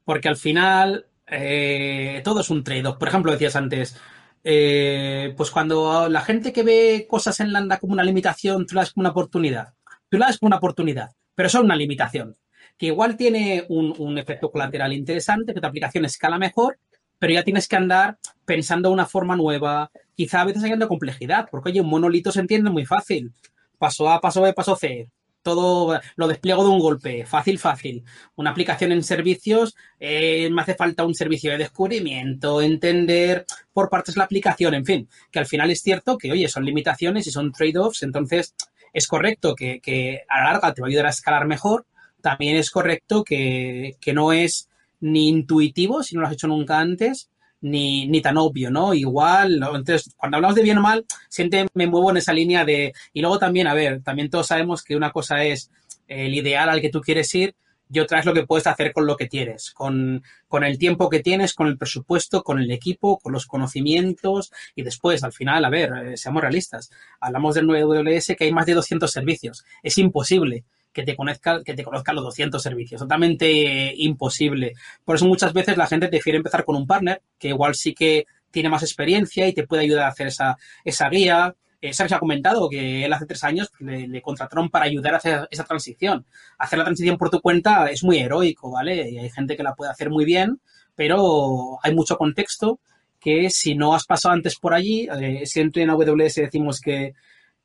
Porque 0.04 0.28
al 0.30 0.36
final 0.38 1.06
eh, 1.28 2.22
todo 2.24 2.42
es 2.42 2.50
un 2.50 2.64
trade-off. 2.64 2.98
Por 2.98 3.08
ejemplo, 3.08 3.32
decías 3.32 3.56
antes, 3.56 3.96
eh, 4.44 5.34
pues 5.38 5.52
cuando 5.52 6.10
la 6.10 6.22
gente 6.22 6.52
que 6.52 6.64
ve 6.64 7.06
cosas 7.10 7.40
en 7.40 7.54
Lambda 7.54 7.80
como 7.80 7.94
una 7.94 8.04
limitación, 8.04 8.66
tú 8.66 8.76
la 8.76 8.82
ves 8.82 8.92
como 8.92 9.04
una 9.04 9.12
oportunidad. 9.12 9.74
Tú 10.10 10.18
la 10.18 10.28
ves 10.28 10.38
como 10.38 10.48
una 10.48 10.58
oportunidad, 10.58 11.12
pero 11.36 11.48
es 11.48 11.56
una 11.56 11.76
limitación. 11.76 12.36
Que 12.78 12.88
igual 12.88 13.16
tiene 13.16 13.66
un, 13.70 13.94
un 13.98 14.18
efecto 14.18 14.52
colateral 14.52 14.94
interesante, 14.94 15.54
que 15.54 15.62
tu 15.62 15.68
aplicación 15.68 16.06
escala 16.06 16.38
mejor, 16.38 16.78
pero 17.20 17.34
ya 17.34 17.44
tienes 17.44 17.68
que 17.68 17.78
andar 17.78 18.18
pensando 18.46 18.92
una 18.92 19.06
forma 19.06 19.36
nueva. 19.36 19.92
Quizá 20.16 20.42
a 20.42 20.46
veces 20.46 20.64
hay 20.64 20.78
complejidad, 20.88 21.48
porque 21.50 21.70
oye, 21.70 21.82
un 21.82 21.88
monolito 21.88 22.32
se 22.32 22.42
entiende 22.42 22.70
muy 22.70 22.86
fácil. 22.86 23.32
Paso 23.78 24.10
A, 24.10 24.20
paso 24.20 24.42
B, 24.42 24.54
paso 24.54 24.76
C. 24.76 25.10
Todo 25.44 26.00
lo 26.16 26.28
despliego 26.28 26.64
de 26.64 26.70
un 26.70 26.80
golpe, 26.80 27.26
fácil, 27.26 27.60
fácil. 27.60 28.04
Una 28.36 28.52
aplicación 28.52 28.92
en 28.92 29.04
servicios, 29.04 29.76
eh, 30.00 30.50
me 30.50 30.62
hace 30.62 30.74
falta 30.74 31.06
un 31.06 31.14
servicio 31.14 31.52
de 31.52 31.58
descubrimiento, 31.58 32.62
entender 32.62 33.46
por 33.74 33.90
partes 33.90 34.18
la 34.18 34.24
aplicación, 34.24 34.74
en 34.74 34.86
fin, 34.86 35.10
que 35.32 35.40
al 35.40 35.46
final 35.46 35.70
es 35.70 35.82
cierto 35.82 36.18
que, 36.18 36.32
oye, 36.32 36.48
son 36.48 36.66
limitaciones 36.66 37.28
y 37.28 37.32
son 37.32 37.52
trade-offs, 37.52 38.04
entonces 38.04 38.56
es 38.94 39.08
correcto 39.08 39.54
que, 39.54 39.80
que 39.82 40.24
a 40.30 40.40
la 40.40 40.54
larga 40.54 40.74
te 40.74 40.82
va 40.82 40.88
a 40.88 40.90
ayudar 40.90 41.08
a 41.08 41.10
escalar 41.10 41.46
mejor, 41.46 41.86
también 42.22 42.56
es 42.56 42.72
correcto 42.72 43.24
que, 43.24 43.98
que 44.00 44.14
no 44.14 44.32
es 44.32 44.70
ni 45.02 45.28
intuitivo, 45.28 46.02
si 46.02 46.16
no 46.16 46.22
lo 46.22 46.28
has 46.28 46.34
hecho 46.34 46.48
nunca 46.48 46.80
antes, 46.80 47.30
ni, 47.64 48.08
ni 48.08 48.22
tan 48.22 48.38
obvio, 48.38 48.70
¿no? 48.70 48.94
Igual, 48.94 49.54
entonces, 49.54 50.14
cuando 50.18 50.38
hablamos 50.38 50.56
de 50.56 50.64
bien 50.64 50.78
o 50.78 50.82
mal, 50.82 51.06
siempre 51.30 51.66
me 51.74 51.88
muevo 51.88 52.12
en 52.12 52.18
esa 52.18 52.34
línea 52.34 52.66
de... 52.66 52.94
Y 53.14 53.22
luego 53.22 53.40
también, 53.40 53.68
a 53.68 53.74
ver, 53.74 54.04
también 54.04 54.30
todos 54.30 54.48
sabemos 54.48 54.84
que 54.84 54.96
una 54.96 55.12
cosa 55.12 55.44
es 55.44 55.72
el 56.08 56.36
ideal 56.36 56.70
al 56.70 56.82
que 56.82 56.90
tú 56.90 57.02
quieres 57.02 57.34
ir 57.34 57.56
y 57.90 58.00
otra 58.00 58.20
es 58.20 58.26
lo 58.26 58.34
que 58.34 58.46
puedes 58.46 58.68
hacer 58.68 58.92
con 58.92 59.06
lo 59.06 59.16
que 59.16 59.28
tienes, 59.28 59.72
con, 59.72 60.24
con 60.48 60.64
el 60.64 60.78
tiempo 60.78 61.10
que 61.10 61.22
tienes, 61.22 61.54
con 61.54 61.68
el 61.68 61.78
presupuesto, 61.78 62.44
con 62.44 62.60
el 62.60 62.72
equipo, 62.72 63.20
con 63.20 63.34
los 63.34 63.46
conocimientos 63.46 64.52
y 64.76 64.84
después, 64.84 65.24
al 65.24 65.32
final, 65.32 65.64
a 65.64 65.70
ver, 65.70 65.92
eh, 66.06 66.18
seamos 66.18 66.42
realistas, 66.42 66.92
hablamos 67.20 67.56
del 67.56 67.68
9WS 67.68 68.36
que 68.36 68.46
hay 68.46 68.52
más 68.52 68.66
de 68.66 68.74
200 68.74 69.12
servicios, 69.12 69.64
es 69.84 69.98
imposible 69.98 70.64
que 70.94 71.04
te 71.04 71.16
conozca, 71.16 71.64
que 71.64 71.74
te 71.74 71.84
conozca 71.84 72.14
los 72.14 72.24
200 72.24 72.62
servicios. 72.62 73.02
Totalmente 73.02 73.90
eh, 73.90 73.94
imposible. 73.98 74.74
Por 75.04 75.16
eso 75.16 75.26
muchas 75.26 75.52
veces 75.54 75.76
la 75.76 75.88
gente 75.88 76.08
prefiere 76.08 76.38
empezar 76.38 76.64
con 76.64 76.76
un 76.76 76.88
partner, 76.88 77.22
que 77.40 77.50
igual 77.50 77.76
sí 77.76 77.94
que 77.94 78.26
tiene 78.52 78.70
más 78.70 78.84
experiencia 78.84 79.48
y 79.48 79.54
te 79.54 79.66
puede 79.66 79.84
ayudar 79.84 80.06
a 80.06 80.10
hacer 80.10 80.28
esa, 80.28 80.58
esa 80.86 81.10
guía. 81.10 81.56
Eh, 81.82 81.92
ha 82.00 82.20
comentado 82.20 82.70
que 82.70 83.04
él 83.04 83.12
hace 83.12 83.26
tres 83.26 83.44
años 83.44 83.70
le, 83.80 84.22
contrataron 84.22 84.70
para 84.70 84.86
ayudar 84.86 85.16
a 85.16 85.18
hacer 85.18 85.48
esa 85.52 85.66
transición. 85.66 86.26
Hacer 86.58 86.80
la 86.80 86.86
transición 86.86 87.18
por 87.18 87.30
tu 87.30 87.42
cuenta 87.42 87.90
es 87.90 88.04
muy 88.04 88.20
heroico, 88.20 88.72
¿vale? 88.72 89.10
Y 89.10 89.18
hay 89.18 89.30
gente 89.30 89.58
que 89.58 89.64
la 89.64 89.74
puede 89.74 89.92
hacer 89.92 90.10
muy 90.10 90.24
bien, 90.24 90.62
pero 90.96 91.80
hay 91.84 91.94
mucho 91.94 92.18
contexto 92.18 92.80
que 93.20 93.50
si 93.50 93.76
no 93.76 93.96
has 93.96 94.06
pasado 94.06 94.34
antes 94.34 94.58
por 94.58 94.74
allí, 94.74 95.10
eh, 95.20 95.46
siempre 95.46 95.82
en 95.82 95.90
AWS 95.90 96.36
decimos 96.36 96.80
que, 96.80 97.14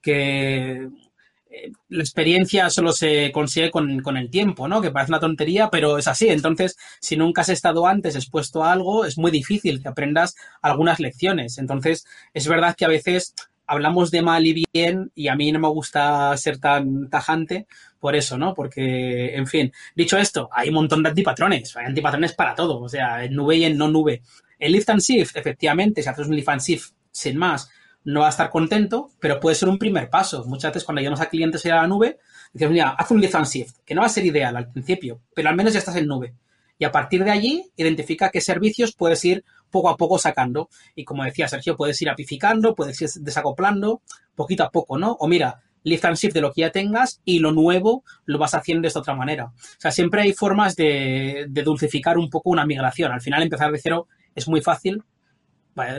que 0.01 0.89
eh, 1.51 1.73
la 1.89 2.03
experiencia 2.03 2.69
solo 2.71 2.93
se 2.93 3.33
consigue 3.33 3.71
con, 3.71 4.17
el 4.17 4.31
tiempo, 4.31 4.69
¿no? 4.69 4.81
Que 4.81 4.91
parece 4.91 5.13
una 5.13 5.21
tontería, 5.21 5.71
pero 5.71 5.99
es 5.99 6.09
así. 6.09 6.29
Entonces, 6.29 6.77
si 7.01 7.17
nunca 7.17 7.41
has 7.41 7.49
estado 7.49 7.87
antes 7.87 8.17
expuesto 8.17 8.65
a 8.65 8.73
algo, 8.73 9.05
es 9.05 9.17
muy 9.19 9.31
difícil 9.31 9.83
que 9.83 9.89
aprendas 9.89 10.37
algunas 10.63 11.01
lecciones. 11.01 11.59
Entonces, 11.59 12.07
es 12.35 12.47
verdad 12.49 12.77
que 12.77 12.85
a 12.85 12.89
veces 12.89 13.35
hablamos 13.67 14.11
de 14.11 14.23
mal 14.23 14.47
y 14.47 14.65
bien 14.73 15.13
y 15.15 15.29
a 15.29 15.37
mí 15.37 15.53
no 15.53 15.61
me 15.61 15.69
gusta 15.69 16.37
ser 16.37 16.59
tan 16.59 17.09
tajante 17.11 17.67
por 18.01 18.15
eso, 18.17 18.39
¿no? 18.39 18.55
Porque, 18.55 19.37
en 19.37 19.47
fin, 19.47 19.73
dicho 19.95 20.19
esto, 20.19 20.49
hay 20.53 20.69
un 20.69 20.75
montón 20.75 21.03
de 21.03 21.11
antipatrones. 21.11 21.77
Hay 21.77 21.87
antipatrones 21.87 22.33
para 22.35 22.55
todo, 22.55 22.81
o 22.81 22.89
sea, 22.89 23.25
en 23.25 23.35
nube 23.35 23.57
y 23.57 23.65
en 23.65 23.77
no 23.77 23.89
nube. 23.89 24.23
El 24.59 24.73
lift 24.73 24.91
and 24.91 25.01
shift, 25.01 25.37
efectivamente, 25.37 26.03
si 26.03 26.09
haces 26.09 26.27
un 26.27 26.37
lift 26.37 26.49
and 26.49 26.61
shift 26.61 26.93
sin 27.11 27.37
más, 27.37 27.71
no 28.09 28.21
va 28.21 28.27
a 28.29 28.31
estar 28.31 28.49
contento, 28.49 29.11
pero 29.21 29.39
puede 29.39 29.55
ser 29.55 29.69
un 29.69 29.79
primer 29.79 30.09
paso. 30.09 30.43
Muchas 30.47 30.73
veces 30.73 30.85
cuando 30.85 31.01
llegamos 31.01 31.21
a 31.21 31.29
clientes 31.29 31.67
a 31.67 31.77
la 31.77 31.87
nube, 31.87 32.19
decimos, 32.55 32.73
mira, 32.73 32.91
haz 32.97 33.11
un 33.11 33.21
lift 33.21 33.35
and 33.35 33.47
shift, 33.47 33.77
que 33.85 33.95
no 33.95 34.01
va 34.01 34.07
a 34.07 34.11
ser 34.11 34.25
ideal 34.25 34.57
al 34.57 34.71
principio, 34.71 35.21
pero 35.35 35.51
al 35.51 35.57
menos 35.57 35.75
ya 35.75 35.79
estás 35.79 35.97
en 35.97 36.07
nube. 36.07 36.33
Y 36.79 36.87
a 36.87 36.91
partir 36.91 37.23
de 37.23 37.31
allí, 37.31 37.71
identifica 37.77 38.31
qué 38.31 38.41
servicios 38.41 38.95
puedes 38.95 39.23
ir 39.27 39.45
poco 39.71 39.91
a 39.91 39.97
poco 39.99 40.19
sacando. 40.19 40.71
Y 40.95 41.05
como 41.05 41.23
decía 41.23 41.49
Sergio, 41.49 41.77
puedes 41.77 42.01
ir 42.01 42.09
apificando, 42.09 42.75
puedes 42.75 42.99
ir 43.03 43.11
desacoplando, 43.21 44.01
poquito 44.35 44.65
a 44.65 44.71
poco, 44.71 44.97
¿no? 44.97 45.13
O 45.21 45.29
mira, 45.29 45.61
lift 45.83 46.07
and 46.07 46.17
shift 46.17 46.33
de 46.33 46.41
lo 46.41 46.51
que 46.51 46.63
ya 46.63 46.71
tengas 46.71 47.21
y 47.27 47.41
lo 47.41 47.53
nuevo 47.53 48.05
lo 48.25 48.39
vas 48.39 48.55
haciendo 48.55 48.83
de 48.83 48.89
esta 48.89 49.01
otra 49.01 49.17
manera. 49.17 49.47
O 49.47 49.81
sea, 49.81 49.91
siempre 49.91 50.23
hay 50.23 50.33
formas 50.33 50.77
de, 50.77 51.45
de 51.51 51.63
dulcificar 51.63 52.17
un 52.17 52.31
poco 52.31 52.49
una 52.49 52.65
migración. 52.65 53.13
Al 53.13 53.21
final 53.21 53.43
empezar 53.43 53.71
de 53.71 53.79
cero 53.79 54.07
es 54.35 54.49
muy 54.49 54.63
fácil, 54.63 55.03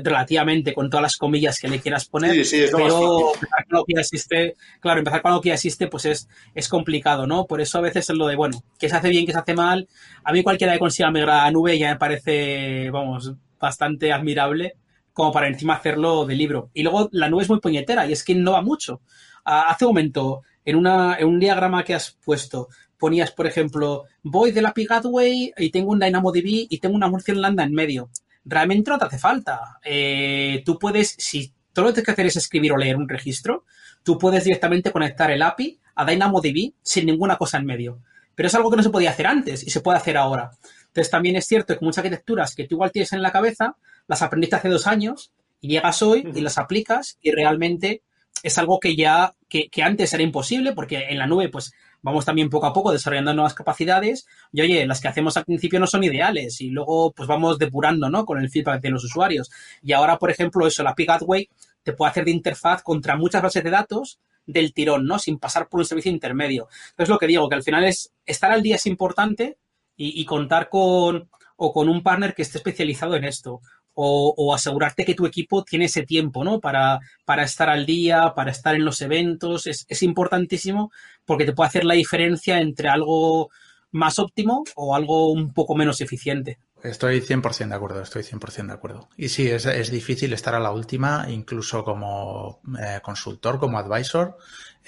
relativamente 0.03 0.73
con 0.73 0.89
todas 0.89 1.01
las 1.01 1.17
comillas 1.17 1.59
que 1.59 1.67
le 1.67 1.79
quieras 1.79 2.05
poner, 2.05 2.45
pero 2.71 3.33
empezar 3.33 3.65
con 3.67 3.77
lo 3.77 3.85
que 3.85 3.93
ya 3.93 4.01
existe, 4.01 4.55
claro, 4.79 4.99
empezar 4.99 5.21
con 5.21 5.33
lo 5.33 5.41
que 5.41 5.49
ya 5.49 5.55
existe, 5.55 5.87
pues 5.87 6.05
es, 6.05 6.27
es 6.53 6.67
complicado, 6.67 7.25
¿no? 7.25 7.45
Por 7.45 7.61
eso 7.61 7.77
a 7.77 7.81
veces 7.81 8.09
es 8.09 8.15
lo 8.15 8.27
de, 8.27 8.35
bueno, 8.35 8.63
que 8.77 8.89
se 8.89 8.95
hace 8.95 9.09
bien, 9.09 9.25
que 9.25 9.31
se 9.31 9.39
hace 9.39 9.53
mal. 9.53 9.87
A 10.23 10.33
mí 10.33 10.43
cualquiera 10.43 10.73
que 10.73 10.79
consiga 10.79 11.11
migrar 11.11 11.47
a 11.47 11.51
nube 11.51 11.77
ya 11.77 11.89
me 11.89 11.97
parece, 11.97 12.89
vamos, 12.91 13.33
bastante 13.59 14.11
admirable 14.11 14.75
como 15.13 15.31
para 15.31 15.47
encima 15.47 15.75
hacerlo 15.75 16.25
de 16.25 16.35
libro. 16.35 16.69
Y 16.73 16.83
luego 16.83 17.09
la 17.11 17.29
nube 17.29 17.43
es 17.43 17.49
muy 17.49 17.59
puñetera 17.59 18.07
y 18.07 18.13
es 18.13 18.23
que 18.23 18.33
innova 18.33 18.61
mucho. 18.61 19.01
Hace 19.43 19.85
un 19.85 19.91
momento, 19.91 20.43
en, 20.63 20.75
una, 20.75 21.17
en 21.17 21.27
un 21.27 21.39
diagrama 21.39 21.83
que 21.83 21.95
has 21.95 22.17
puesto, 22.23 22.69
ponías, 22.97 23.31
por 23.31 23.47
ejemplo, 23.47 24.05
voy 24.23 24.51
de 24.51 24.61
la 24.61 24.69
API 24.69 24.85
Gateway 24.85 25.53
y 25.57 25.69
tengo 25.71 25.91
un 25.91 25.99
DynamoDB 25.99 26.67
y 26.69 26.77
tengo 26.79 26.95
una 26.95 27.09
función 27.09 27.41
lambda 27.41 27.63
en 27.63 27.73
medio 27.73 28.09
realmente 28.45 28.91
no 28.91 28.97
te 28.97 29.06
hace 29.06 29.19
falta. 29.19 29.80
Eh, 29.84 30.63
tú 30.65 30.78
puedes, 30.80 31.15
si 31.17 31.54
todo 31.73 31.86
lo 31.86 31.89
que 31.89 31.95
tienes 31.95 32.06
que 32.06 32.12
hacer 32.12 32.25
es 32.25 32.36
escribir 32.38 32.71
o 32.73 32.78
leer 32.78 32.97
un 32.97 33.10
registro, 33.10 33.65
tú 34.04 34.17
puedes 34.17 34.43
directamente 34.43 34.91
conectar 34.91 35.32
el 35.32 35.41
API 35.41 35.80
a 35.95 36.06
DynamoDB 36.06 36.73
sin 36.82 37.06
ninguna 37.06 37.38
cosa 37.38 37.58
en 37.58 37.65
medio. 37.65 38.02
Pero 38.36 38.47
es 38.47 38.56
algo 38.56 38.69
que 38.69 38.78
no 38.78 38.84
se 38.84 38.89
podía 38.89 39.12
hacer 39.12 39.28
antes 39.28 39.63
y 39.63 39.69
se 39.69 39.82
puede 39.82 39.97
hacer 39.97 40.17
ahora. 40.17 40.52
Entonces 40.88 41.12
también 41.12 41.36
es 41.36 41.45
cierto 41.45 41.78
que 41.78 41.86
muchas 41.86 41.99
arquitecturas 41.99 42.56
que 42.56 42.67
tú 42.67 42.75
igual 42.75 42.91
tienes 42.91 43.13
en 43.13 43.21
la 43.21 43.32
cabeza, 43.32 43.75
las 44.08 44.21
aprendiste 44.21 44.56
hace 44.56 44.69
dos 44.69 44.88
años 44.88 45.32
y 45.62 45.69
llegas 45.69 46.02
hoy 46.02 46.28
y 46.34 46.41
las 46.41 46.58
aplicas 46.58 47.17
y 47.21 47.32
realmente 47.32 48.02
es 48.41 48.58
algo 48.58 48.80
que 48.80 48.95
ya, 48.95 49.36
que, 49.49 49.69
que, 49.69 49.84
antes 49.84 50.13
era 50.13 50.23
imposible 50.23 50.73
porque 50.73 51.08
en 51.10 51.17
la 51.17 51.28
nube 51.28 51.49
pues 51.49 51.73
vamos 52.01 52.25
también 52.25 52.49
poco 52.49 52.65
a 52.65 52.73
poco 52.73 52.91
desarrollando 52.91 53.33
nuevas 53.33 53.53
capacidades 53.53 54.25
y 54.51 54.62
oye, 54.62 54.85
las 54.85 55.01
que 55.01 55.07
hacemos 55.07 55.38
al 55.38 55.45
principio 55.45 55.79
no 55.79 55.88
son 55.88 56.03
ideales 56.03 56.62
y 56.62 56.69
luego 56.69 57.12
pues 57.12 57.27
vamos 57.27 57.57
depurando, 57.57 58.09
¿no? 58.09 58.25
Con 58.25 58.39
el 58.39 58.49
feedback 58.49 58.81
de 58.81 58.89
los 58.89 59.03
usuarios. 59.03 59.49
Y 59.81 59.93
ahora, 59.93 60.17
por 60.17 60.31
ejemplo, 60.31 60.65
eso, 60.67 60.83
la 60.83 60.91
API 60.91 61.05
Gateway 61.05 61.49
te 61.83 61.93
puede 61.93 62.12
hacer 62.12 62.25
de 62.25 62.31
interfaz 62.31 62.83
contra 62.83 63.15
muchas 63.15 63.41
bases 63.41 63.63
de 63.63 63.69
datos 63.69 64.19
del 64.45 64.73
tirón, 64.73 65.05
¿no? 65.05 65.19
Sin 65.19 65.38
pasar 65.38 65.67
por 65.67 65.79
un 65.79 65.85
servicio 65.85 66.12
intermedio. 66.12 66.67
Entonces, 66.91 67.09
lo 67.09 67.19
que 67.19 67.27
digo, 67.27 67.47
que 67.49 67.55
al 67.55 67.63
final 67.63 67.83
es 67.83 68.12
estar 68.25 68.51
al 68.51 68.63
día 68.63 68.75
es 68.75 68.85
importante 68.85 69.57
y, 69.95 70.19
y 70.19 70.25
contar 70.25 70.69
con 70.69 71.29
o 71.62 71.73
con 71.73 71.89
un 71.89 72.01
partner 72.01 72.33
que 72.33 72.41
esté 72.41 72.57
especializado 72.57 73.15
en 73.15 73.25
esto 73.25 73.62
o, 74.01 74.53
asegurarte 74.53 75.05
que 75.05 75.13
tu 75.13 75.25
equipo 75.25 75.63
tiene 75.63 75.85
ese 75.85 76.03
tiempo, 76.03 76.43
¿no? 76.43 76.59
Para, 76.59 76.99
para 77.25 77.43
estar 77.43 77.69
al 77.69 77.85
día, 77.85 78.33
para 78.35 78.51
estar 78.51 78.75
en 78.75 78.85
los 78.85 79.01
eventos. 79.01 79.67
Es, 79.67 79.85
es 79.89 80.03
importantísimo 80.03 80.91
porque 81.25 81.45
te 81.45 81.53
puede 81.53 81.67
hacer 81.67 81.85
la 81.85 81.95
diferencia 81.95 82.59
entre 82.59 82.89
algo 82.89 83.49
más 83.91 84.19
óptimo 84.19 84.63
o 84.75 84.95
algo 84.95 85.31
un 85.31 85.53
poco 85.53 85.75
menos 85.75 85.99
eficiente. 86.01 86.59
Estoy 86.83 87.19
100% 87.19 87.67
de 87.67 87.75
acuerdo, 87.75 88.01
estoy 88.01 88.23
100% 88.23 88.67
de 88.67 88.73
acuerdo. 88.73 89.09
Y 89.17 89.27
sí, 89.27 89.49
es, 89.49 89.65
es, 89.65 89.91
difícil 89.91 90.31
estar 90.31 90.55
a 90.55 90.59
la 90.59 90.71
última, 90.71 91.25
incluso 91.29 91.83
como 91.83 92.62
eh, 92.79 93.01
consultor, 93.03 93.59
como 93.59 93.77
advisor, 93.77 94.38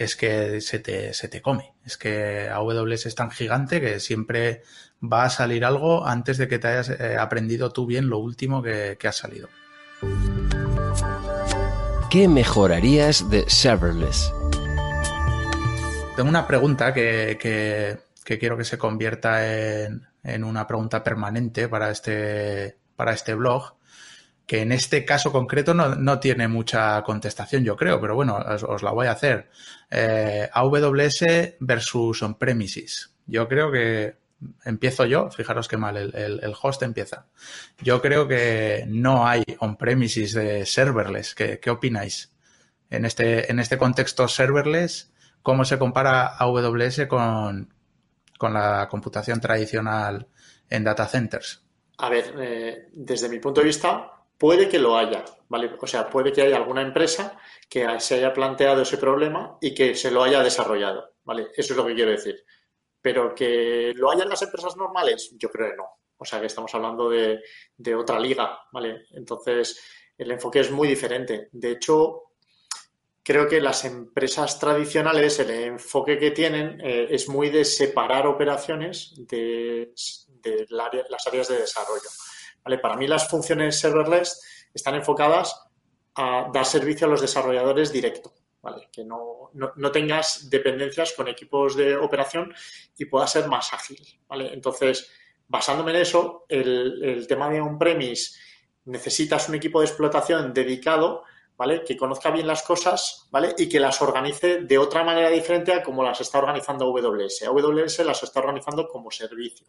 es 0.04 0.16
que 0.16 0.62
se 0.62 0.80
te, 0.80 1.14
se 1.14 1.28
te 1.28 1.42
come. 1.42 1.74
Es 1.86 1.98
que 1.98 2.50
AWS 2.50 3.06
es 3.06 3.16
tan 3.16 3.32
gigante 3.32 3.80
que 3.80 4.00
siempre 4.00 4.64
va 5.02 5.26
a 5.26 5.30
salir 5.30 5.66
algo 5.66 6.06
antes 6.06 6.38
de 6.38 6.48
que 6.48 6.60
te 6.60 6.68
hayas 6.68 6.90
eh, 6.90 7.18
aprendido 7.18 7.72
tú 7.72 7.86
bien 7.86 8.10
lo 8.10 8.18
último 8.18 8.62
que, 8.62 8.98
que 9.00 9.08
ha 9.08 9.12
salido. 9.12 9.50
¿Qué 12.10 12.28
mejorarías 12.28 13.30
de 13.30 13.50
serverless? 13.50 14.34
Tengo 16.16 16.30
una 16.30 16.46
pregunta 16.46 16.94
que, 16.94 17.38
que, 17.40 18.00
que 18.26 18.38
quiero 18.38 18.58
que 18.58 18.66
se 18.66 18.78
convierta 18.78 19.86
en, 19.86 20.08
en, 20.24 20.44
una 20.44 20.68
pregunta 20.68 21.04
permanente 21.04 21.70
para 21.70 21.90
este, 21.90 22.78
para 22.96 23.14
este 23.14 23.34
blog, 23.34 23.76
que 24.52 24.60
en 24.60 24.74
este 24.74 25.06
caso 25.06 25.32
concreto 25.32 25.74
no, 25.74 25.96
no 25.96 26.20
tiene 26.20 26.50
mucha 26.50 27.02
contestación, 27.04 27.64
yo 27.64 27.78
creo, 27.78 28.02
pero 28.02 28.16
bueno, 28.16 28.36
os, 28.36 28.84
la 28.84 28.92
voy 28.92 29.08
a 29.08 29.14
hacer. 29.14 29.50
Eh, 29.90 30.50
AWS 30.52 31.56
versus 31.62 32.22
on-premises. 32.22 33.16
Yo 33.26 33.48
creo 33.48 33.72
que 33.72 34.18
empiezo 34.66 35.06
yo, 35.06 35.32
fijaros 35.32 35.70
qué 35.70 35.78
mal, 35.78 35.96
el, 35.96 36.14
el, 36.14 36.54
host 36.62 36.84
empieza. 36.84 37.28
Yo 37.80 38.02
creo 38.02 38.28
que 38.28 38.84
no 38.90 39.26
hay 39.26 39.46
on-premises 39.60 40.34
de 40.34 40.66
serverless. 40.66 41.34
¿Qué, 41.34 41.62
¿Qué, 41.62 41.70
opináis? 41.70 42.34
En 42.90 43.06
este, 43.06 43.50
en 43.50 43.58
este 43.58 43.78
contexto 43.78 44.28
serverless, 44.28 45.14
¿cómo 45.42 45.64
se 45.64 45.80
compara 45.80 46.28
AWS 46.28 47.08
con, 47.08 47.74
con 48.38 48.54
la 48.54 48.90
computación 48.90 49.40
tradicional 49.40 50.28
en 50.70 50.84
data 50.84 51.08
centers? 51.08 51.64
A 52.00 52.10
ver, 52.10 52.36
eh, 52.38 52.90
desde 52.92 53.30
mi 53.30 53.40
punto 53.40 53.62
de 53.62 53.68
vista, 53.68 54.21
puede 54.42 54.68
que 54.68 54.80
lo 54.80 54.98
haya, 54.98 55.24
¿vale? 55.50 55.70
O 55.80 55.86
sea, 55.86 56.10
puede 56.10 56.34
que 56.34 56.42
haya 56.42 56.58
alguna 56.58 56.82
empresa 56.82 57.40
que 57.70 57.88
se 58.00 58.16
haya 58.16 58.34
planteado 58.34 58.82
ese 58.82 58.98
problema 58.98 59.60
y 59.62 59.72
que 59.72 59.94
se 59.94 60.10
lo 60.10 60.24
haya 60.24 60.42
desarrollado, 60.42 61.14
¿vale? 61.24 61.50
Eso 61.56 61.74
es 61.74 61.78
lo 61.78 61.86
que 61.86 61.94
quiero 61.94 62.10
decir. 62.10 62.44
Pero 63.00 63.36
que 63.36 63.94
lo 63.96 64.10
hayan 64.10 64.30
las 64.30 64.42
empresas 64.42 64.76
normales, 64.76 65.32
yo 65.38 65.48
creo 65.52 65.70
que 65.70 65.78
no. 65.78 65.86
O 66.18 66.26
sea, 66.26 66.40
que 66.40 66.48
estamos 66.48 66.74
hablando 66.74 67.08
de, 67.08 67.40
otra 67.96 68.20
liga, 68.20 68.62
¿vale? 68.72 69.06
Entonces, 69.12 69.80
el 70.18 70.32
enfoque 70.32 70.62
es 70.62 70.72
muy 70.72 70.88
diferente. 70.88 71.50
De 71.52 71.74
hecho, 71.74 72.32
creo 73.22 73.48
que 73.48 73.62
las 73.62 73.86
empresas 73.86 74.60
tradicionales, 74.60 75.38
el 75.38 75.52
enfoque 75.52 76.18
que 76.18 76.32
tienen 76.32 76.82
eh, 76.84 77.10
es 77.12 77.30
muy 77.30 77.52
de 77.52 77.64
separar 77.64 78.26
operaciones 78.26 79.14
de, 79.20 79.94
las 80.70 81.28
áreas 81.28 81.48
de 81.48 81.60
desarrollo. 81.60 82.10
¿Vale? 82.64 82.78
Para 82.78 82.96
mí 82.96 83.08
las 83.08 83.30
funciones 83.30 83.80
serverless 83.80 84.70
están 84.74 84.96
enfocadas 84.96 85.68
a 86.16 86.50
dar 86.54 86.66
servicio 86.66 87.08
a 87.08 87.10
los 87.10 87.22
desarrolladores 87.22 87.92
directo. 87.92 88.34
¿vale? 88.62 88.90
Que 88.92 89.04
no, 89.04 89.50
no, 89.54 89.92
tengas 89.92 90.50
dependencias 90.50 91.14
con 91.14 91.28
equipos 91.28 91.76
de 91.76 91.96
operación 91.96 92.54
y 92.98 93.06
pueda 93.06 93.28
ser 93.28 93.48
más 93.48 93.74
ágil, 93.74 94.00
¿vale? 94.28 94.54
Entonces, 94.54 95.10
basándome 95.48 95.92
en 95.92 95.98
eso, 95.98 96.46
el, 96.48 97.04
el 97.04 97.28
tema 97.28 97.50
de 97.50 97.62
on-premise, 97.62 98.38
necesitas 98.86 99.50
un 99.50 99.56
equipo 99.56 99.80
de 99.80 99.88
explotación 99.88 100.54
dedicado, 100.54 101.24
¿vale? 101.58 101.84
Que 101.84 101.98
conozca 101.98 102.32
bien 102.32 102.48
las 102.48 102.64
cosas, 102.64 103.28
¿vale? 103.32 103.56
Y 103.58 103.68
que 103.68 103.80
las 103.80 104.02
organice 104.02 104.62
de 104.62 104.78
otra 104.78 105.04
manera 105.04 105.30
diferente 105.30 105.74
a 105.74 105.84
como 105.84 106.04
las 106.04 106.22
está 106.22 106.38
organizando 106.40 106.86
AWS. 106.86 107.44
AWS 107.44 108.00
las 108.00 108.24
está 108.24 108.40
organizando 108.40 108.88
como 108.88 109.12
servicio, 109.12 109.68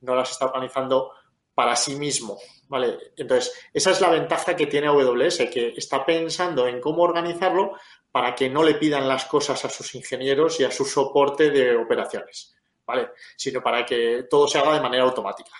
no 0.00 0.14
las 0.14 0.30
está 0.30 0.46
organizando 0.46 1.12
para 1.56 1.74
sí 1.74 1.96
mismo, 1.96 2.38
¿vale? 2.68 2.98
Entonces, 3.16 3.50
esa 3.72 3.90
es 3.90 4.00
la 4.02 4.10
ventaja 4.10 4.54
que 4.54 4.66
tiene 4.66 4.88
AWS, 4.88 5.48
que 5.50 5.72
está 5.74 6.04
pensando 6.04 6.68
en 6.68 6.82
cómo 6.82 7.02
organizarlo 7.02 7.72
para 8.12 8.34
que 8.34 8.50
no 8.50 8.62
le 8.62 8.74
pidan 8.74 9.08
las 9.08 9.24
cosas 9.24 9.64
a 9.64 9.70
sus 9.70 9.94
ingenieros 9.94 10.60
y 10.60 10.64
a 10.64 10.70
su 10.70 10.84
soporte 10.84 11.50
de 11.50 11.74
operaciones, 11.74 12.54
¿vale? 12.86 13.08
Sino 13.38 13.62
para 13.62 13.86
que 13.86 14.26
todo 14.28 14.46
se 14.46 14.58
haga 14.58 14.74
de 14.74 14.82
manera 14.82 15.04
automática, 15.04 15.52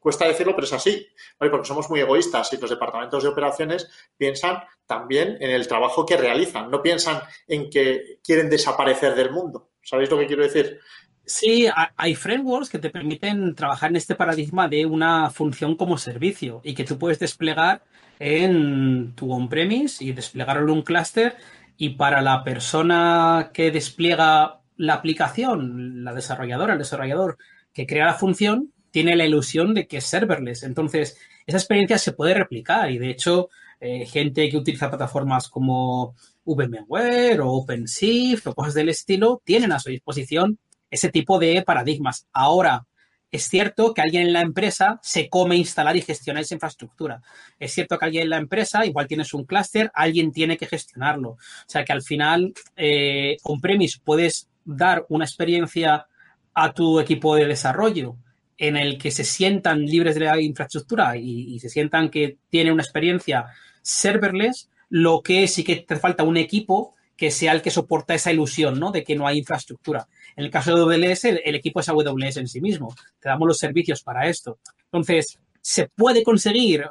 cuesta 0.00 0.26
decirlo, 0.26 0.56
pero 0.56 0.66
es 0.66 0.72
así, 0.72 1.06
porque 1.38 1.64
somos 1.64 1.88
muy 1.88 2.00
egoístas 2.00 2.52
y 2.52 2.56
los 2.56 2.70
departamentos 2.70 3.22
de 3.22 3.28
operaciones 3.28 3.88
piensan 4.16 4.64
también 4.86 5.36
en 5.40 5.50
el 5.52 5.68
trabajo 5.68 6.04
que 6.04 6.16
realizan, 6.16 6.68
no 6.68 6.82
piensan 6.82 7.22
en 7.46 7.70
que 7.70 8.18
quieren 8.24 8.50
desaparecer 8.50 9.14
del 9.14 9.30
mundo. 9.30 9.70
¿Sabéis 9.80 10.10
lo 10.10 10.18
que 10.18 10.26
quiero 10.26 10.42
decir? 10.42 10.80
Sí, 11.28 11.68
hay 11.96 12.14
frameworks 12.14 12.70
que 12.70 12.78
te 12.78 12.88
permiten 12.88 13.54
trabajar 13.54 13.90
en 13.90 13.96
este 13.96 14.14
paradigma 14.14 14.66
de 14.66 14.86
una 14.86 15.28
función 15.28 15.76
como 15.76 15.98
servicio 15.98 16.62
y 16.64 16.74
que 16.74 16.84
tú 16.84 16.98
puedes 16.98 17.18
desplegar 17.18 17.82
en 18.18 19.12
tu 19.14 19.30
on-premise 19.30 20.02
y 20.02 20.12
desplegarlo 20.12 20.62
en 20.62 20.70
un 20.70 20.82
clúster 20.82 21.36
y 21.76 21.90
para 21.90 22.22
la 22.22 22.42
persona 22.44 23.50
que 23.52 23.70
despliega 23.70 24.62
la 24.78 24.94
aplicación, 24.94 26.02
la 26.02 26.14
desarrolladora, 26.14 26.72
el 26.72 26.78
desarrollador 26.78 27.36
que 27.74 27.86
crea 27.86 28.06
la 28.06 28.14
función, 28.14 28.72
tiene 28.90 29.14
la 29.14 29.26
ilusión 29.26 29.74
de 29.74 29.86
que 29.86 29.98
es 29.98 30.04
serverless. 30.04 30.62
Entonces, 30.62 31.18
esa 31.46 31.58
experiencia 31.58 31.98
se 31.98 32.12
puede 32.12 32.32
replicar 32.32 32.90
y 32.90 32.96
de 32.96 33.10
hecho, 33.10 33.50
eh, 33.80 34.06
gente 34.06 34.48
que 34.48 34.56
utiliza 34.56 34.88
plataformas 34.88 35.50
como 35.50 36.14
VMware 36.46 37.42
o 37.42 37.50
OpenShift 37.50 38.46
o 38.46 38.54
cosas 38.54 38.72
del 38.72 38.88
estilo 38.88 39.42
tienen 39.44 39.72
a 39.72 39.78
su 39.78 39.90
disposición 39.90 40.58
ese 40.90 41.10
tipo 41.10 41.38
de 41.38 41.62
paradigmas. 41.62 42.26
Ahora, 42.32 42.86
es 43.30 43.48
cierto 43.48 43.92
que 43.92 44.00
alguien 44.00 44.26
en 44.26 44.32
la 44.32 44.40
empresa 44.40 44.98
se 45.02 45.28
come 45.28 45.56
instalar 45.56 45.96
y 45.96 46.02
gestionar 46.02 46.42
esa 46.42 46.54
infraestructura. 46.54 47.20
Es 47.58 47.72
cierto 47.72 47.98
que 47.98 48.06
alguien 48.06 48.24
en 48.24 48.30
la 48.30 48.38
empresa, 48.38 48.86
igual 48.86 49.06
tienes 49.06 49.34
un 49.34 49.44
clúster, 49.44 49.90
alguien 49.94 50.32
tiene 50.32 50.56
que 50.56 50.66
gestionarlo. 50.66 51.30
O 51.30 51.38
sea 51.66 51.84
que 51.84 51.92
al 51.92 52.02
final, 52.02 52.54
eh, 52.76 53.36
on-premise 53.42 54.00
puedes 54.02 54.48
dar 54.64 55.04
una 55.10 55.26
experiencia 55.26 56.06
a 56.54 56.72
tu 56.72 57.00
equipo 57.00 57.36
de 57.36 57.46
desarrollo 57.46 58.16
en 58.56 58.76
el 58.76 58.98
que 58.98 59.10
se 59.10 59.24
sientan 59.24 59.84
libres 59.84 60.14
de 60.14 60.24
la 60.24 60.40
infraestructura 60.40 61.16
y, 61.16 61.54
y 61.54 61.60
se 61.60 61.68
sientan 61.68 62.08
que 62.08 62.38
tienen 62.48 62.72
una 62.72 62.82
experiencia 62.82 63.46
serverless, 63.82 64.68
lo 64.88 65.22
que 65.22 65.46
sí 65.48 65.64
que 65.64 65.76
te 65.76 65.96
falta 65.96 66.24
un 66.24 66.38
equipo 66.38 66.94
que 67.18 67.32
sea 67.32 67.50
el 67.50 67.62
que 67.62 67.72
soporta 67.72 68.14
esa 68.14 68.32
ilusión, 68.32 68.78
¿no? 68.78 68.92
De 68.92 69.02
que 69.02 69.16
no 69.16 69.26
hay 69.26 69.38
infraestructura. 69.38 70.06
En 70.36 70.44
el 70.44 70.52
caso 70.52 70.72
de 70.72 70.80
AWS, 70.80 71.24
el, 71.24 71.54
equipo 71.56 71.80
es 71.80 71.88
AWS 71.88 72.36
en 72.36 72.46
sí 72.46 72.60
mismo. 72.60 72.94
Te 73.18 73.28
damos 73.28 73.48
los 73.48 73.58
servicios 73.58 74.04
para 74.04 74.28
esto. 74.28 74.60
Entonces, 74.84 75.40
se 75.60 75.88
puede 75.88 76.22
conseguir 76.22 76.84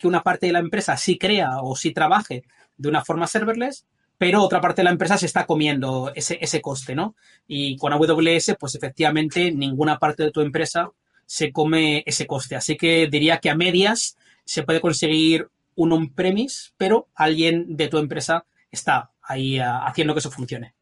que 0.00 0.08
una 0.08 0.24
parte 0.24 0.46
de 0.46 0.52
la 0.52 0.58
empresa 0.58 0.96
sí 0.96 1.16
crea 1.16 1.62
o 1.62 1.76
sí 1.76 1.92
trabaje 1.92 2.42
de 2.76 2.88
una 2.88 3.04
forma 3.04 3.28
serverless, 3.28 3.86
pero 4.18 4.42
otra 4.42 4.60
parte 4.60 4.80
de 4.80 4.84
la 4.84 4.90
empresa 4.90 5.16
se 5.16 5.26
está 5.26 5.46
comiendo 5.46 6.10
ese, 6.12 6.38
ese 6.40 6.60
coste, 6.60 6.96
¿no? 6.96 7.14
Y 7.46 7.76
con 7.76 7.92
AWS, 7.92 8.56
pues 8.58 8.74
efectivamente, 8.74 9.52
ninguna 9.52 10.00
parte 10.00 10.24
de 10.24 10.32
tu 10.32 10.40
empresa 10.40 10.90
se 11.24 11.52
come 11.52 12.02
ese 12.04 12.26
coste. 12.26 12.56
Así 12.56 12.76
que 12.76 13.06
diría 13.06 13.38
que 13.38 13.48
a 13.48 13.54
medias 13.54 14.16
se 14.44 14.64
puede 14.64 14.80
conseguir 14.80 15.46
un 15.76 15.92
on-premise, 15.92 16.72
pero 16.76 17.06
alguien 17.14 17.76
de 17.76 17.86
tu 17.86 17.98
empresa 17.98 18.44
está 18.72 19.12
ahí 19.28 19.60
haciendo 19.60 20.14
que 20.14 20.20
eso 20.20 20.30
funcione. 20.30 20.74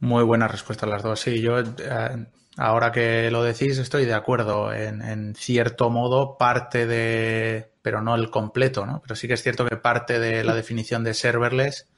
Muy 0.00 0.24
buena 0.24 0.48
respuesta 0.48 0.86
las 0.86 1.02
dos. 1.02 1.20
Sí, 1.20 1.40
yo 1.40 1.60
eh, 1.60 2.26
ahora 2.56 2.90
que 2.90 3.30
lo 3.30 3.44
decís 3.44 3.78
estoy 3.78 4.04
de 4.04 4.14
acuerdo 4.14 4.72
en, 4.72 5.34
cierto 5.36 5.90
modo 5.90 6.36
parte 6.36 6.86
de, 6.86 7.70
pero 7.82 8.02
no 8.02 8.16
el 8.16 8.30
completo, 8.30 8.84
¿no? 8.84 9.00
Pero 9.00 9.14
sí 9.14 9.28
que 9.28 9.34
es 9.34 9.42
cierto 9.42 9.64
que 9.64 9.76
parte 9.76 10.18
de 10.18 10.42
la 10.42 10.54
definición 10.54 11.04
de 11.04 11.14
serverless 11.14 11.88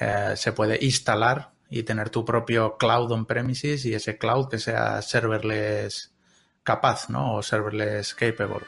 eh, 0.00 0.32
se 0.36 0.52
puede 0.52 0.82
instalar 0.82 1.50
y 1.68 1.82
tener 1.82 2.08
tu 2.08 2.24
propio 2.24 2.76
cloud 2.78 3.10
on-premises 3.10 3.84
y 3.84 3.92
ese 3.92 4.16
cloud 4.16 4.48
que 4.48 4.58
sea 4.58 5.02
serverless 5.02 6.14
capaz, 6.62 7.10
¿no? 7.10 7.34
O 7.34 7.42
serverless 7.42 8.14
capable. 8.14 8.64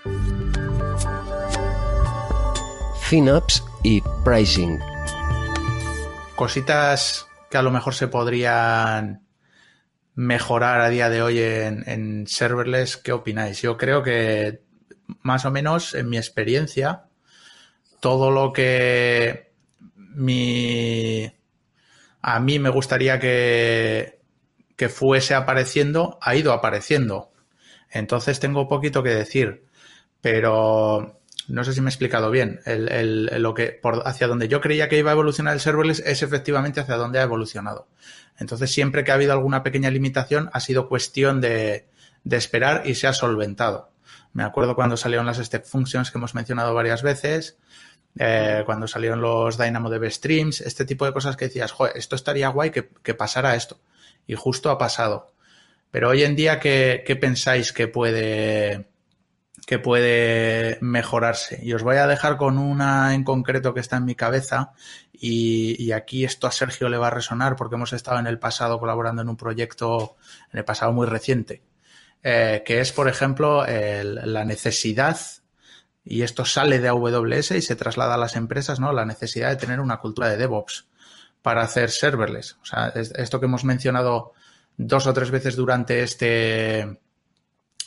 FinOps 3.00 3.64
y 3.82 4.02
pricing 4.24 4.78
cositas 6.38 7.26
que 7.50 7.58
a 7.58 7.62
lo 7.62 7.72
mejor 7.72 7.96
se 7.96 8.06
podrían 8.06 9.26
mejorar 10.14 10.80
a 10.80 10.88
día 10.88 11.10
de 11.10 11.20
hoy 11.20 11.40
en, 11.40 12.28
serverless, 12.28 12.96
¿qué 12.96 13.10
opináis? 13.10 13.60
Yo 13.60 13.76
creo 13.76 14.04
que 14.04 14.62
más 15.22 15.44
o 15.46 15.50
menos 15.50 15.94
en 15.94 16.08
mi 16.08 16.16
experiencia, 16.16 17.06
todo 17.98 18.30
lo 18.30 18.52
que 18.52 19.50
mi, 19.96 21.28
a 22.22 22.38
mí 22.38 22.60
me 22.60 22.70
gustaría 22.70 23.18
que, 23.18 24.20
que 24.76 24.88
fuese 24.88 25.34
apareciendo, 25.34 26.20
ha 26.22 26.36
ido 26.36 26.52
apareciendo. 26.52 27.32
Entonces 27.90 28.38
tengo 28.38 28.68
poquito 28.68 29.02
que 29.02 29.10
decir, 29.10 29.66
pero 30.20 31.17
no 31.48 31.64
sé 31.64 31.72
si 31.72 31.80
me 31.80 31.88
he 31.88 31.90
explicado 31.90 32.30
bien. 32.30 32.60
Lo 32.66 33.54
que, 33.54 33.80
hacia 34.04 34.26
donde 34.26 34.48
yo 34.48 34.60
creía 34.60 34.88
que 34.88 34.98
iba 34.98 35.10
a 35.10 35.14
evolucionar 35.14 35.54
el 35.54 35.60
serverless 35.60 36.00
es 36.00 36.22
efectivamente 36.22 36.80
hacia 36.80 36.96
donde 36.96 37.18
ha 37.18 37.22
evolucionado. 37.22 37.88
Entonces, 38.38 38.70
siempre 38.70 39.02
que 39.02 39.10
ha 39.10 39.14
habido 39.14 39.32
alguna 39.32 39.62
pequeña 39.62 39.90
limitación, 39.90 40.50
ha 40.52 40.60
sido 40.60 40.88
cuestión 40.88 41.40
de, 41.40 41.88
esperar 42.30 42.82
y 42.84 42.94
se 42.94 43.06
ha 43.06 43.14
solventado. 43.14 43.90
Me 44.34 44.44
acuerdo 44.44 44.74
cuando 44.74 44.98
salieron 44.98 45.24
las 45.24 45.38
step 45.38 45.64
functions 45.64 46.10
que 46.10 46.18
hemos 46.18 46.34
mencionado 46.34 46.74
varias 46.74 47.02
veces, 47.02 47.56
eh, 48.18 48.62
cuando 48.66 48.86
salieron 48.86 49.22
los 49.22 49.56
DynamoDB 49.56 50.10
streams, 50.10 50.60
este 50.60 50.84
tipo 50.84 51.06
de 51.06 51.14
cosas 51.14 51.36
que 51.36 51.46
decías, 51.46 51.72
joder, 51.72 51.96
esto 51.96 52.14
estaría 52.14 52.48
guay 52.48 52.70
que, 52.70 52.90
que 53.02 53.14
pasara 53.14 53.54
esto. 53.54 53.80
Y 54.26 54.34
justo 54.34 54.70
ha 54.70 54.76
pasado. 54.76 55.32
Pero 55.90 56.10
hoy 56.10 56.24
en 56.24 56.36
día, 56.36 56.60
¿qué, 56.60 57.02
qué 57.06 57.16
pensáis 57.16 57.72
que 57.72 57.88
puede, 57.88 58.86
que 59.68 59.78
puede 59.78 60.78
mejorarse. 60.80 61.60
Y 61.62 61.74
os 61.74 61.82
voy 61.82 61.96
a 61.96 62.06
dejar 62.06 62.38
con 62.38 62.56
una 62.56 63.14
en 63.14 63.22
concreto 63.22 63.74
que 63.74 63.80
está 63.80 63.98
en 63.98 64.06
mi 64.06 64.14
cabeza 64.14 64.72
y, 65.12 65.92
aquí 65.92 66.24
esto 66.24 66.46
a 66.46 66.52
Sergio 66.52 66.88
le 66.88 66.96
va 66.96 67.08
a 67.08 67.10
resonar 67.10 67.54
porque 67.54 67.74
hemos 67.74 67.92
estado 67.92 68.18
en 68.18 68.26
el 68.26 68.38
pasado 68.38 68.80
colaborando 68.80 69.20
en 69.20 69.28
un 69.28 69.36
proyecto, 69.36 70.16
en 70.54 70.60
el 70.60 70.64
pasado 70.64 70.92
muy 70.94 71.06
reciente, 71.06 71.60
eh, 72.22 72.62
que 72.64 72.80
es, 72.80 72.92
por 72.92 73.08
ejemplo, 73.08 73.66
la 73.66 74.44
necesidad, 74.46 75.18
y 76.02 76.22
esto 76.22 76.46
sale 76.46 76.78
de 76.78 76.88
AWS 76.88 77.50
y 77.50 77.60
se 77.60 77.76
traslada 77.76 78.14
a 78.14 78.18
las 78.18 78.36
empresas, 78.36 78.80
¿no? 78.80 78.94
La 78.94 79.04
necesidad 79.04 79.50
de 79.50 79.56
tener 79.56 79.80
una 79.80 79.98
cultura 79.98 80.30
de 80.30 80.38
DevOps 80.38 80.88
para 81.42 81.60
hacer 81.60 81.90
serverless. 81.90 82.56
O 82.62 82.64
sea, 82.64 82.88
esto 82.94 83.38
que 83.38 83.44
hemos 83.44 83.64
mencionado 83.64 84.32
dos 84.78 85.06
o 85.06 85.12
tres 85.12 85.30
veces 85.30 85.56
durante 85.56 86.02
este 86.02 87.00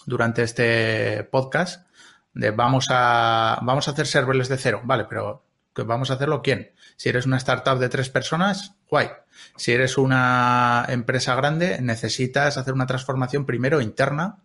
durante 0.05 0.43
este 0.43 1.23
podcast 1.25 1.87
de 2.33 2.51
vamos 2.51 2.87
a, 2.89 3.59
vamos 3.61 3.87
a 3.87 3.91
hacer 3.91 4.07
serverless 4.07 4.49
de 4.49 4.57
cero. 4.57 4.81
Vale, 4.83 5.05
pero 5.05 5.43
¿vamos 5.75 6.11
a 6.11 6.15
hacerlo 6.15 6.41
quién? 6.41 6.71
Si 6.95 7.09
eres 7.09 7.25
una 7.25 7.37
startup 7.37 7.79
de 7.79 7.89
tres 7.89 8.09
personas, 8.09 8.75
guay. 8.89 9.09
Si 9.55 9.71
eres 9.71 9.97
una 9.97 10.85
empresa 10.89 11.35
grande, 11.35 11.79
necesitas 11.81 12.57
hacer 12.57 12.73
una 12.73 12.87
transformación 12.87 13.45
primero 13.45 13.81
interna 13.81 14.37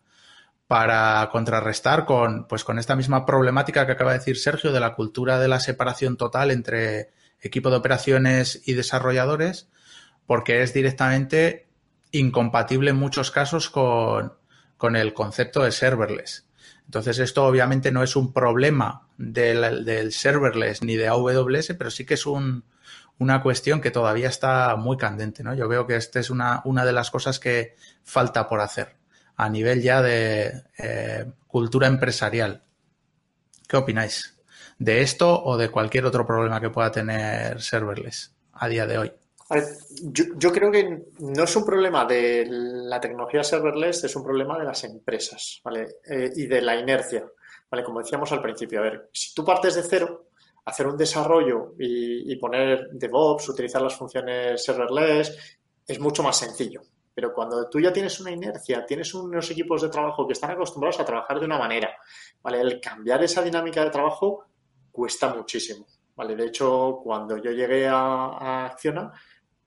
para 0.67 1.29
contrarrestar 1.31 2.07
con, 2.07 2.49
pues, 2.49 2.65
con 2.65 2.79
esta 2.79 2.97
misma 2.97 3.25
problemática 3.25 3.87
que 3.87 3.93
acaba 3.93 4.13
de 4.13 4.19
decir 4.19 4.37
Sergio 4.37 4.73
de 4.73 4.81
la 4.81 4.95
cultura 4.95 5.39
de 5.39 5.49
la 5.49 5.61
separación 5.61 6.17
total 6.17 6.51
entre 6.51 7.11
equipo 7.41 7.71
de 7.71 7.77
operaciones 7.77 8.63
y 8.65 8.73
desarrolladores, 8.73 9.69
porque 10.27 10.63
es 10.63 10.75
directamente 10.75 11.69
incompatible 12.11 12.91
en 12.91 12.97
muchos 12.97 13.31
casos 13.31 13.71
con, 13.71 14.33
con 14.77 14.97
el 14.97 15.14
concepto 15.14 15.62
de 15.62 15.72
serverless. 15.72 16.47
Entonces, 16.85 17.18
esto 17.18 17.45
obviamente 17.45 17.91
no 17.91 18.03
es 18.03 18.14
un 18.14 18.33
problema 18.33 19.09
del, 19.18 20.12
serverless 20.12 20.83
ni 20.83 20.97
de 20.97 21.09
AWS, 21.09 21.74
pero 21.77 21.91
sí 21.91 22.05
que 22.05 22.14
es 22.14 22.27
un, 22.27 22.64
una 23.18 23.43
cuestión 23.43 23.81
que 23.81 23.91
todavía 23.91 24.29
está 24.29 24.77
muy 24.77 24.97
candente, 24.97 25.43
¿no? 25.43 25.55
Yo 25.55 25.68
veo 25.68 25.87
que 25.87 25.97
esta 25.97 26.20
es 26.20 26.31
una, 26.31 26.62
una 26.64 26.85
de 26.85 26.93
las 26.93 27.11
cosas 27.11 27.41
que 27.41 27.74
falta 28.05 28.49
por 28.49 28.61
hacer 28.61 28.97
a 29.37 29.49
nivel 29.49 29.83
ya 29.83 30.03
de 30.03 30.64
eh, 30.79 31.31
cultura 31.47 31.87
empresarial. 31.87 32.62
¿Qué 33.68 33.77
opináis? 33.77 34.39
¿De 34.79 35.03
esto 35.03 35.43
o 35.43 35.57
de 35.57 35.70
cualquier 35.70 36.07
otro 36.07 36.27
problema 36.27 36.61
que 36.61 36.70
pueda 36.70 36.91
tener 36.91 37.61
serverless 37.61 38.35
a 38.53 38.68
día 38.68 38.87
de 38.87 38.99
hoy? 38.99 39.12
Yo, 40.01 40.53
creo 40.53 40.72
que 40.72 41.05
no 41.20 41.44
es 41.44 41.57
un 41.57 41.64
problema 41.64 42.05
de 42.05 42.47
la 42.49 43.01
tecnología 43.01 43.44
serverless, 43.44 44.05
es 44.05 44.16
un 44.16 44.24
problema 44.24 44.59
de 44.59 44.64
las 44.64 44.82
empresas, 44.84 45.61
¿vale? 45.62 45.99
Eh, 46.05 46.32
y 46.34 46.47
de 46.47 46.61
la 46.61 46.76
inercia, 46.76 47.24
¿vale? 47.70 47.84
Como 47.84 48.01
decíamos 48.01 48.32
al 48.32 48.42
principio, 48.42 48.80
a 48.80 48.82
ver, 48.82 49.09
si 49.12 49.32
tú 49.32 49.44
partes 49.44 49.76
de 49.76 49.82
cero, 49.82 50.26
hacer 50.64 50.88
un 50.88 50.97
desarrollo 50.97 51.74
y, 51.78 52.34
poner 52.36 52.88
DevOps, 52.92 53.49
utilizar 53.49 53.80
las 53.80 53.94
funciones 53.94 54.64
serverless, 54.64 55.59
es 55.86 56.01
mucho 56.01 56.24
más 56.24 56.36
sencillo. 56.36 56.82
Pero 57.14 57.32
cuando 57.32 57.70
tú 57.70 57.78
ya 57.78 57.92
tienes 57.92 58.18
una 58.20 58.32
inercia, 58.32 58.84
tienes 58.84 59.14
unos 59.14 59.49
equipos 59.51 59.80
de 59.82 59.88
trabajo 59.88 60.26
que 60.26 60.32
están 60.32 60.51
acostumbrados 60.51 60.99
a 60.99 61.05
trabajar 61.05 61.38
de 61.38 61.47
una 61.47 61.59
manera, 61.59 61.97
¿vale? 62.42 62.61
El 62.61 62.80
cambiar 62.80 63.22
esa 63.22 63.42
dinámica 63.42 63.84
de 63.84 63.90
trabajo 63.90 64.47
cuesta 64.90 65.32
muchísimo, 65.32 65.86
¿vale? 66.16 66.34
De 66.34 66.47
hecho, 66.47 67.01
cuando 67.03 67.36
yo 67.36 67.53
llegué 67.53 67.86
a, 67.86 67.94
a 67.94 68.66
Acciona, 68.66 69.12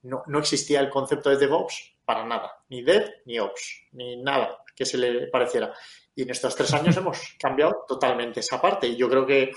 no, 0.04 0.24
existía 0.39 0.80
el 0.80 0.89
concepto 0.89 1.30
de 1.30 1.38
DevOps 1.38 1.97
para 2.06 2.26
nada, 2.26 2.64
ni 2.70 2.82
Dev 2.82 3.22
ni 3.26 3.39
Ops, 3.39 3.88
ni 3.91 4.18
nada. 4.18 4.64
que 4.76 4.86
se 4.86 4.97
le 4.97 5.28
pareciera. 5.28 5.74
Y 6.16 6.24
en 6.24 6.30
estos 6.30 6.56
tres 6.56 6.74
años 6.74 6.95
hemos 6.97 7.36
cambiado 7.39 7.86
totalmente 7.88 8.39
esa 8.39 8.62
parte. 8.62 8.88
Y 8.88 8.95
yo 8.95 9.10
creo 9.10 9.26
que 9.26 9.52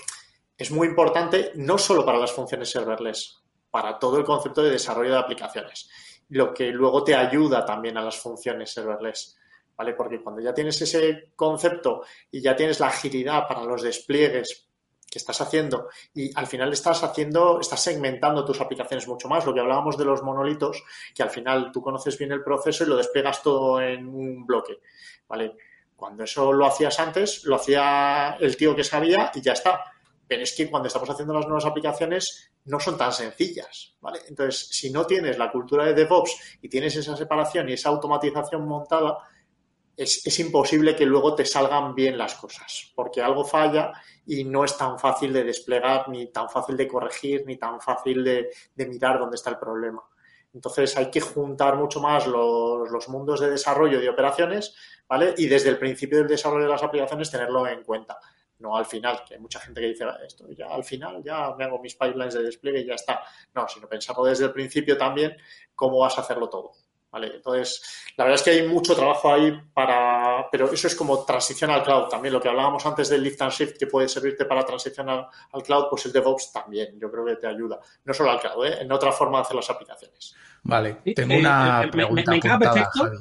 es 0.57 0.71
muy 0.71 0.87
importante 0.87 1.51
no 1.55 1.77
solo 1.77 2.05
para 2.05 2.17
las 2.17 2.31
funciones 2.31 2.69
serverless, 2.69 3.41
para 3.71 3.97
todo 3.97 4.17
el 4.17 4.23
concepto 4.23 4.61
de 4.61 4.71
desarrollo 4.71 5.11
de 5.11 5.19
aplicaciones, 5.19 5.89
lo 6.29 6.53
que 6.53 6.67
luego 6.67 7.03
te 7.03 7.15
ayuda 7.15 7.65
también 7.65 7.97
a 7.97 8.03
las 8.03 8.17
funciones 8.17 8.71
serverless. 8.71 9.37
¿Vale? 9.75 9.93
Porque 9.93 10.21
cuando 10.21 10.39
ya 10.39 10.53
tienes 10.53 10.79
ese 10.81 11.31
concepto 11.35 12.03
y 12.29 12.39
ya 12.41 12.55
tienes 12.55 12.79
la 12.79 12.87
agilidad 12.87 13.47
para 13.47 13.63
los 13.63 13.81
despliegues 13.81 14.69
que 15.13 15.19
estás 15.19 15.39
haciendo 15.41 15.89
y 16.15 16.31
al 16.35 16.47
final 16.47 16.73
estás 16.73 17.03
haciendo, 17.03 17.59
estás 17.59 17.79
segmentando 17.79 18.43
tus 18.43 18.59
aplicaciones 18.59 19.07
mucho 19.07 19.29
más, 19.29 19.45
lo 19.45 19.53
que 19.53 19.59
hablábamos 19.59 19.95
de 19.95 20.05
los 20.05 20.23
monolitos, 20.23 20.83
que 21.13 21.21
al 21.21 21.29
final 21.29 21.71
tú 21.71 21.83
conoces 21.83 22.17
bien 22.17 22.31
el 22.31 22.43
proceso 22.43 22.83
y 22.83 22.87
lo 22.87 22.97
despegas 22.97 23.43
todo 23.43 23.79
en 23.79 24.07
un 24.07 24.43
bloque, 24.43 24.79
¿vale? 25.27 25.55
Cuando 25.95 26.23
eso 26.23 26.51
lo 26.51 26.65
hacías 26.65 26.99
antes, 26.99 27.43
lo 27.43 27.57
hacía 27.57 28.37
el 28.39 28.57
tío 28.57 28.75
que 28.75 28.83
sabía 28.83 29.31
y 29.35 29.41
ya 29.41 29.53
está. 29.53 29.83
Pero 30.27 30.41
es 30.41 30.53
que 30.53 30.67
cuando 30.67 30.87
estamos 30.87 31.09
haciendo 31.09 31.33
las 31.33 31.45
nuevas 31.45 31.65
aplicaciones 31.65 32.51
no 32.65 32.79
son 32.79 32.97
tan 32.97 33.13
sencillas, 33.13 33.95
¿vale? 34.01 34.19
Entonces, 34.27 34.67
si 34.71 34.89
no 34.89 35.05
tienes 35.05 35.37
la 35.37 35.51
cultura 35.51 35.85
de 35.85 35.93
DevOps 35.93 36.57
y 36.59 36.69
tienes 36.69 36.95
esa 36.95 37.15
separación 37.15 37.69
y 37.69 37.73
esa 37.73 37.89
automatización 37.89 38.67
montada, 38.67 39.19
es, 39.95 40.39
imposible 40.39 40.95
que 40.95 41.05
luego 41.05 41.35
te 41.35 41.45
salgan 41.45 41.93
bien 41.93 42.17
las 42.17 42.35
cosas, 42.35 42.91
porque 42.95 43.21
algo 43.21 43.45
falla 43.45 43.91
y 44.25 44.43
no 44.43 44.63
es 44.63 44.77
tan 44.77 44.97
fácil 44.97 45.33
de 45.33 45.43
desplegar, 45.43 46.09
ni 46.09 46.27
tan 46.27 46.49
fácil 46.49 46.77
de 46.77 46.87
corregir, 46.87 47.43
ni 47.45 47.57
tan 47.57 47.79
fácil 47.79 48.23
de, 48.23 48.49
mirar 48.75 49.19
dónde 49.19 49.35
está 49.35 49.51
el 49.51 49.57
problema. 49.57 50.01
Entonces 50.53 50.95
hay 50.97 51.09
que 51.09 51.21
juntar 51.21 51.75
mucho 51.75 51.99
más 51.99 52.27
los, 52.27 52.89
los, 52.89 53.09
mundos 53.09 53.39
de 53.39 53.49
desarrollo 53.49 53.99
de 53.99 54.09
operaciones, 54.09 54.75
¿vale? 55.07 55.33
Y 55.37 55.47
desde 55.47 55.69
el 55.69 55.79
principio 55.79 56.19
del 56.19 56.27
desarrollo 56.27 56.65
de 56.65 56.71
las 56.71 56.83
aplicaciones 56.83 57.31
tenerlo 57.31 57.67
en 57.67 57.83
cuenta 57.83 58.19
no 58.63 58.75
al 58.77 58.85
final, 58.85 59.23
que 59.27 59.35
hay 59.35 59.39
mucha 59.39 59.59
gente 59.59 59.81
que 59.81 59.87
dice 59.87 60.05
esto, 60.25 60.49
ya 60.51 60.67
al 60.67 60.83
final 60.83 61.21
ya 61.21 61.53
me 61.55 61.65
hago 61.65 61.79
mis 61.79 61.95
pipelines 61.95 62.33
de 62.33 62.43
despliegue 62.43 62.79
y 62.79 62.85
ya 62.85 62.95
está. 62.95 63.21
No, 63.53 63.67
sino 63.67 63.87
pensarlo 63.87 64.23
desde 64.23 64.45
el 64.45 64.53
principio 64.53 64.97
también, 64.97 65.35
cómo 65.75 65.99
vas 65.99 66.17
a 66.17 66.21
hacerlo 66.21 66.49
todo. 66.49 66.71
¿Vale? 67.13 67.35
Entonces, 67.35 67.83
la 68.17 68.23
verdad 68.23 68.39
es 68.39 68.43
que 68.43 68.49
hay 68.49 68.67
mucho 68.67 68.95
trabajo 68.95 69.31
ahí 69.31 69.55
para, 69.71 70.47
pero 70.51 70.73
eso 70.73 70.87
es 70.87 70.95
como 70.95 71.23
transición 71.23 71.69
al 71.69 71.83
cloud 71.83 72.09
también, 72.09 72.33
lo 72.33 72.41
que 72.41 72.49
hablábamos 72.49 72.83
antes 72.87 73.07
del 73.07 73.21
lift 73.21 73.39
and 73.39 73.51
shift 73.51 73.77
que 73.77 73.85
puede 73.85 74.09
servirte 74.09 74.45
para 74.45 74.65
transicionar 74.65 75.27
al 75.51 75.61
cloud, 75.61 75.85
pues 75.91 76.07
el 76.07 76.11
DevOps 76.11 76.51
también, 76.51 76.99
yo 76.99 77.11
creo 77.11 77.23
que 77.23 77.35
te 77.35 77.45
ayuda, 77.45 77.79
no 78.03 78.13
solo 78.15 78.31
al 78.31 78.39
cloud, 78.39 78.65
¿eh? 78.65 78.77
en 78.81 78.91
otra 78.91 79.11
forma 79.11 79.37
de 79.37 79.41
hacer 79.43 79.55
las 79.55 79.69
aplicaciones. 79.69 80.35
Vale, 80.63 81.01
tengo 81.15 81.35
una 81.35 81.87
pregunta 81.91 82.31
me, 82.31 82.39
perfecto. 82.41 83.11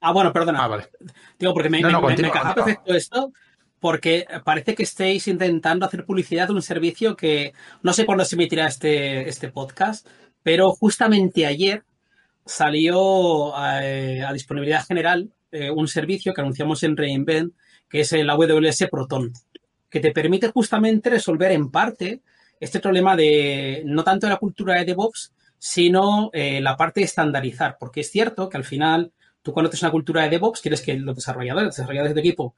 Ah, 0.00 0.12
bueno, 0.12 0.32
perdona. 0.32 0.62
Ah, 0.62 0.68
vale. 0.68 0.88
Digo, 1.36 1.52
porque 1.52 1.70
me, 1.70 1.80
no, 1.80 2.00
perfecto 2.00 2.94
esto, 2.94 3.32
porque 3.80 4.28
parece 4.44 4.76
que 4.76 4.84
estéis 4.84 5.26
intentando 5.26 5.84
hacer 5.84 6.04
publicidad 6.04 6.46
de 6.46 6.54
un 6.54 6.62
servicio 6.62 7.16
que 7.16 7.52
no 7.82 7.92
sé 7.92 8.06
cuándo 8.06 8.24
se 8.24 8.36
emitirá 8.36 8.68
este, 8.68 9.28
este 9.28 9.48
podcast, 9.48 10.06
pero 10.44 10.70
justamente 10.70 11.44
ayer 11.44 11.82
salió 12.48 13.52
eh, 13.82 14.24
a, 14.26 14.32
disponibilidad 14.32 14.84
general 14.84 15.30
eh, 15.52 15.70
un 15.70 15.86
servicio 15.86 16.32
que 16.32 16.40
anunciamos 16.40 16.82
en 16.82 16.96
Reinvent, 16.96 17.54
que 17.88 18.00
es 18.00 18.12
el 18.12 18.28
AWS 18.28 18.88
Proton, 18.90 19.32
que 19.88 20.00
te 20.00 20.12
permite 20.12 20.48
justamente 20.48 21.10
resolver 21.10 21.52
en 21.52 21.70
parte 21.70 22.22
este 22.58 22.80
problema 22.80 23.14
de 23.14 23.82
no 23.86 24.02
tanto 24.02 24.28
la 24.28 24.36
cultura 24.36 24.74
de 24.74 24.84
DevOps, 24.86 25.32
sino 25.58 26.30
eh, 26.32 26.60
la 26.60 26.76
parte 26.76 27.00
de 27.00 27.06
estandarizar, 27.06 27.76
porque 27.78 28.00
es 28.00 28.10
cierto 28.10 28.48
que 28.48 28.56
al 28.56 28.64
final 28.64 29.12
tú 29.42 29.52
cuando 29.52 29.70
tienes 29.70 29.82
una 29.82 29.92
cultura 29.92 30.22
de 30.22 30.30
DevOps 30.30 30.60
quieres 30.60 30.82
que 30.82 30.94
los 30.94 31.14
desarrolladores, 31.14 31.66
los 31.66 31.76
desarrolladores 31.76 32.14
de 32.14 32.20
equipo 32.20 32.54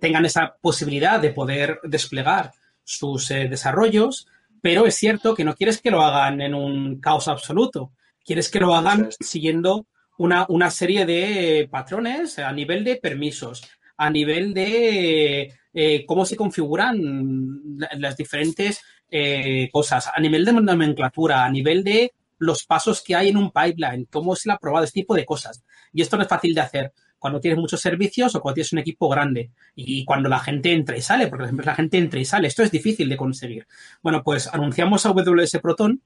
tengan 0.00 0.24
esa 0.24 0.56
posibilidad 0.60 1.20
de 1.20 1.30
poder 1.30 1.80
desplegar 1.82 2.52
sus 2.84 3.28
desarrollos, 3.28 4.28
pero 4.62 4.86
es 4.86 4.94
cierto 4.94 5.34
que 5.34 5.44
no 5.44 5.54
quieres 5.54 5.80
que 5.80 5.90
lo 5.90 6.02
hagan 6.02 6.40
en 6.40 6.54
un 6.54 7.00
caos 7.00 7.28
absoluto. 7.28 7.92
Quieres 8.26 8.50
que 8.50 8.60
lo 8.60 8.74
hagan 8.74 9.10
siguiendo 9.20 9.86
una, 10.18 10.46
una 10.48 10.70
serie 10.70 11.06
de 11.06 11.68
patrones 11.70 12.38
a 12.40 12.52
nivel 12.52 12.82
de 12.82 12.96
permisos, 12.96 13.62
a 13.96 14.10
nivel 14.10 14.52
de 14.52 15.54
eh, 15.72 16.04
cómo 16.06 16.26
se 16.26 16.36
configuran 16.36 17.78
las 17.98 18.16
diferentes 18.16 18.82
eh, 19.08 19.68
cosas, 19.72 20.10
a 20.12 20.20
nivel 20.20 20.44
de 20.44 20.52
nomenclatura, 20.54 21.44
a 21.44 21.50
nivel 21.50 21.84
de 21.84 22.12
los 22.38 22.64
pasos 22.64 23.02
que 23.02 23.14
hay 23.14 23.28
en 23.28 23.36
un 23.36 23.52
pipeline, 23.52 24.06
cómo 24.10 24.34
se 24.34 24.48
le 24.48 24.54
ha 24.54 24.58
probado, 24.58 24.84
este 24.84 25.00
tipo 25.00 25.14
de 25.14 25.24
cosas. 25.24 25.62
Y 25.92 26.02
esto 26.02 26.16
no 26.16 26.24
es 26.24 26.28
fácil 26.28 26.54
de 26.54 26.60
hacer 26.60 26.92
cuando 27.18 27.40
tienes 27.40 27.58
muchos 27.58 27.80
servicios 27.80 28.34
o 28.34 28.40
cuando 28.40 28.56
tienes 28.56 28.72
un 28.72 28.78
equipo 28.80 29.08
grande 29.08 29.50
y 29.74 30.04
cuando 30.04 30.28
la 30.28 30.38
gente 30.38 30.72
entra 30.72 30.96
y 30.96 31.02
sale, 31.02 31.28
porque 31.28 31.50
la 31.52 31.74
gente 31.74 31.98
entra 31.98 32.20
y 32.20 32.24
sale. 32.24 32.48
Esto 32.48 32.62
es 32.62 32.70
difícil 32.70 33.08
de 33.08 33.16
conseguir. 33.16 33.66
Bueno, 34.02 34.22
pues 34.22 34.48
anunciamos 34.48 35.06
a 35.06 35.10
AWS 35.10 35.58
Proton 35.62 36.02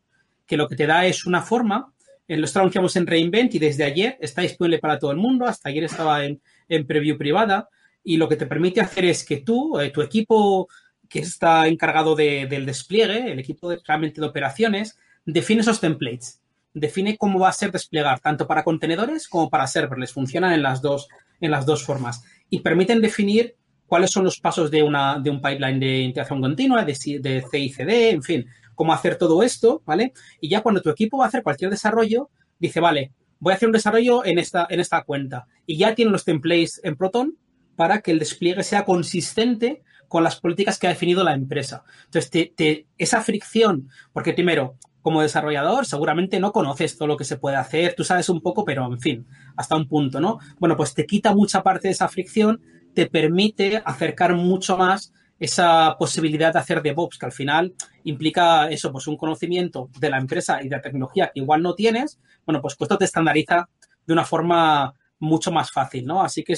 que 0.46 0.56
lo 0.56 0.68
que 0.68 0.76
te 0.76 0.86
da 0.86 1.06
es 1.06 1.26
una 1.26 1.42
forma, 1.42 1.92
eh, 2.30 2.36
lo 2.36 2.46
anunciamos 2.54 2.94
en 2.94 3.08
Reinvent 3.08 3.54
y 3.56 3.58
desde 3.58 3.82
ayer 3.82 4.16
está 4.20 4.42
disponible 4.42 4.78
para 4.78 4.98
todo 4.98 5.10
el 5.10 5.16
mundo, 5.16 5.46
hasta 5.46 5.68
ayer 5.68 5.82
estaba 5.82 6.24
en, 6.24 6.40
preview 6.86 7.18
privada 7.18 7.68
y 8.04 8.16
lo 8.16 8.28
que 8.28 8.36
te 8.36 8.46
permite 8.46 8.80
hacer 8.80 9.04
es 9.04 9.24
que 9.24 9.38
tú, 9.38 9.80
eh, 9.80 9.90
tu 9.90 10.00
equipo 10.00 10.68
que 11.08 11.18
está 11.18 11.66
encargado 11.66 12.14
del 12.14 12.64
despliegue, 12.66 13.32
el 13.32 13.40
equipo 13.40 13.68
de, 13.68 13.80
realmente 13.84 14.20
de 14.20 14.28
operaciones, 14.28 14.96
define 15.26 15.62
esos 15.62 15.80
templates 15.80 16.40
define 16.72 17.16
cómo 17.16 17.40
va 17.40 17.48
a 17.48 17.52
ser 17.52 17.72
desplegar, 17.72 18.20
tanto 18.20 18.46
para 18.46 18.62
contenedores 18.62 19.26
como 19.26 19.50
para 19.50 19.66
serverless. 19.66 20.12
Funcionan 20.12 20.52
en 20.52 20.62
las 20.62 20.80
dos, 20.80 21.08
en 21.40 21.50
las 21.50 21.66
dos 21.66 21.84
formas. 21.84 22.22
Y 22.48 22.60
permiten 22.60 23.00
definir 23.00 23.56
cuáles 23.86 24.12
son 24.12 24.22
los 24.22 24.38
pasos 24.38 24.70
de, 24.70 24.84
una, 24.84 25.18
de 25.18 25.30
un 25.30 25.42
pipeline 25.42 25.80
de 25.80 25.98
integración 25.98 26.40
continua, 26.40 26.84
de, 26.84 26.96
de 27.20 27.44
CICD, 27.50 28.10
en 28.10 28.22
fin, 28.22 28.46
cómo 28.80 28.94
hacer 28.94 29.16
todo 29.16 29.42
esto, 29.42 29.82
¿vale? 29.84 30.14
Y 30.40 30.48
ya 30.48 30.62
cuando 30.62 30.80
tu 30.80 30.88
equipo 30.88 31.18
va 31.18 31.26
a 31.26 31.28
hacer 31.28 31.42
cualquier 31.42 31.70
desarrollo, 31.70 32.30
dice, 32.58 32.80
vale, 32.80 33.12
voy 33.38 33.52
a 33.52 33.56
hacer 33.56 33.68
un 33.68 33.74
desarrollo 33.74 34.24
en 34.24 34.38
esta, 34.38 34.66
en 34.70 34.80
esta 34.80 35.02
cuenta. 35.02 35.46
Y 35.66 35.76
ya 35.76 35.94
tiene 35.94 36.10
los 36.10 36.24
templates 36.24 36.80
en 36.82 36.96
Proton 36.96 37.36
para 37.76 38.00
que 38.00 38.10
el 38.10 38.18
despliegue 38.18 38.62
sea 38.62 38.86
consistente 38.86 39.82
con 40.08 40.24
las 40.24 40.40
políticas 40.40 40.78
que 40.78 40.86
ha 40.86 40.90
definido 40.96 41.22
la 41.22 41.34
empresa. 41.34 41.84
Entonces, 42.06 42.54
esa 42.96 43.20
fricción, 43.20 43.90
porque 44.14 44.32
primero, 44.32 44.78
como 45.02 45.20
desarrollador 45.20 45.84
seguramente 45.84 46.40
no 46.40 46.50
conoces 46.50 46.96
todo 46.96 47.06
lo 47.06 47.18
que 47.18 47.24
se 47.24 47.36
puede 47.36 47.56
hacer, 47.56 47.92
tú 47.94 48.02
sabes 48.02 48.30
un 48.30 48.40
poco, 48.40 48.64
pero 48.64 48.86
en 48.90 48.98
fin, 48.98 49.26
hasta 49.56 49.76
un 49.76 49.88
punto, 49.88 50.20
¿no? 50.20 50.38
Bueno, 50.58 50.74
pues 50.74 50.94
te 50.94 51.04
quita 51.04 51.34
mucha 51.34 51.62
parte 51.62 51.88
de 51.88 51.92
esa 51.92 52.08
fricción, 52.08 52.62
te 52.94 53.04
permite 53.04 53.82
acercar 53.84 54.34
mucho 54.34 54.78
más 54.78 55.12
esa 55.40 55.96
posibilidad 55.98 56.52
de 56.52 56.58
hacer 56.58 56.82
DevOps, 56.82 57.18
que 57.18 57.26
al 57.26 57.32
final 57.32 57.72
implica 58.04 58.68
eso, 58.68 58.92
pues 58.92 59.06
un 59.06 59.16
conocimiento 59.16 59.88
de 59.98 60.10
la 60.10 60.18
empresa 60.18 60.62
y 60.62 60.68
de 60.68 60.76
la 60.76 60.82
tecnología 60.82 61.30
que 61.32 61.40
igual 61.40 61.62
no 61.62 61.74
tienes, 61.74 62.20
bueno, 62.44 62.60
pues 62.60 62.76
esto 62.78 62.98
te 62.98 63.06
estandariza 63.06 63.68
de 64.06 64.12
una 64.12 64.24
forma 64.24 64.94
mucho 65.18 65.50
más 65.50 65.72
fácil, 65.72 66.06
¿no? 66.06 66.22
Así 66.22 66.44
que 66.44 66.54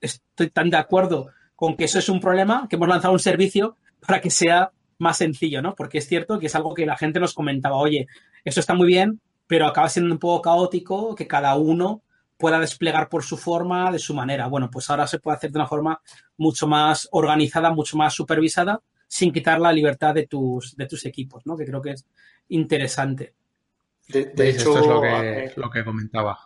estoy 0.00 0.50
tan 0.50 0.70
de 0.70 0.78
acuerdo 0.78 1.28
con 1.54 1.76
que 1.76 1.84
eso 1.84 1.98
es 1.98 2.08
un 2.08 2.20
problema, 2.20 2.66
que 2.68 2.76
hemos 2.76 2.88
lanzado 2.88 3.12
un 3.12 3.20
servicio 3.20 3.76
para 4.06 4.20
que 4.20 4.30
sea 4.30 4.72
más 4.98 5.18
sencillo, 5.18 5.60
¿no? 5.60 5.74
Porque 5.74 5.98
es 5.98 6.08
cierto 6.08 6.38
que 6.38 6.46
es 6.46 6.54
algo 6.54 6.72
que 6.74 6.86
la 6.86 6.96
gente 6.96 7.20
nos 7.20 7.34
comentaba, 7.34 7.76
oye, 7.76 8.06
eso 8.44 8.60
está 8.60 8.74
muy 8.74 8.86
bien, 8.86 9.20
pero 9.46 9.66
acaba 9.66 9.88
siendo 9.90 10.12
un 10.12 10.18
poco 10.18 10.40
caótico 10.40 11.14
que 11.14 11.26
cada 11.26 11.54
uno 11.56 12.02
pueda 12.42 12.58
desplegar 12.58 13.08
por 13.08 13.22
su 13.22 13.36
forma, 13.36 13.92
de 13.92 14.00
su 14.00 14.14
manera. 14.14 14.48
Bueno, 14.48 14.68
pues 14.68 14.90
ahora 14.90 15.06
se 15.06 15.20
puede 15.20 15.36
hacer 15.36 15.52
de 15.52 15.60
una 15.60 15.68
forma 15.68 16.02
mucho 16.38 16.66
más 16.66 17.08
organizada, 17.12 17.70
mucho 17.70 17.96
más 17.96 18.12
supervisada, 18.12 18.82
sin 19.06 19.32
quitar 19.32 19.60
la 19.60 19.72
libertad 19.72 20.12
de 20.12 20.26
tus, 20.26 20.76
de 20.76 20.86
tus 20.86 21.06
equipos, 21.06 21.46
¿no? 21.46 21.56
Que 21.56 21.64
creo 21.64 21.80
que 21.80 21.92
es 21.92 22.04
interesante. 22.48 23.32
De, 24.08 24.32
hecho, 24.48 24.76
esto 24.76 24.78
es 24.80 24.86
lo 24.88 25.00
que, 25.00 25.52
lo 25.54 25.70
que 25.70 25.84
comentaba. 25.84 26.36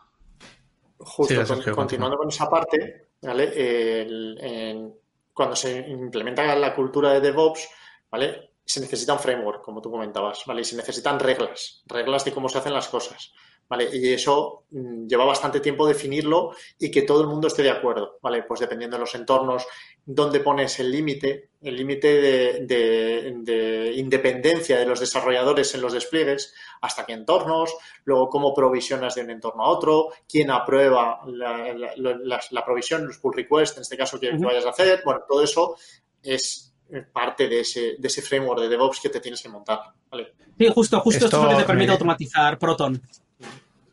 Justo, 0.99 1.75
continuando 1.75 2.19
con 2.19 2.29
esa 2.29 2.47
parte, 2.51 3.07
¿vale? 3.23 4.93
cuando 5.33 5.57
se 5.57 5.79
implementa 5.89 6.55
la 6.57 6.75
cultura 6.75 7.15
de 7.15 7.21
DevOps, 7.21 7.71
¿vale? 8.11 8.51
Se 8.67 8.81
necesita 8.81 9.15
un 9.15 9.19
framework, 9.19 9.63
como 9.63 9.81
tú 9.81 9.91
comentabas, 9.91 10.43
¿vale? 10.47 10.61
Y 10.61 10.65
se 10.65 10.77
necesitan 10.77 11.19
reglas, 11.19 11.83
reglas 11.87 12.23
de 12.27 12.33
cómo 12.33 12.51
se 12.51 12.59
hacen 12.59 12.75
las 12.75 12.89
cosas, 12.89 13.33
¿vale? 13.69 13.89
Y 13.93 14.13
eso 14.13 14.65
mm, 14.71 15.07
lleva 15.07 15.25
bastante 15.25 15.61
tiempo 15.61 15.87
definirlo 15.87 16.55
y 16.79 16.91
que 16.91 17.03
todo 17.03 17.21
el 17.21 17.27
mundo 17.27 17.49
esté 17.49 17.63
de 17.63 17.71
acuerdo, 17.71 18.19
¿vale? 18.23 18.43
Pues 18.43 18.61
dependiendo 18.61 18.97
de 18.97 19.01
los 19.01 19.15
entornos, 19.15 19.67
dónde 20.05 20.41
pones 20.41 20.79
el 20.81 20.91
límite, 20.91 21.51
el 21.61 21.77
límite 21.77 22.63
de, 22.63 23.93
independencia 23.97 24.79
de 24.79 24.87
los 24.87 25.01
desarrolladores 25.01 25.75
en 25.75 25.81
los 25.81 25.93
despliegues, 25.93 26.55
hasta 26.81 27.05
qué 27.05 27.13
entornos, 27.13 27.75
luego 28.05 28.29
cómo 28.29 28.55
provisionas 28.55 29.15
de 29.15 29.23
un 29.23 29.31
entorno 29.31 29.65
a 29.65 29.69
otro, 29.69 30.09
quién 30.29 30.51
aprueba 30.51 31.21
la, 31.27 32.65
provisión, 32.65 33.07
los 33.07 33.19
pull 33.19 33.35
requests, 33.35 33.77
en 33.77 33.83
este 33.83 33.97
caso, 33.97 34.21
que, 34.21 34.31
que 34.31 34.45
vayas 34.45 34.67
a 34.67 34.71
hacer, 34.71 35.03
bueno, 35.05 35.23
todo 35.29 35.43
eso 35.43 35.77
es 36.23 36.73
parte 37.13 37.49
de 37.49 37.61
ese, 37.61 37.97
de 37.99 38.09
ese 38.09 38.23
framework 38.23 38.61
de 38.61 38.69
DevOps 38.69 39.01
que 39.01 39.09
te 39.09 39.21
tienes 39.21 39.43
que 39.43 39.49
montar. 39.49 39.81
¿vale? 40.11 40.35
Sí, 40.59 40.69
justo, 40.69 41.01
justo 41.01 41.25
esto, 41.25 41.37
es 41.39 41.43
lo 41.43 41.51
que 41.51 41.57
te 41.57 41.65
permite 41.65 41.93
automatizar 41.93 42.59
Proton. 42.59 43.01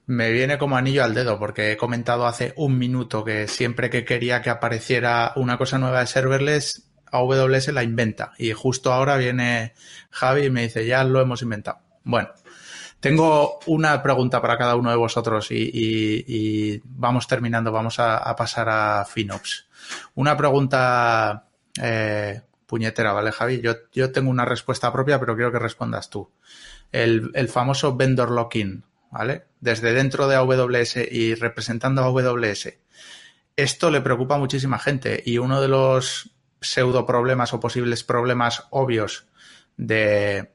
Me 0.06 0.32
viene 0.32 0.58
como 0.58 0.78
anillo 0.78 1.04
al 1.04 1.14
dedo 1.14 1.40
porque 1.40 1.72
he 1.72 1.78
comentado 1.78 2.26
hace 2.26 2.54
un 2.58 2.78
minuto 2.78 3.24
que 3.24 3.48
siempre 3.48 3.90
que 3.90 4.06
quería 4.06 4.42
que 4.42 4.50
apareciera 4.50 5.34
una 5.36 5.58
cosa 5.58 5.78
nueva 5.78 6.02
de 6.02 6.08
serverless, 6.08 6.90
AWS 7.12 7.70
la 7.70 7.84
inventa. 7.84 8.34
Y 8.38 8.52
justo 8.52 8.92
ahora 8.92 9.18
viene 9.18 9.74
Javi 10.10 10.46
y 10.46 10.50
me 10.50 10.64
dice, 10.64 10.86
ya 10.86 11.04
lo 11.04 11.22
hemos 11.22 11.42
inventado. 11.42 11.80
Bueno, 12.04 12.30
tengo 13.00 13.60
una 13.68 14.02
pregunta 14.02 14.42
para 14.42 14.58
cada 14.58 14.76
uno 14.76 14.90
de 14.90 14.96
vosotros 14.98 15.48
y, 15.52 16.82
vamos 16.86 17.28
terminando, 17.28 17.72
vamos 17.72 18.00
a, 18.00 18.36
pasar 18.36 18.70
a 18.70 19.06
FinOps. 19.06 19.68
Una 20.16 20.36
pregunta 20.36 21.48
eh, 21.82 22.42
puñetera, 22.66 23.14
¿vale, 23.14 23.32
Javi? 23.32 23.62
Yo, 23.62 23.74
yo 23.94 24.12
tengo 24.12 24.30
una 24.30 24.46
respuesta 24.46 24.92
propia, 24.92 25.20
pero 25.20 25.36
quiero 25.36 25.52
que 25.52 25.60
respondas 25.60 26.10
tú. 26.10 26.30
El, 26.92 27.32
el 27.34 27.50
famoso 27.50 27.96
vendor 27.96 28.32
lock-in, 28.32 28.84
¿vale? 29.14 29.44
Desde 29.60 29.94
dentro 29.94 30.28
de 30.28 30.36
AWS 30.36 30.98
y 31.12 31.36
representando 31.36 32.02
a 32.02 32.06
AWS. 32.06 32.74
Esto 33.56 33.92
le 33.92 34.02
preocupa 34.02 34.36
a 34.36 34.40
muchísima 34.40 34.80
gente 34.80 35.22
y 35.24 35.38
uno 35.38 35.62
de 35.62 35.68
los 35.68 36.32
pseudo 36.60 37.06
problemas 37.06 37.54
o 37.54 37.60
posibles 37.60 38.04
problemas 38.04 38.66
obvios 38.72 39.28
de, 39.78 40.50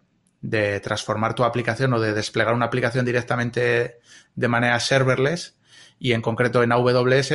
transformar 0.83 1.35
tu 1.35 1.45
aplicación 1.45 1.93
o 1.93 2.01
de 2.01 2.13
desplegar 2.13 2.55
una 2.55 2.67
aplicación 2.67 3.05
directamente 3.05 4.01
de 4.35 4.49
manera 4.49 4.81
serverless 4.81 5.57
y 6.01 6.13
en 6.13 6.23
concreto 6.23 6.63
en 6.63 6.73
AWS 6.73 7.33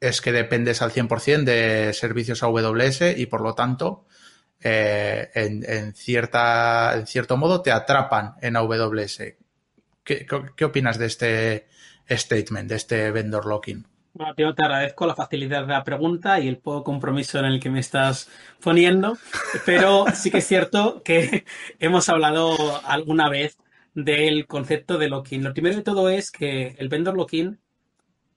es 0.00 0.20
que 0.20 0.32
dependes 0.32 0.82
al 0.82 0.92
100% 0.92 1.44
de 1.44 1.92
servicios 1.92 2.42
AWS 2.42 3.16
y 3.16 3.26
por 3.26 3.40
lo 3.40 3.54
tanto 3.54 4.04
eh, 4.60 5.30
en, 5.34 5.94
cierta, 5.94 6.94
en 6.96 7.06
cierto 7.06 7.36
modo 7.36 7.62
te 7.62 7.70
atrapan 7.70 8.34
en 8.40 8.56
AWS. 8.56 9.22
¿Qué, 10.06 10.64
opinas 10.64 10.98
de 10.98 11.06
este 11.06 11.66
statement, 12.08 12.68
de 12.68 12.76
este 12.76 13.10
vendor 13.10 13.44
locking? 13.44 13.84
Bueno, 14.14 14.54
te 14.54 14.62
agradezco 14.64 15.04
la 15.04 15.16
facilidad 15.16 15.62
de 15.62 15.72
la 15.72 15.82
pregunta 15.82 16.38
y 16.38 16.46
el 16.46 16.58
poco 16.58 16.84
compromiso 16.84 17.40
en 17.40 17.46
el 17.46 17.58
que 17.60 17.70
me 17.70 17.80
estás 17.80 18.30
poniendo, 18.62 19.18
pero 19.66 20.06
sí 20.14 20.30
que 20.30 20.38
es 20.38 20.46
cierto 20.46 21.02
que 21.02 21.44
hemos 21.80 22.08
hablado 22.08 22.56
alguna 22.86 23.28
vez 23.28 23.58
del 23.94 24.46
concepto 24.46 24.96
de 24.96 25.08
locking. 25.08 25.42
Lo 25.42 25.52
primero 25.52 25.76
de 25.76 25.82
todo 25.82 26.08
es 26.08 26.30
que 26.30 26.76
el 26.78 26.88
vendor 26.88 27.16
locking, 27.16 27.58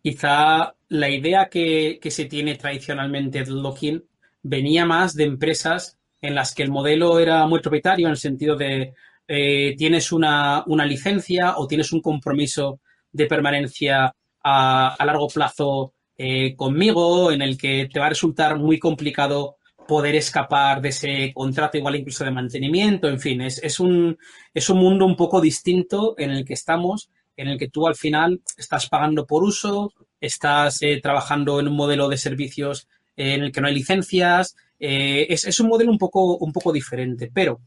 quizá 0.02 0.74
la 0.88 1.10
idea 1.10 1.50
que, 1.50 2.00
se 2.10 2.26
tiene 2.26 2.56
tradicionalmente 2.56 3.44
del 3.44 3.62
locking 3.62 4.04
venía 4.42 4.88
más 4.88 5.14
de 5.14 5.26
empresas 5.26 6.00
en 6.20 6.34
las 6.34 6.56
que 6.56 6.64
el 6.64 6.72
modelo 6.72 7.20
era 7.20 7.46
muy 7.46 7.60
propietario 7.60 8.08
en 8.08 8.12
el 8.12 8.18
sentido 8.18 8.56
de 8.56 8.96
eh, 9.32 9.76
tienes 9.78 10.12
una, 10.12 10.66
licencia 10.88 11.60
o 11.60 11.68
tienes 11.68 11.92
un 11.94 12.02
compromiso 12.02 12.80
de 13.12 13.28
permanencia 13.28 14.12
a, 14.44 15.06
largo 15.06 15.28
plazo 15.28 15.94
eh, 16.18 16.56
conmigo, 16.56 17.32
en 17.32 17.44
el 17.44 17.56
que 17.56 17.88
te 17.94 18.00
va 18.00 18.08
a 18.08 18.10
resultar 18.10 18.58
muy 18.58 18.80
complicado 18.80 19.58
poder 19.88 20.16
escapar 20.16 20.82
de 20.82 20.90
ese 20.90 21.32
contrato, 21.32 21.78
igual 21.78 21.98
incluso 21.98 22.26
de 22.26 22.32
mantenimiento, 22.32 23.08
en 23.08 23.20
fin, 23.20 23.42
es, 23.42 23.80
un, 23.80 24.18
es 24.52 24.68
un 24.68 24.80
mundo 24.80 25.06
un 25.06 25.16
poco 25.16 25.40
distinto 25.40 26.16
en 26.18 26.32
el 26.32 26.44
que 26.44 26.54
estamos, 26.56 27.12
en 27.38 27.50
el 27.50 27.60
que 27.60 27.70
tú 27.70 27.88
al 27.88 27.96
final 27.96 28.42
estás 28.58 28.90
pagando 28.90 29.28
por 29.28 29.44
uso, 29.44 29.94
estás 30.20 30.82
eh, 30.82 31.00
trabajando 31.04 31.60
en 31.60 31.68
un 31.68 31.76
modelo 31.76 32.10
de 32.10 32.18
servicios 32.18 32.88
en 33.16 33.44
el 33.44 33.52
que 33.52 33.62
no 33.62 33.68
hay 33.68 33.76
licencias, 33.76 34.56
es, 34.80 35.46
es, 35.46 35.60
un 35.60 35.68
modelo 35.68 35.92
un 35.92 36.00
poco, 36.00 36.38
un 36.38 36.52
poco 36.52 36.72
diferente, 36.72 37.30
pero 37.32 37.62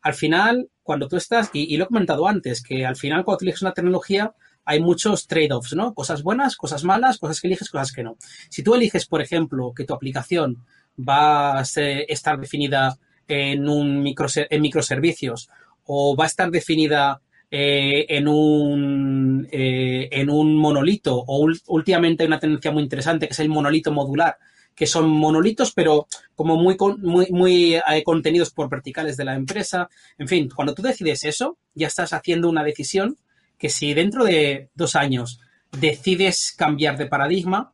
al 0.00 0.14
final, 0.14 0.68
cuando 0.82 1.08
tú 1.08 1.16
estás, 1.16 1.50
y, 1.52 1.76
lo 1.76 1.84
he 1.84 1.88
comentado 1.88 2.28
antes, 2.28 2.62
que 2.62 2.86
al 2.86 2.96
final 2.96 3.24
cuando 3.24 3.42
eliges 3.42 3.62
una 3.62 3.72
tecnología 3.72 4.32
hay 4.64 4.80
muchos 4.80 5.26
trade-offs, 5.26 5.74
¿no? 5.74 5.94
Cosas 5.94 6.22
buenas, 6.22 6.56
cosas 6.56 6.84
malas, 6.84 7.18
cosas 7.18 7.40
que 7.40 7.48
eliges, 7.48 7.70
cosas 7.70 7.90
que 7.90 8.02
no. 8.02 8.16
Si 8.50 8.62
tú 8.62 8.74
eliges, 8.74 9.06
por 9.06 9.22
ejemplo, 9.22 9.72
que 9.74 9.84
tu 9.84 9.94
aplicación 9.94 10.64
va 10.98 11.58
a 11.58 11.62
estar 11.62 12.38
definida 12.38 12.98
en, 13.26 13.68
un 13.68 14.02
microservicios 14.02 15.48
o 15.84 16.16
va 16.16 16.24
a 16.24 16.26
estar 16.26 16.50
definida 16.50 17.22
eh, 17.50 18.04
en, 18.10 18.28
un, 18.28 19.48
eh, 19.50 20.08
en 20.12 20.28
un 20.28 20.54
monolito 20.56 21.16
o 21.16 21.46
últimamente 21.68 22.22
hay 22.22 22.26
una 22.26 22.38
tendencia 22.38 22.70
muy 22.70 22.82
interesante 22.82 23.26
que 23.26 23.32
es 23.32 23.40
el 23.40 23.48
monolito 23.48 23.90
modular, 23.90 24.36
que 24.78 24.86
son 24.86 25.10
monolitos, 25.10 25.72
pero 25.72 26.06
como 26.36 26.56
muy, 26.56 26.76
muy, 26.98 27.26
muy 27.30 27.74
eh, 27.74 27.82
contenidos 28.04 28.50
por 28.50 28.68
verticales 28.68 29.16
de 29.16 29.24
la 29.24 29.34
empresa. 29.34 29.88
En 30.16 30.28
fin, 30.28 30.48
cuando 30.54 30.72
tú 30.72 30.82
decides 30.82 31.24
eso, 31.24 31.58
ya 31.74 31.88
estás 31.88 32.12
haciendo 32.12 32.48
una 32.48 32.62
decisión 32.62 33.18
que 33.58 33.70
si 33.70 33.92
dentro 33.92 34.24
de 34.24 34.70
dos 34.76 34.94
años 34.94 35.40
decides 35.72 36.54
cambiar 36.56 36.96
de 36.96 37.06
paradigma, 37.06 37.72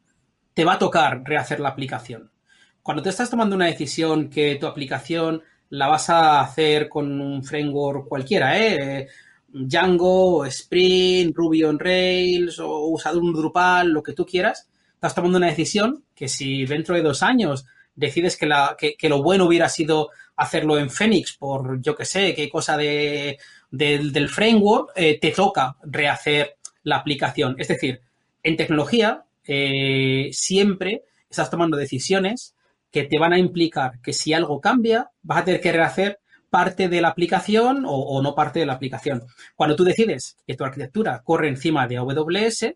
te 0.54 0.64
va 0.64 0.74
a 0.74 0.78
tocar 0.78 1.22
rehacer 1.24 1.60
la 1.60 1.68
aplicación. 1.68 2.30
Cuando 2.82 3.02
te 3.02 3.10
estás 3.10 3.28
tomando 3.28 3.54
una 3.54 3.66
decisión 3.66 4.30
que 4.30 4.56
tu 4.56 4.66
aplicación 4.66 5.42
la 5.68 5.88
vas 5.88 6.08
a 6.08 6.40
hacer 6.40 6.88
con 6.88 7.20
un 7.20 7.44
framework 7.44 8.08
cualquiera, 8.08 8.58
¿eh? 8.58 9.08
Django, 9.48 10.46
Spring, 10.46 11.32
Ruby 11.34 11.64
on 11.64 11.78
Rails 11.78 12.58
o 12.60 12.86
usado 12.86 13.20
un 13.20 13.34
Drupal, 13.34 13.90
lo 13.90 14.02
que 14.02 14.14
tú 14.14 14.24
quieras, 14.24 14.68
estás 15.04 15.16
tomando 15.16 15.36
una 15.36 15.48
decisión 15.48 16.02
que 16.14 16.28
si 16.28 16.64
dentro 16.64 16.94
de 16.94 17.02
dos 17.02 17.22
años 17.22 17.66
decides 17.94 18.38
que, 18.38 19.08
lo 19.08 19.22
bueno 19.22 19.44
hubiera 19.44 19.68
sido 19.68 20.08
hacerlo 20.34 20.78
en 20.78 20.88
Phoenix 20.88 21.36
por, 21.36 21.82
yo 21.82 21.94
que 21.94 22.06
sé, 22.06 22.34
qué 22.34 22.48
cosa 22.48 22.78
de, 22.78 23.38
del 23.70 24.28
framework, 24.30 24.92
eh, 24.96 25.18
te 25.20 25.30
toca 25.32 25.76
rehacer 25.82 26.56
la 26.84 26.96
aplicación. 26.96 27.54
Es 27.58 27.68
decir, 27.68 28.00
en 28.42 28.56
tecnología 28.56 29.24
eh, 29.46 30.30
siempre 30.32 31.02
estás 31.28 31.50
tomando 31.50 31.76
decisiones 31.76 32.54
que 32.90 33.02
te 33.02 33.18
van 33.18 33.34
a 33.34 33.38
implicar 33.38 34.00
que 34.00 34.14
si 34.14 34.32
algo 34.32 34.58
cambia, 34.58 35.10
vas 35.22 35.42
a 35.42 35.44
tener 35.44 35.60
que 35.60 35.72
rehacer 35.72 36.18
parte 36.48 36.88
de 36.88 37.02
la 37.02 37.08
aplicación 37.08 37.84
o, 37.86 38.22
no 38.22 38.34
parte 38.34 38.60
de 38.60 38.66
la 38.66 38.72
aplicación. 38.72 39.24
Cuando 39.54 39.76
tú 39.76 39.84
decides 39.84 40.38
que 40.46 40.54
tu 40.54 40.64
arquitectura 40.64 41.20
corre 41.22 41.48
encima 41.48 41.86
de 41.86 41.98
AWS, 41.98 42.74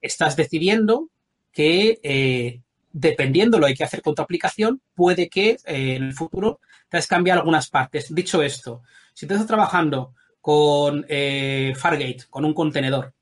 estás 0.00 0.36
decidiendo 0.36 1.10
que 1.56 1.98
eh, 2.02 2.60
dependiendo 2.92 3.58
lo 3.58 3.64
que 3.64 3.70
hay 3.70 3.76
que 3.76 3.84
hacer 3.84 4.02
con 4.02 4.14
tu 4.14 4.20
aplicación, 4.20 4.82
puede 4.94 5.30
que 5.30 5.52
eh, 5.64 5.96
en 5.96 6.04
el 6.04 6.12
futuro 6.12 6.60
te 6.90 6.98
has 6.98 7.06
cambiado 7.06 7.40
algunas 7.40 7.70
partes. 7.70 8.14
Dicho 8.14 8.42
esto, 8.42 8.82
si 9.14 9.26
te 9.26 9.32
estás 9.32 9.46
trabajando 9.46 10.12
con 10.42 11.06
eh, 11.08 11.72
Fargate, 11.74 12.24
con 12.28 12.44
un 12.44 12.52
contenedor, 12.52 13.14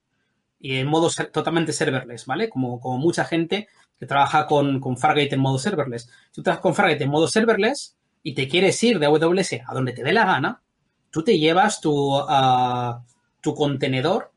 y 0.59 0.79
en 0.79 0.89
modo 0.89 1.11
totalmente 1.31 1.73
serverless, 1.73 2.27
¿vale? 2.27 2.49
Como, 2.49 2.81
como 2.81 2.99
mucha 2.99 3.25
gente 3.25 3.69
que 3.97 4.07
trabaja 4.07 4.49
con, 4.49 4.81
Fargate 4.99 5.37
en 5.37 5.41
modo 5.41 5.57
serverless. 5.57 6.11
Si 6.33 6.33
tú 6.33 6.43
trabajas 6.43 6.63
con 6.63 6.75
Fargate 6.75 7.05
en 7.05 7.11
modo 7.11 7.29
serverless 7.29 7.97
y 8.25 8.35
te 8.35 8.49
quieres 8.49 8.83
ir 8.83 8.99
de 8.99 9.07
AWS 9.07 9.61
a 9.65 9.75
donde 9.75 9.93
te 9.93 10.03
dé 10.03 10.13
la 10.13 10.25
gana, 10.25 10.61
tú 11.11 11.23
te 11.23 11.39
llevas 11.39 11.81
tu, 11.81 12.21
tu 13.41 13.55
contenedor 13.55 14.33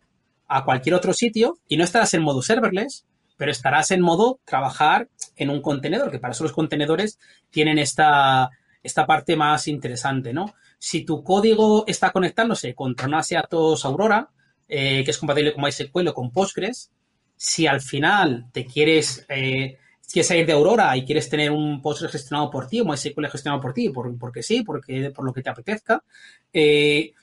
a 0.47 0.63
cualquier 0.63 0.93
otro 0.93 1.13
sitio 1.13 1.57
y 1.67 1.77
no 1.77 1.83
estarás 1.83 2.13
en 2.13 2.21
modo 2.21 2.43
serverless, 2.43 3.07
pero 3.37 3.51
estarás 3.51 3.91
en 3.91 4.01
modo 4.01 4.39
trabajar 4.43 5.09
en 5.35 5.49
un 5.49 5.61
contenedor, 5.61 6.11
que 6.11 6.19
para 6.19 6.33
eso 6.33 6.43
los 6.43 6.53
contenedores 6.53 7.19
tienen 7.49 7.77
esta, 7.77 8.49
esta 8.83 9.05
parte 9.05 9.35
más 9.35 9.67
interesante, 9.67 10.33
¿no? 10.33 10.53
Si 10.79 11.05
tu 11.05 11.23
código 11.23 11.85
está 11.87 12.11
conectándose 12.11 12.73
con 12.73 12.95
Tronase 12.95 13.37
Atos 13.37 13.85
Aurora, 13.85 14.29
eh, 14.67 15.03
que 15.03 15.11
es 15.11 15.17
compatible 15.17 15.53
con 15.53 15.63
MySQL 15.63 16.09
o 16.09 16.13
con 16.13 16.31
Postgres, 16.31 16.91
si 17.35 17.67
al 17.67 17.81
final 17.81 18.47
te 18.51 18.65
quieres, 18.65 19.25
eh, 19.29 19.77
quieres 20.11 20.27
salir 20.27 20.45
de 20.45 20.53
Aurora 20.53 20.95
y 20.97 21.05
quieres 21.05 21.29
tener 21.29 21.51
un 21.51 21.81
Postgres 21.81 22.11
gestionado 22.11 22.49
por 22.49 22.67
ti 22.67 22.81
o 22.81 22.85
MySQL 22.85 23.27
gestionado 23.27 23.61
por 23.61 23.73
ti, 23.73 23.89
por, 23.89 24.17
porque 24.17 24.43
sí, 24.43 24.63
porque, 24.63 25.11
por 25.11 25.25
lo 25.25 25.33
que 25.33 25.43
te 25.43 25.49
apetezca, 25.49 26.03
eh, 26.51 27.13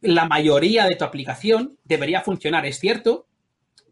la 0.00 0.26
mayoría 0.26 0.84
de 0.84 0.96
tu 0.96 1.04
aplicación 1.04 1.78
debería 1.84 2.20
funcionar. 2.20 2.66
Es 2.66 2.78
cierto 2.78 3.26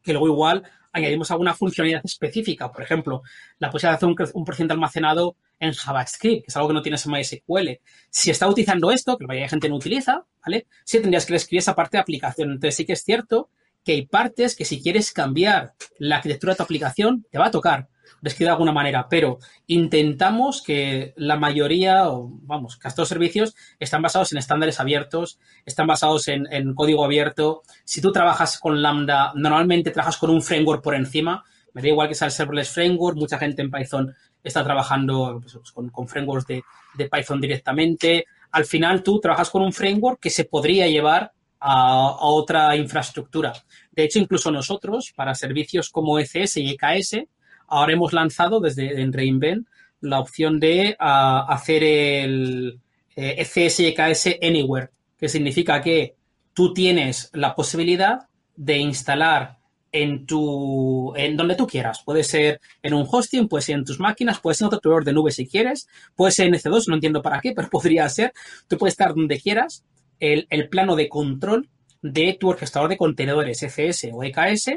que 0.03 0.13
luego 0.13 0.29
igual 0.29 0.65
añadimos 0.93 1.31
alguna 1.31 1.55
funcionalidad 1.55 2.03
específica, 2.05 2.71
por 2.71 2.83
ejemplo, 2.83 3.23
la 3.59 3.71
posibilidad 3.71 3.99
de 3.99 4.07
hacer 4.15 4.33
un, 4.35 4.47
un 4.61 4.71
almacenado 4.71 5.37
en 5.59 5.73
JavaScript, 5.73 6.45
que 6.45 6.49
es 6.49 6.57
algo 6.57 6.69
que 6.69 6.75
no 6.75 6.83
tienes 6.83 7.07
en 7.07 7.13
MySQL. 7.13 7.81
Si 8.11 8.31
está 8.31 8.49
utilizando 8.49 8.91
esto, 8.91 9.17
que 9.17 9.25
la 9.25 9.29
mayoría 9.29 9.45
de 9.47 9.51
gente 9.51 9.69
no 9.69 9.77
utiliza, 9.77 10.25
¿vale? 10.45 10.67
Sí 10.85 11.01
tendrías 11.01 11.25
que 11.25 11.35
escribir 11.35 11.61
esa 11.61 11.75
parte 11.75 11.97
de 11.97 12.01
aplicación. 12.01 12.51
Entonces 12.51 12.77
sí 12.77 12.85
que 12.85 12.95
es 12.95 13.05
cierto 13.05 13.49
que 13.85 13.93
hay 13.93 14.07
partes 14.07 14.57
que 14.57 14.65
si 14.65 14.83
quieres 14.83 15.13
cambiar 15.13 15.75
la 15.99 16.17
arquitectura 16.17 16.53
de 16.53 16.57
tu 16.57 16.63
aplicación, 16.63 17.27
te 17.31 17.39
va 17.39 17.47
a 17.47 17.51
tocar 17.51 17.89
describir 18.21 18.49
de 18.49 18.53
alguna 18.53 18.73
manera, 18.73 19.07
pero 19.09 19.39
intentamos 19.67 20.63
que 20.63 21.13
la 21.17 21.37
mayoría, 21.37 22.09
o 22.09 22.31
vamos, 22.43 22.77
que 22.77 22.89
estos 22.89 23.09
servicios 23.09 23.55
están 23.79 24.03
basados 24.03 24.33
en 24.33 24.39
estándares 24.39 24.81
abiertos, 24.81 25.39
están 25.65 25.87
basados 25.87 26.29
en, 26.29 26.75
código 26.75 27.05
abierto. 27.05 27.63
Si 27.85 28.01
tú 28.01 28.13
trabajas 28.13 28.59
con 28.59 28.83
Lambda, 28.83 29.33
normalmente 29.35 29.91
trabajas 29.91 30.19
con 30.19 30.31
un 30.31 30.43
framework 30.43 30.83
por 30.83 30.95
encima, 30.95 31.45
me 31.75 31.83
da 31.83 31.89
igual 31.89 32.09
que 32.09 32.15
sea 32.15 32.27
el 32.27 32.33
serverless 32.33 32.71
framework, 32.71 33.17
mucha 33.17 33.39
gente 33.39 33.63
en 33.63 33.71
Python 33.71 34.15
está 34.43 34.65
trabajando 34.65 35.41
pues, 35.41 35.73
con, 35.73 36.09
frameworks 36.09 36.47
de, 36.47 37.09
Python 37.11 37.41
directamente. 37.41 38.27
Al 38.51 38.65
final 38.65 39.03
tú 39.03 39.21
trabajas 39.21 39.51
con 39.51 39.63
un 39.63 39.73
framework 39.73 40.21
que 40.21 40.31
se 40.31 40.45
podría 40.45 40.87
llevar 40.87 41.33
a, 41.61 42.17
otra 42.21 42.77
infraestructura. 42.77 43.53
De 43.91 44.05
hecho, 44.05 44.19
incluso 44.19 44.51
nosotros, 44.51 45.13
para 45.15 45.35
servicios 45.35 45.91
como 45.91 46.19
ECS 46.19 46.59
y 46.59 46.71
EKS, 46.71 47.25
ahora 47.73 47.95
hemos 47.95 48.13
lanzado 48.13 48.61
desde 48.61 49.01
en 49.01 49.13
Reinvent 49.13 49.67
la 50.01 50.21
opción 50.21 50.61
de 50.61 50.95
hacer 50.99 51.83
el 51.83 52.81
y 53.17 53.87
EKS 53.87 54.39
Anywhere, 54.43 54.91
que 55.19 55.29
significa 55.29 55.81
que 55.81 56.15
tú 56.55 56.75
tienes 56.75 57.31
la 57.33 57.55
posibilidad 57.55 58.29
de 58.57 58.79
instalar 58.79 59.59
en 59.91 60.27
tu 60.27 61.15
en 61.17 61.37
donde 61.37 61.55
tú 61.55 61.67
quieras. 61.67 62.03
Puede 62.05 62.25
ser 62.25 62.61
en 62.83 62.95
un 62.95 63.07
hosting, 63.11 63.49
puede 63.49 63.63
ser 63.63 63.77
en 63.77 63.85
tus 63.85 64.01
máquinas, 64.01 64.41
puede 64.41 64.55
ser 64.55 64.65
en 64.65 64.67
otro 64.69 64.81
proveedor 64.81 65.05
de 65.05 65.13
nube 65.13 65.31
si 65.31 65.47
quieres, 65.47 65.89
puede 66.15 66.33
ser 66.33 66.49
en 66.49 66.55
EC2, 66.55 66.89
no 66.89 66.95
entiendo 66.95 67.23
para 67.23 67.41
qué, 67.41 67.53
pero 67.57 67.69
podría 67.69 68.09
ser. 68.09 68.33
Tú 68.69 68.77
puedes 68.77 68.93
estar 68.93 69.15
donde 69.15 69.41
quieras. 69.41 69.85
El, 70.19 70.47
plano 70.69 70.95
de 70.95 71.09
control 71.09 71.69
de 72.01 72.37
tu 72.39 72.51
orquestador 72.51 72.89
de 72.89 72.97
contenedores 72.97 73.63
ECS 73.63 74.09
o 74.13 74.23
EKS 74.23 74.71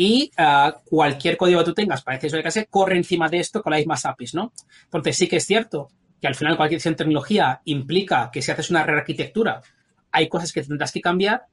y 0.00 0.30
ah, 0.36 0.80
cualquier 0.84 1.36
código 1.36 1.58
que 1.58 1.64
tú 1.64 1.74
tengas 1.74 2.02
para 2.02 2.18
ECS 2.18 2.34
o 2.34 2.36
EKS 2.36 2.66
corre 2.70 2.96
encima 2.96 3.28
de 3.28 3.40
esto 3.40 3.60
con 3.60 3.72
las 3.72 3.80
mismas 3.80 4.06
APIs, 4.06 4.32
¿no? 4.32 4.52
Entonces 4.84 5.16
sí 5.16 5.26
que 5.26 5.38
es 5.38 5.44
cierto 5.44 5.88
que 6.20 6.28
al 6.28 6.36
final 6.36 6.56
cualquier 6.56 6.80
tecnología 6.80 7.60
implica 7.64 8.30
que 8.32 8.40
si 8.40 8.52
haces 8.52 8.70
una 8.70 8.84
rearquitectura 8.84 9.60
hay 10.12 10.28
cosas 10.28 10.52
que 10.52 10.62
tendrás 10.62 10.92
que 10.92 11.00
cambiar, 11.00 11.46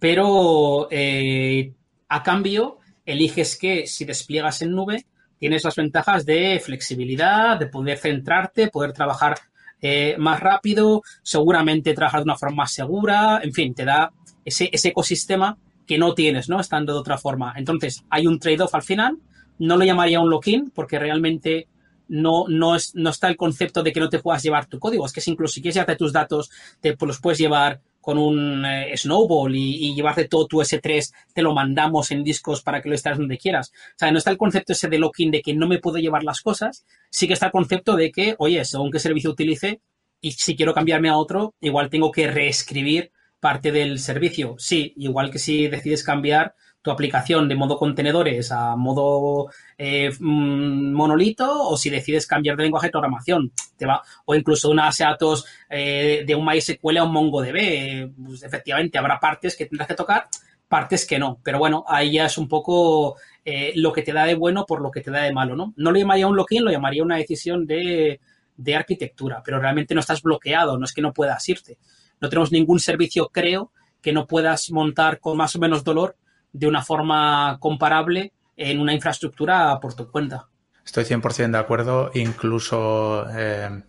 pero 0.00 0.88
eh, 0.90 1.74
a 2.08 2.24
cambio, 2.24 2.78
eliges 3.06 3.56
que 3.56 3.86
si 3.86 4.04
despliegas 4.04 4.62
en 4.62 4.72
nube, 4.72 5.06
tienes 5.38 5.62
las 5.62 5.76
ventajas 5.76 6.26
de 6.26 6.58
flexibilidad, 6.58 7.56
de 7.56 7.66
poder 7.66 7.98
centrarte, 7.98 8.66
poder 8.66 8.92
trabajar 8.92 9.38
eh, 9.80 10.16
más 10.18 10.40
rápido, 10.40 11.04
seguramente 11.22 11.94
trabajar 11.94 12.22
de 12.22 12.24
una 12.24 12.36
forma 12.36 12.64
más 12.64 12.72
segura, 12.72 13.40
en 13.44 13.52
fin, 13.52 13.72
te 13.74 13.84
da 13.84 14.12
ese, 14.44 14.70
ecosistema 14.72 15.56
que 15.92 15.98
no 15.98 16.14
tienes, 16.14 16.48
¿no? 16.48 16.58
Estando 16.58 16.94
de 16.94 17.00
otra 17.00 17.18
forma. 17.18 17.52
Entonces, 17.54 18.02
hay 18.08 18.26
un 18.26 18.38
trade-off 18.38 18.74
al 18.74 18.82
final. 18.82 19.18
No 19.58 19.76
lo 19.76 19.84
llamaría 19.84 20.20
un 20.20 20.30
lock-in 20.30 20.70
porque 20.74 20.98
realmente 20.98 21.68
no, 22.08 22.46
no, 22.48 22.76
es, 22.76 22.94
no 22.94 23.10
está 23.10 23.28
el 23.28 23.36
concepto 23.36 23.82
de 23.82 23.92
que 23.92 24.00
no 24.00 24.08
te 24.08 24.18
puedas 24.18 24.42
llevar 24.42 24.64
tu 24.64 24.78
código. 24.78 25.04
Es 25.04 25.12
que 25.12 25.22
incluso 25.26 25.52
si 25.52 25.60
quieres 25.60 25.74
llevarte 25.74 25.96
tus 25.96 26.10
datos, 26.10 26.50
te 26.80 26.96
pues, 26.96 27.08
los 27.08 27.20
puedes 27.20 27.38
llevar 27.38 27.82
con 28.00 28.16
un 28.16 28.64
eh, 28.64 28.96
Snowball 28.96 29.54
y, 29.54 29.94
llevarte 29.94 30.28
todo 30.28 30.46
tu 30.46 30.62
S3, 30.62 31.12
te 31.34 31.42
lo 31.42 31.52
mandamos 31.52 32.10
en 32.10 32.24
discos 32.24 32.62
para 32.62 32.80
que 32.80 32.88
lo 32.88 32.94
estés 32.94 33.18
donde 33.18 33.36
quieras. 33.36 33.70
O 33.70 33.98
sea, 33.98 34.10
no 34.10 34.16
está 34.16 34.30
el 34.30 34.38
concepto 34.38 34.72
ese 34.72 34.88
de 34.88 34.98
locking 34.98 35.30
de 35.30 35.42
que 35.42 35.52
no 35.52 35.68
me 35.68 35.78
puedo 35.78 35.98
llevar 35.98 36.24
las 36.24 36.40
cosas, 36.40 36.86
sí 37.10 37.26
que 37.26 37.34
está 37.34 37.46
el 37.46 37.52
concepto 37.52 37.96
de 37.96 38.10
que, 38.10 38.34
oye, 38.38 38.64
según 38.64 38.90
qué 38.90 38.98
servicio 38.98 39.30
utilice 39.30 39.82
y 40.22 40.32
si 40.32 40.56
quiero 40.56 40.72
cambiarme 40.72 41.10
a 41.10 41.18
otro, 41.18 41.54
igual 41.60 41.90
tengo 41.90 42.10
que 42.10 42.28
reescribir 42.28 43.11
parte 43.42 43.72
del 43.72 43.98
servicio. 43.98 44.54
Sí, 44.56 44.94
igual 44.98 45.28
que 45.28 45.40
si 45.40 45.66
decides 45.66 46.04
cambiar 46.04 46.54
tu 46.80 46.92
aplicación 46.92 47.48
de 47.48 47.56
modo 47.56 47.76
contenedores 47.76 48.52
a 48.52 48.76
modo 48.76 49.50
eh, 49.76 50.12
mm, 50.16 50.92
monolito 50.92 51.68
o 51.68 51.76
si 51.76 51.90
decides 51.90 52.28
cambiar 52.28 52.56
de 52.56 52.62
lenguaje 52.62 52.86
de 52.86 52.92
programación. 52.92 53.50
Te 53.76 53.84
va, 53.84 54.00
o 54.26 54.36
incluso 54.36 54.70
una 54.70 54.90
datos 54.96 55.44
eh, 55.68 56.22
de 56.24 56.34
un 56.36 56.46
MySQL 56.46 56.98
a 56.98 57.04
un 57.04 57.12
MongoDB. 57.12 58.12
Pues 58.26 58.44
efectivamente, 58.44 58.96
habrá 58.96 59.18
partes 59.18 59.56
que 59.56 59.66
tendrás 59.66 59.88
que 59.88 59.96
tocar, 59.96 60.28
partes 60.68 61.04
que 61.04 61.18
no. 61.18 61.40
Pero 61.42 61.58
bueno, 61.58 61.84
ahí 61.88 62.12
ya 62.12 62.26
es 62.26 62.38
un 62.38 62.46
poco 62.46 63.16
eh, 63.44 63.72
lo 63.74 63.92
que 63.92 64.02
te 64.02 64.12
da 64.12 64.24
de 64.24 64.36
bueno 64.36 64.66
por 64.66 64.80
lo 64.80 64.92
que 64.92 65.00
te 65.00 65.10
da 65.10 65.22
de 65.22 65.32
malo, 65.32 65.56
¿no? 65.56 65.74
No 65.76 65.90
lo 65.90 65.98
llamaría 65.98 66.28
un 66.28 66.36
lock-in, 66.36 66.64
lo 66.64 66.70
llamaría 66.70 67.02
una 67.02 67.16
decisión 67.16 67.66
de, 67.66 68.20
de 68.56 68.76
arquitectura, 68.76 69.42
pero 69.44 69.58
realmente 69.58 69.96
no 69.96 70.00
estás 70.00 70.22
bloqueado, 70.22 70.78
no 70.78 70.84
es 70.84 70.92
que 70.92 71.02
no 71.02 71.12
puedas 71.12 71.48
irte. 71.48 71.78
No 72.22 72.28
tenemos 72.28 72.52
ningún 72.52 72.78
servicio, 72.78 73.28
creo, 73.28 73.72
que 74.00 74.12
no 74.12 74.26
puedas 74.26 74.70
montar 74.70 75.18
con 75.18 75.36
más 75.36 75.56
o 75.56 75.58
menos 75.58 75.82
dolor 75.82 76.16
de 76.52 76.68
una 76.68 76.82
forma 76.82 77.58
comparable 77.60 78.32
en 78.56 78.80
una 78.80 78.94
infraestructura 78.94 79.78
por 79.80 79.94
tu 79.94 80.08
cuenta. 80.10 80.48
Estoy 80.84 81.04
100% 81.04 81.50
de 81.50 81.58
acuerdo, 81.58 82.10
incluso 82.14 83.26
eh, 83.36 83.82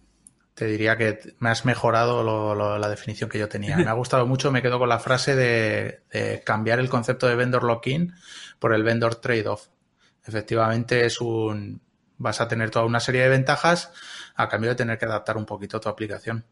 te 0.56 0.66
diría 0.66 0.98
que 0.98 1.36
me 1.40 1.50
has 1.50 1.66
mejorado 1.66 2.56
la 2.80 2.90
definición 2.90 3.30
que 3.30 3.38
yo 3.38 3.48
tenía. 3.48 3.78
Me 3.78 3.90
ha 3.90 3.94
gustado 3.94 4.26
mucho, 4.26 4.52
me 4.52 4.62
quedo 4.62 4.80
con 4.80 4.90
la 4.90 5.00
frase 5.00 5.36
de, 5.36 6.42
cambiar 6.44 6.80
el 6.80 6.90
concepto 6.90 7.28
de 7.28 7.36
vendor 7.36 7.64
lock-in 7.64 8.14
por 8.58 8.74
el 8.74 8.84
vendor 8.84 9.16
trade-off. 9.16 9.68
Efectivamente 10.26 11.06
es 11.06 11.22
un... 11.22 11.82
vas 12.18 12.42
a 12.42 12.48
tener 12.48 12.72
toda 12.72 12.86
una 12.86 13.00
serie 13.00 13.22
de 13.22 13.30
ventajas 13.30 13.92
a 14.36 14.50
cambio 14.50 14.72
de 14.72 14.76
tener 14.76 14.98
que 14.98 15.06
adaptar 15.06 15.38
un 15.38 15.46
poquito 15.46 15.80
tu 15.80 15.90
aplicación. 15.90 16.46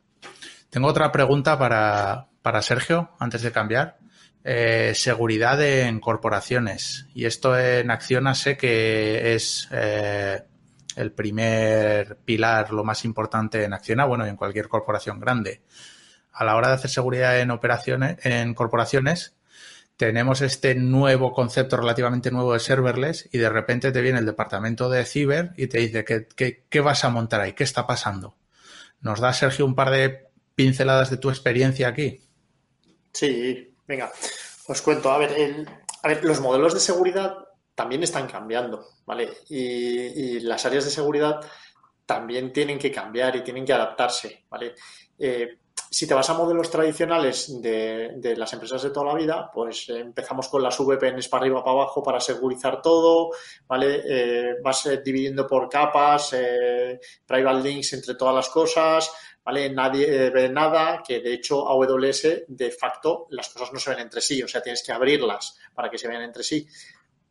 Tengo 0.71 0.87
otra 0.87 1.11
pregunta 1.11 1.59
para, 1.59 2.29
para 2.41 2.61
Sergio, 2.61 3.11
antes 3.19 3.41
de 3.41 3.51
cambiar. 3.51 3.97
Eh, 4.45 4.93
seguridad 4.95 5.61
en 5.61 5.99
corporaciones. 5.99 7.07
Y 7.13 7.25
esto 7.25 7.59
en 7.59 7.91
Acciona 7.91 8.33
sé 8.35 8.55
que 8.55 9.35
es 9.35 9.67
eh, 9.69 10.41
el 10.95 11.11
primer 11.11 12.15
pilar, 12.23 12.71
lo 12.71 12.85
más 12.85 13.03
importante 13.03 13.65
en 13.65 13.73
Acciona, 13.73 14.05
bueno, 14.05 14.25
en 14.25 14.37
cualquier 14.37 14.69
corporación 14.69 15.19
grande. 15.19 15.61
A 16.31 16.45
la 16.45 16.55
hora 16.55 16.69
de 16.69 16.75
hacer 16.75 16.89
seguridad 16.89 17.37
en 17.41 17.51
operaciones, 17.51 18.25
en 18.25 18.53
corporaciones, 18.53 19.35
tenemos 19.97 20.41
este 20.41 20.73
nuevo 20.73 21.33
concepto 21.33 21.75
relativamente 21.75 22.31
nuevo 22.31 22.53
de 22.53 22.59
serverless 22.59 23.27
y 23.33 23.39
de 23.39 23.49
repente 23.49 23.91
te 23.91 24.01
viene 24.01 24.19
el 24.19 24.25
departamento 24.25 24.89
de 24.89 25.03
ciber 25.03 25.51
y 25.57 25.67
te 25.67 25.79
dice 25.79 26.05
¿qué, 26.05 26.63
qué 26.69 26.79
vas 26.79 27.03
a 27.03 27.09
montar 27.09 27.41
ahí? 27.41 27.51
¿Qué 27.51 27.65
está 27.65 27.85
pasando? 27.85 28.37
¿Nos 29.01 29.19
da, 29.19 29.33
Sergio, 29.33 29.65
un 29.65 29.75
par 29.75 29.89
de 29.89 30.30
pinceladas 30.63 31.09
de 31.09 31.17
tu 31.17 31.29
experiencia 31.29 31.87
aquí? 31.87 32.21
Sí, 33.13 33.71
Venga, 33.91 34.09
os 34.67 34.81
cuento. 34.81 35.11
A 35.11 35.17
ver, 35.17 35.65
a 36.01 36.07
ver, 36.07 36.23
los 36.23 36.39
modelos 36.39 36.73
de 36.73 36.79
seguridad 36.79 37.35
también 37.75 38.03
están 38.03 38.25
cambiando, 38.25 38.85
¿vale? 39.05 39.29
Y, 39.49 40.39
las 40.39 40.65
áreas 40.65 40.85
de 40.85 40.91
seguridad 40.91 41.41
también 42.05 42.53
tienen 42.53 42.79
que 42.79 42.89
cambiar 42.89 43.35
y 43.35 43.43
tienen 43.43 43.65
que 43.65 43.73
adaptarse, 43.73 44.45
¿vale? 44.49 44.75
Eh, 45.19 45.57
si 45.89 46.07
te 46.07 46.13
vas 46.13 46.29
a 46.29 46.35
modelos 46.35 46.71
tradicionales 46.71 47.61
de, 47.61 48.33
las 48.37 48.53
empresas 48.53 48.81
de 48.81 48.91
toda 48.91 49.07
la 49.07 49.19
vida, 49.19 49.51
pues 49.53 49.89
empezamos 49.89 50.47
con 50.47 50.63
las 50.63 50.77
VPNs 50.77 51.27
para 51.27 51.41
arriba, 51.41 51.61
para 51.61 51.81
abajo, 51.81 52.01
para 52.01 52.21
segurizar 52.21 52.81
todo, 52.81 53.31
¿vale? 53.67 54.03
Eh, 54.07 54.55
vas 54.63 54.85
eh, 54.85 55.01
dividiendo 55.03 55.45
por 55.45 55.67
capas, 55.67 56.33
private 57.25 57.61
links 57.61 57.91
entre 57.91 58.15
todas 58.15 58.35
las 58.35 58.47
cosas, 58.47 59.11
¿vale? 59.43 59.69
Nadie 59.69 60.25
eh, 60.25 60.29
ve 60.29 60.49
nada, 60.49 61.01
que 61.05 61.19
de 61.19 61.33
hecho 61.33 61.67
AWS 61.67 62.43
de 62.47 62.71
facto 62.71 63.27
las 63.31 63.49
cosas 63.49 63.73
no 63.73 63.79
se 63.79 63.91
ven 63.91 63.99
entre 63.99 64.21
sí, 64.21 64.41
o 64.43 64.47
sea, 64.47 64.61
tienes 64.61 64.83
que 64.83 64.91
abrirlas 64.91 65.57
para 65.73 65.89
que 65.89 65.97
se 65.97 66.07
vean 66.07 66.21
entre 66.21 66.43
sí. 66.43 66.67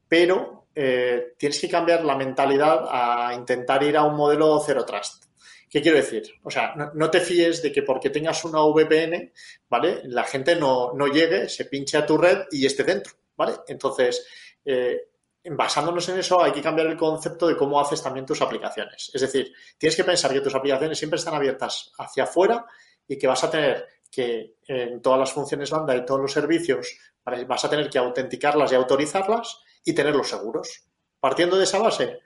Pero 0.09 0.67
eh, 0.75 1.35
tienes 1.39 1.61
que 1.61 1.69
cambiar 1.69 2.05
la 2.05 2.17
mentalidad 2.17 2.85
a 2.91 3.33
intentar 3.35 3.83
ir 3.83 3.97
a 3.97 4.05
un 4.05 4.17
modelo 4.17 4.61
Zero 4.65 4.85
Trust. 4.85 5.25
¿Qué 5.71 5.81
quiero 5.81 5.99
decir? 5.99 6.25
O 6.43 6.51
sea, 6.51 6.75
no, 6.95 7.11
te 7.11 7.21
fíes 7.21 7.63
de 7.63 7.71
que 7.71 7.83
porque 7.83 8.11
tengas 8.11 8.45
una 8.45 8.61
VPN, 8.61 9.33
¿vale? 9.69 10.01
La 10.05 10.25
gente 10.25 10.57
no, 10.57 10.93
no 10.95 11.07
llegue, 11.07 11.49
se 11.49 11.67
pinche 11.67 11.97
a 11.97 12.05
tu 12.05 12.19
red 12.19 12.39
y 12.51 12.67
esté 12.67 12.83
dentro, 12.83 13.13
¿vale? 13.37 13.55
Entonces, 13.69 14.27
eh, 14.65 15.10
basándonos 15.45 16.09
en 16.09 16.19
eso, 16.19 16.43
hay 16.43 16.53
que 16.53 16.63
cambiar 16.63 16.89
el 16.89 16.97
concepto 16.97 17.47
de 17.47 17.57
cómo 17.57 17.81
haces 17.81 18.03
también 18.03 18.27
tus 18.27 18.43
aplicaciones. 18.43 19.11
Es 19.15 19.21
decir, 19.21 19.53
tienes 19.79 19.97
que 19.97 20.05
pensar 20.05 20.33
que 20.33 20.41
tus 20.41 20.55
aplicaciones 20.55 20.99
siempre 20.99 21.19
están 21.19 21.35
abiertas 21.35 21.93
hacia 21.99 22.25
afuera 22.25 22.67
y 23.09 23.17
que 23.17 23.27
vas 23.27 23.43
a 23.45 23.51
tener 23.51 23.87
que 24.11 24.57
en 24.67 25.01
todas 25.01 25.21
las 25.21 25.33
funciones 25.33 25.71
lambda 25.71 25.97
y 25.97 26.05
todos 26.05 26.21
los 26.21 26.33
servicios 26.33 26.99
vas 27.47 27.65
a 27.65 27.71
tener 27.71 27.89
que 27.89 27.99
autenticarlas 27.99 28.73
y 28.73 28.75
autorizarlas 28.75 29.61
y 29.85 29.95
tenerlos 29.95 30.29
seguros. 30.29 30.85
Partiendo 31.21 31.57
de 31.57 31.65
esa 31.65 31.79
base, 31.79 32.19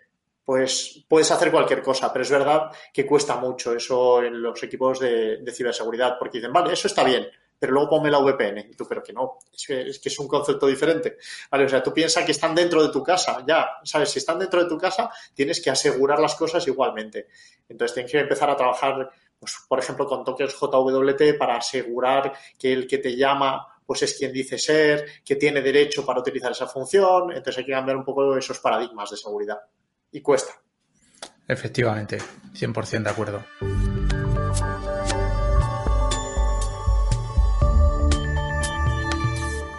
pues 0.44 1.04
puedes 1.08 1.30
hacer 1.30 1.50
cualquier 1.50 1.82
cosa, 1.82 2.12
pero 2.12 2.22
es 2.22 2.30
verdad 2.30 2.70
que 2.92 3.06
cuesta 3.06 3.36
mucho 3.36 3.74
eso 3.74 4.22
en 4.22 4.40
los 4.42 4.62
equipos 4.62 4.98
de, 4.98 5.38
de 5.38 5.52
ciberseguridad, 5.52 6.16
porque 6.18 6.38
dicen, 6.38 6.52
vale, 6.52 6.72
eso 6.72 6.88
está 6.88 7.04
bien, 7.04 7.26
pero 7.58 7.72
luego 7.72 7.90
ponme 7.90 8.10
la 8.10 8.18
VPN. 8.18 8.70
Y 8.70 8.74
tú, 8.74 8.86
pero 8.88 9.02
que 9.02 9.12
no, 9.12 9.38
es 9.52 9.98
que, 9.98 10.08
es 10.08 10.18
un 10.18 10.28
concepto 10.28 10.66
diferente. 10.66 11.18
Vale, 11.50 11.64
o 11.64 11.68
sea, 11.68 11.82
tú 11.82 11.92
piensas 11.92 12.24
que 12.24 12.32
están 12.32 12.54
dentro 12.54 12.82
de 12.82 12.92
tu 12.92 13.02
casa, 13.02 13.44
ya, 13.46 13.68
¿sabes? 13.84 14.10
Si 14.10 14.18
están 14.18 14.38
dentro 14.38 14.62
de 14.62 14.68
tu 14.68 14.78
casa, 14.78 15.10
tienes 15.34 15.60
que 15.62 15.70
asegurar 15.70 16.18
las 16.18 16.34
cosas 16.34 16.66
igualmente. 16.66 17.28
Entonces 17.68 17.94
tienes 17.94 18.12
que 18.12 18.18
empezar 18.18 18.50
a 18.50 18.56
trabajar, 18.56 19.10
pues, 19.38 19.56
por 19.68 19.78
ejemplo, 19.78 20.06
con 20.06 20.24
tokens 20.24 20.54
JWT 20.58 21.38
para 21.38 21.56
asegurar 21.56 22.32
que 22.58 22.72
el 22.72 22.86
que 22.86 22.98
te 22.98 23.16
llama 23.16 23.68
pues 23.86 24.02
es 24.02 24.16
quien 24.16 24.32
dice 24.32 24.58
ser, 24.58 25.06
que 25.24 25.36
tiene 25.36 25.60
derecho 25.60 26.06
para 26.06 26.20
utilizar 26.20 26.52
esa 26.52 26.66
función. 26.66 27.32
Entonces 27.32 27.58
hay 27.58 27.66
que 27.66 27.72
cambiar 27.72 27.96
un 27.96 28.04
poco 28.04 28.36
esos 28.36 28.58
paradigmas 28.58 29.10
de 29.10 29.16
seguridad. 29.16 29.58
Y 30.10 30.20
cuesta. 30.20 30.54
Efectivamente, 31.46 32.18
100% 32.54 33.02
de 33.02 33.10
acuerdo. 33.10 33.44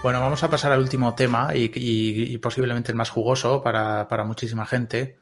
Bueno, 0.05 0.19
vamos 0.19 0.43
a 0.43 0.51
pasar 0.51 0.71
al 0.71 0.81
último 0.81 1.15
tema 1.15 1.49
y, 1.55 2.37
posiblemente 2.37 2.91
el 2.91 2.95
más 2.95 3.09
jugoso 3.09 3.63
para, 3.63 4.23
muchísima 4.23 4.67
gente. 4.67 5.17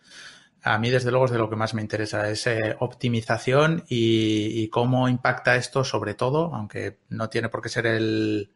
A 0.61 0.77
mí, 0.77 0.89
desde 0.89 1.09
luego, 1.09 1.23
es 1.23 1.31
de 1.31 1.37
lo 1.37 1.49
que 1.49 1.55
más 1.55 1.73
me 1.73 1.81
interesa, 1.81 2.29
es 2.29 2.45
eh, 2.47 2.75
optimización 2.81 3.85
y, 3.87 4.67
cómo 4.67 5.07
impacta 5.07 5.55
esto 5.55 5.85
sobre 5.85 6.15
todo, 6.15 6.53
aunque 6.53 6.97
no 7.07 7.29
tiene 7.29 7.47
por 7.47 7.61
qué 7.61 7.69
ser 7.69 7.85
el, 7.85 8.51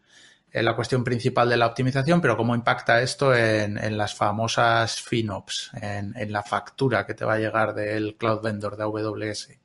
la 0.52 0.76
cuestión 0.76 1.06
principal 1.06 1.48
de 1.48 1.56
la 1.56 1.68
optimización, 1.68 2.20
pero 2.20 2.36
cómo 2.36 2.56
impacta 2.56 3.02
esto 3.02 3.34
en, 3.34 3.98
las 3.98 4.14
famosas 4.14 5.02
FinOps, 5.02 5.72
en, 5.82 6.14
en, 6.18 6.34
la 6.34 6.44
factura 6.44 7.06
que 7.06 7.14
te 7.14 7.24
va 7.24 7.36
a 7.36 7.40
llegar 7.40 7.74
del 7.74 8.18
cloud 8.18 8.42
vendor 8.42 8.76
de 8.76 8.84
AWS. 8.84 9.60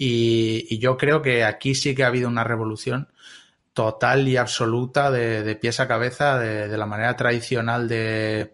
Y, 0.00 0.78
yo 0.78 0.96
creo 0.96 1.22
que 1.22 1.42
aquí 1.42 1.74
sí 1.74 1.92
que 1.92 2.04
ha 2.04 2.06
habido 2.06 2.28
una 2.28 2.44
revolución 2.44 3.08
total 3.78 4.26
y 4.26 4.36
absoluta 4.36 5.12
de, 5.12 5.54
pies 5.54 5.78
a 5.78 5.86
cabeza 5.86 6.36
de, 6.36 6.76
la 6.76 6.84
manera 6.84 7.14
tradicional 7.14 7.86
de, 7.86 8.50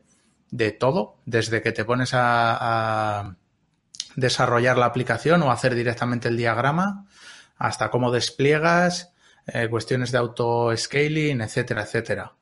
todo, 0.79 1.17
desde 1.25 1.63
que 1.63 1.73
te 1.73 1.87
pones 1.87 2.11
a 2.13 3.35
desarrollar 4.17 4.77
la 4.77 4.85
aplicación 4.85 5.43
o 5.43 5.51
hacer 5.51 5.75
directamente 5.75 6.29
el 6.29 6.37
diagrama, 6.37 7.07
hasta 7.57 7.91
cómo 7.91 8.11
despliegas, 8.11 9.15
eh, 9.47 9.69
cuestiones 9.71 10.13
de 10.13 10.19
auto-scaling, 10.19 11.41
etcétera, 11.41 11.85
etcétera. 11.85 12.35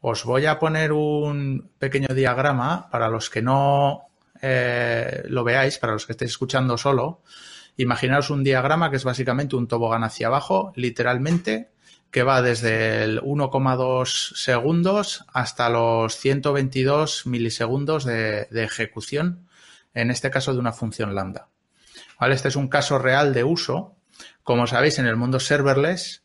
Os 0.00 0.24
voy 0.24 0.46
a 0.46 0.58
poner 0.58 0.90
un 0.90 1.70
pequeño 1.78 2.08
diagrama 2.08 2.90
para 2.90 3.08
los 3.08 3.30
que 3.30 3.42
no 3.42 4.08
eh, 4.42 5.22
lo 5.28 5.44
veáis, 5.44 5.78
para 5.78 5.92
los 5.92 6.04
que 6.04 6.12
estéis 6.12 6.32
escuchando 6.32 6.76
solo. 6.76 7.22
Imaginaos 7.76 8.30
un 8.30 8.42
diagrama 8.42 8.90
que 8.90 8.96
es 8.96 9.04
básicamente 9.04 9.54
un 9.54 9.68
tobogán 9.68 10.02
hacia 10.02 10.26
abajo, 10.26 10.72
literalmente, 10.74 11.70
que 12.14 12.22
va 12.22 12.42
desde 12.42 13.02
el 13.02 13.20
1,2 13.22 14.36
segundos 14.36 15.24
hasta 15.32 15.68
los 15.68 16.16
122 16.16 17.26
milisegundos 17.26 18.04
de 18.04 18.46
ejecución 18.52 19.48
en 19.94 20.12
este 20.12 20.30
caso 20.30 20.52
de 20.52 20.60
una 20.60 20.70
función 20.72 21.16
lambda. 21.16 21.48
¿Vale? 22.20 22.36
Este 22.36 22.46
es 22.46 22.54
un 22.54 22.68
caso 22.68 23.00
real 23.00 23.34
de 23.34 23.42
uso. 23.42 23.96
Como 24.44 24.68
sabéis, 24.68 25.00
en 25.00 25.06
el 25.06 25.16
mundo 25.16 25.40
serverless, 25.40 26.22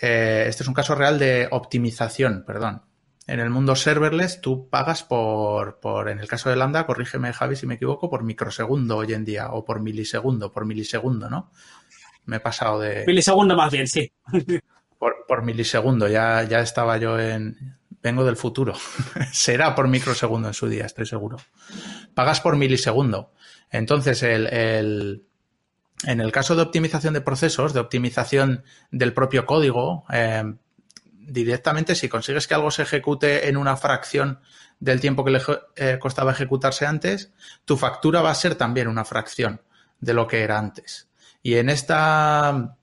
eh, 0.00 0.46
este 0.48 0.64
es 0.64 0.68
un 0.68 0.74
caso 0.74 0.96
real 0.96 1.20
de 1.20 1.46
optimización, 1.52 2.42
perdón. 2.44 2.82
En 3.28 3.38
el 3.38 3.50
mundo 3.50 3.76
serverless, 3.76 4.40
tú 4.40 4.68
pagas 4.68 5.04
por, 5.04 5.78
por, 5.78 6.08
en 6.08 6.18
el 6.18 6.26
caso 6.26 6.50
de 6.50 6.56
Lambda, 6.56 6.86
corrígeme 6.86 7.32
Javi 7.32 7.54
si 7.54 7.68
me 7.68 7.74
equivoco, 7.74 8.10
por 8.10 8.24
microsegundo 8.24 8.96
hoy 8.96 9.12
en 9.12 9.24
día, 9.24 9.52
o 9.52 9.64
por 9.64 9.80
milisegundo, 9.80 10.50
por 10.50 10.66
milisegundo, 10.66 11.30
¿no? 11.30 11.52
Me 12.24 12.38
he 12.38 12.40
pasado 12.40 12.80
de... 12.80 13.04
Milisegundo 13.06 13.54
más 13.54 13.70
bien, 13.70 13.86
sí. 13.86 14.12
Por, 15.00 15.42
milisegundo, 15.42 16.08
ya, 16.08 16.42
ya 16.42 16.60
estaba 16.60 16.98
yo 16.98 17.18
en, 17.18 17.78
vengo 18.02 18.22
del 18.22 18.36
futuro. 18.36 18.74
Será 19.32 19.74
por 19.74 19.88
microsegundo 19.88 20.48
en 20.48 20.54
su 20.54 20.68
día, 20.68 20.84
estoy 20.84 21.06
seguro. 21.06 21.38
Pagas 22.12 22.40
por 22.42 22.56
milisegundo. 22.56 23.32
Entonces, 23.70 24.22
el, 24.22 25.24
en 26.04 26.20
el 26.20 26.32
caso 26.32 26.54
de 26.54 26.62
optimización 26.62 27.14
de 27.14 27.22
procesos, 27.22 27.72
de 27.72 27.80
optimización 27.80 28.62
del 28.90 29.14
propio 29.14 29.46
código, 29.46 30.04
eh, 30.12 30.44
directamente 31.06 31.94
si 31.94 32.10
consigues 32.10 32.46
que 32.46 32.54
algo 32.54 32.70
se 32.70 32.82
ejecute 32.82 33.48
en 33.48 33.56
una 33.56 33.78
fracción 33.78 34.40
del 34.80 35.00
tiempo 35.00 35.24
que 35.24 35.30
le 35.30 35.40
eh, 35.76 35.98
costaba 35.98 36.32
ejecutarse 36.32 36.84
antes, 36.84 37.32
tu 37.64 37.78
factura 37.78 38.20
va 38.20 38.30
a 38.30 38.34
ser 38.34 38.54
también 38.54 38.86
una 38.86 39.06
fracción 39.06 39.62
de 39.98 40.12
lo 40.12 40.26
que 40.26 40.42
era 40.42 40.58
antes. 40.58 41.08
Y 41.42 41.54
en 41.54 41.70
esta 41.70 42.76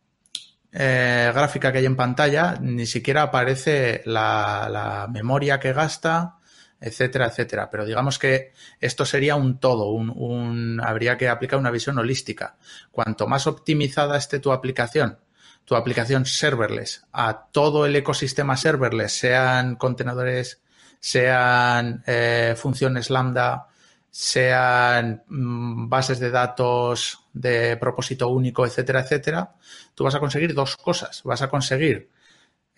eh, 0.80 1.32
gráfica 1.34 1.72
que 1.72 1.80
hay 1.80 1.88
en 1.88 1.96
pantalla 1.96 2.56
ni 2.62 2.86
siquiera 2.86 3.24
aparece 3.24 4.04
la, 4.06 5.08
memoria 5.12 5.60
que 5.60 5.74
gasta, 5.74 6.36
etcétera, 6.80 7.26
etcétera. 7.26 7.68
Pero 7.72 7.84
digamos 7.84 8.20
que 8.20 8.54
esto 8.80 9.04
sería 9.04 9.36
un 9.36 9.60
todo, 9.60 9.90
un, 9.90 10.80
habría 10.80 11.18
que 11.18 11.30
aplicar 11.30 11.58
una 11.58 11.72
visión 11.72 11.98
holística. 11.98 12.58
Cuanto 12.92 13.26
más 13.26 13.48
optimizada 13.48 14.18
esté 14.18 14.38
tu 14.38 14.52
aplicación, 14.52 15.18
tu 15.66 15.76
aplicación 15.76 16.28
serverless, 16.28 17.08
a 17.12 17.48
todo 17.52 17.88
el 17.88 17.96
ecosistema 17.96 18.56
serverless, 18.56 19.14
sean 19.14 19.78
contenedores, 19.78 20.62
sean 21.00 22.04
eh, 22.06 22.54
funciones 22.56 23.10
lambda, 23.10 23.68
sean 24.10 25.24
mm, 25.28 25.90
bases 25.90 26.20
de 26.20 26.32
datos 26.32 27.20
de 27.34 27.78
propósito 27.78 28.30
único, 28.30 28.66
etcétera, 28.66 29.02
etcétera, 29.02 29.56
tú 29.94 30.04
vas 30.04 30.16
a 30.16 30.20
conseguir 30.20 30.54
dos 30.54 30.78
cosas. 30.78 31.22
Vas 31.24 31.42
a 31.42 31.50
conseguir 31.50 32.10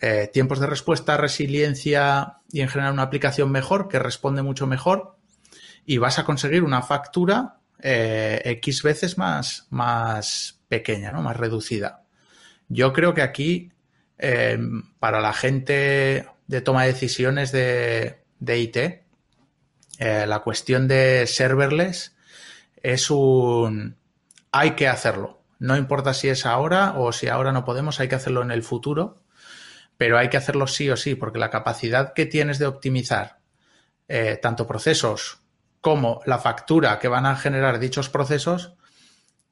eh, 0.02 0.30
tiempos 0.32 0.60
de 0.60 0.68
respuesta, 0.68 1.18
resiliencia 1.18 2.38
y 2.52 2.62
en 2.62 2.70
general 2.70 2.94
una 2.94 3.04
aplicación 3.04 3.52
mejor 3.52 3.88
que 3.88 4.00
responde 4.00 4.42
mucho 4.42 4.68
mejor 4.68 5.18
y 5.86 5.98
vas 5.98 6.20
a 6.20 6.26
conseguir 6.26 6.64
una 6.64 6.82
factura 6.82 7.58
eh, 7.82 8.42
X 8.46 8.84
veces 8.84 9.18
más, 9.18 9.68
más 9.70 10.60
pequeña, 10.68 11.12
¿no? 11.12 11.22
más 11.22 11.38
reducida. 11.38 12.04
Yo 12.68 12.94
creo 12.94 13.14
que 13.14 13.22
aquí, 13.22 13.72
eh, 14.18 14.60
para 15.00 15.20
la 15.20 15.34
gente 15.34 16.28
de 16.48 16.62
toma 16.62 16.84
de 16.84 16.94
decisiones 16.94 17.52
de, 17.52 18.20
de 18.40 18.60
IT, 18.60 18.78
eh, 20.00 20.26
la 20.26 20.40
cuestión 20.40 20.88
de 20.88 21.28
serverless 21.28 22.16
es 22.82 23.12
un... 23.12 23.98
hay 24.52 24.72
que 24.72 24.88
hacerlo. 24.88 25.42
No 25.60 25.76
importa 25.76 26.14
si 26.14 26.30
es 26.30 26.46
ahora 26.46 26.94
o 26.98 27.12
si 27.12 27.28
ahora 27.28 27.52
no 27.52 27.66
podemos, 27.66 28.00
hay 28.00 28.08
que 28.08 28.16
hacerlo 28.16 28.42
en 28.42 28.52
el 28.52 28.64
futuro, 28.64 29.22
pero 29.98 30.18
hay 30.18 30.30
que 30.30 30.38
hacerlo 30.38 30.68
sí 30.68 30.90
o 30.90 30.96
sí, 30.96 31.16
porque 31.16 31.38
la 31.38 31.50
capacidad 31.50 32.14
que 32.14 32.26
tienes 32.26 32.60
de 32.60 32.68
optimizar 32.68 33.40
eh, 34.08 34.40
tanto 34.42 34.66
procesos 34.66 35.42
como 35.82 36.22
la 36.26 36.40
factura 36.40 36.98
que 36.98 37.10
van 37.10 37.26
a 37.26 37.36
generar 37.36 37.78
dichos 37.78 38.08
procesos 38.10 38.76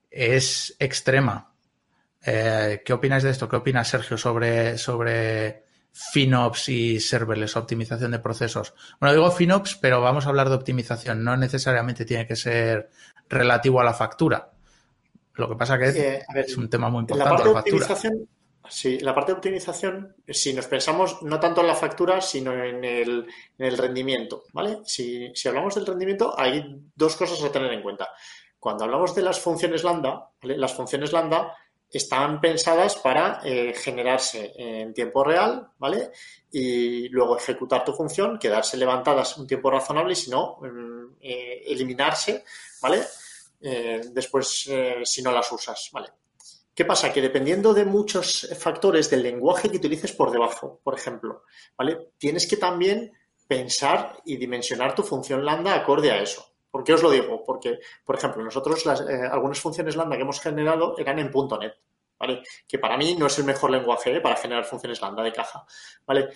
es 0.09 0.77
extrema. 0.79 1.51
Eh, 2.25 2.81
¿Qué 2.85 2.93
opináis 2.93 3.23
de 3.23 3.31
esto? 3.31 3.49
¿Qué 3.49 3.57
opina 3.57 3.83
Sergio 3.83 4.17
sobre, 4.17 4.77
sobre 4.77 5.66
FinOps 5.97 6.69
y 6.69 6.99
serverless, 6.99 7.55
optimización 7.55 8.11
de 8.11 8.19
procesos. 8.19 8.75
Bueno, 8.99 9.15
digo 9.15 9.31
FinOps, 9.31 9.75
pero 9.81 9.99
vamos 9.99 10.27
a 10.27 10.29
hablar 10.29 10.47
de 10.49 10.55
optimización. 10.55 11.23
No 11.23 11.35
necesariamente 11.35 12.05
tiene 12.05 12.27
que 12.27 12.35
ser 12.35 12.91
relativo 13.27 13.81
a 13.81 13.83
la 13.83 13.95
factura. 13.95 14.51
Lo 15.33 15.49
que 15.49 15.55
pasa 15.55 15.77
que 15.79 15.85
es, 15.85 15.95
eh, 15.95 16.25
es 16.35 16.55
un 16.55 16.69
tema 16.69 16.89
muy 16.89 17.01
importante. 17.01 17.29
La 17.29 17.35
parte 17.35 17.49
de 17.49 17.55
optimización, 17.55 18.29
sí, 18.69 18.99
la 18.99 19.15
parte 19.15 19.31
de 19.31 19.37
optimización, 19.37 20.15
si 20.27 20.53
nos 20.53 20.67
pensamos 20.67 21.23
no 21.23 21.39
tanto 21.39 21.61
en 21.61 21.67
la 21.67 21.75
factura, 21.75 22.21
sino 22.21 22.53
en 22.53 22.83
el, 22.85 23.27
rendimiento, 23.57 24.43
¿vale? 24.53 24.79
Si, 24.85 25.31
si, 25.33 25.47
hablamos 25.47 25.73
del 25.73 25.87
rendimiento, 25.87 26.39
hay 26.39 26.79
dos 26.95 27.15
cosas 27.15 27.43
a 27.43 27.51
tener 27.51 27.73
en 27.73 27.81
cuenta. 27.81 28.09
Cuando 28.59 28.83
hablamos 28.83 29.15
de 29.15 29.23
las 29.23 29.39
funciones 29.39 29.83
lambda, 29.83 30.29
¿vale? 30.41 30.57
Las 30.57 30.75
funciones 30.75 31.11
lambda 31.11 31.55
están 31.91 32.41
pensadas 32.41 32.95
para 32.97 33.41
eh, 33.43 33.73
generarse 33.73 34.53
en 34.55 34.93
tiempo 34.93 35.23
real, 35.23 35.69
¿vale? 35.77 36.11
Y 36.51 37.07
luego 37.09 37.37
ejecutar 37.37 37.85
tu 37.85 37.93
función, 37.93 38.37
quedarse 38.37 38.77
levantadas 38.77 39.37
un 39.37 39.47
tiempo 39.47 39.71
razonable 39.71 40.13
y 40.13 40.15
si 40.15 40.29
no, 40.29 40.57
mm, 40.61 41.17
eh, 41.21 41.63
eliminarse, 41.67 42.43
¿vale? 42.81 43.03
Eh, 43.61 44.01
después, 44.11 44.69
si 45.03 45.21
no 45.21 45.31
las 45.31 45.51
usas, 45.51 45.89
¿vale? 45.91 46.09
¿Qué 46.73 46.85
pasa? 46.85 47.11
Que 47.11 47.21
dependiendo 47.21 47.73
de 47.73 47.85
muchos 47.85 48.47
factores 48.59 49.09
del 49.09 49.23
lenguaje 49.23 49.69
que 49.69 49.77
utilices 49.77 50.11
por 50.11 50.31
debajo, 50.31 50.79
por 50.83 50.93
ejemplo, 50.93 51.43
¿vale? 51.75 52.11
Tienes 52.19 52.45
que 52.45 52.57
también 52.57 53.11
pensar 53.47 54.21
y 54.25 54.37
dimensionar 54.37 54.93
tu 54.93 55.01
función 55.01 55.43
lambda 55.43 55.73
acorde 55.73 56.11
a 56.11 56.21
eso. 56.21 56.56
¿Por 56.69 56.83
qué 56.83 56.93
os 56.93 57.03
lo 57.03 57.09
digo? 57.09 57.43
Porque, 57.43 57.79
por 58.05 58.15
ejemplo, 58.15 58.43
nosotros 58.43 58.85
eh, 58.85 59.27
algunas 59.29 59.59
funciones 59.59 59.95
lambda 59.95 60.15
que 60.15 60.23
hemos 60.23 60.39
generado 60.39 60.97
eran 60.97 61.19
en 61.19 61.31
.NET, 61.31 61.73
¿vale? 62.19 62.43
Que 62.67 62.79
para 62.79 62.97
mí 62.97 63.15
no 63.17 63.27
es 63.27 63.37
el 63.39 63.45
mejor 63.45 63.71
lenguaje 63.71 64.15
¿eh? 64.15 64.21
para 64.21 64.35
generar 64.35 64.65
funciones 64.65 65.01
lambda 65.01 65.23
de 65.23 65.31
caja, 65.31 65.65
¿vale? 66.05 66.29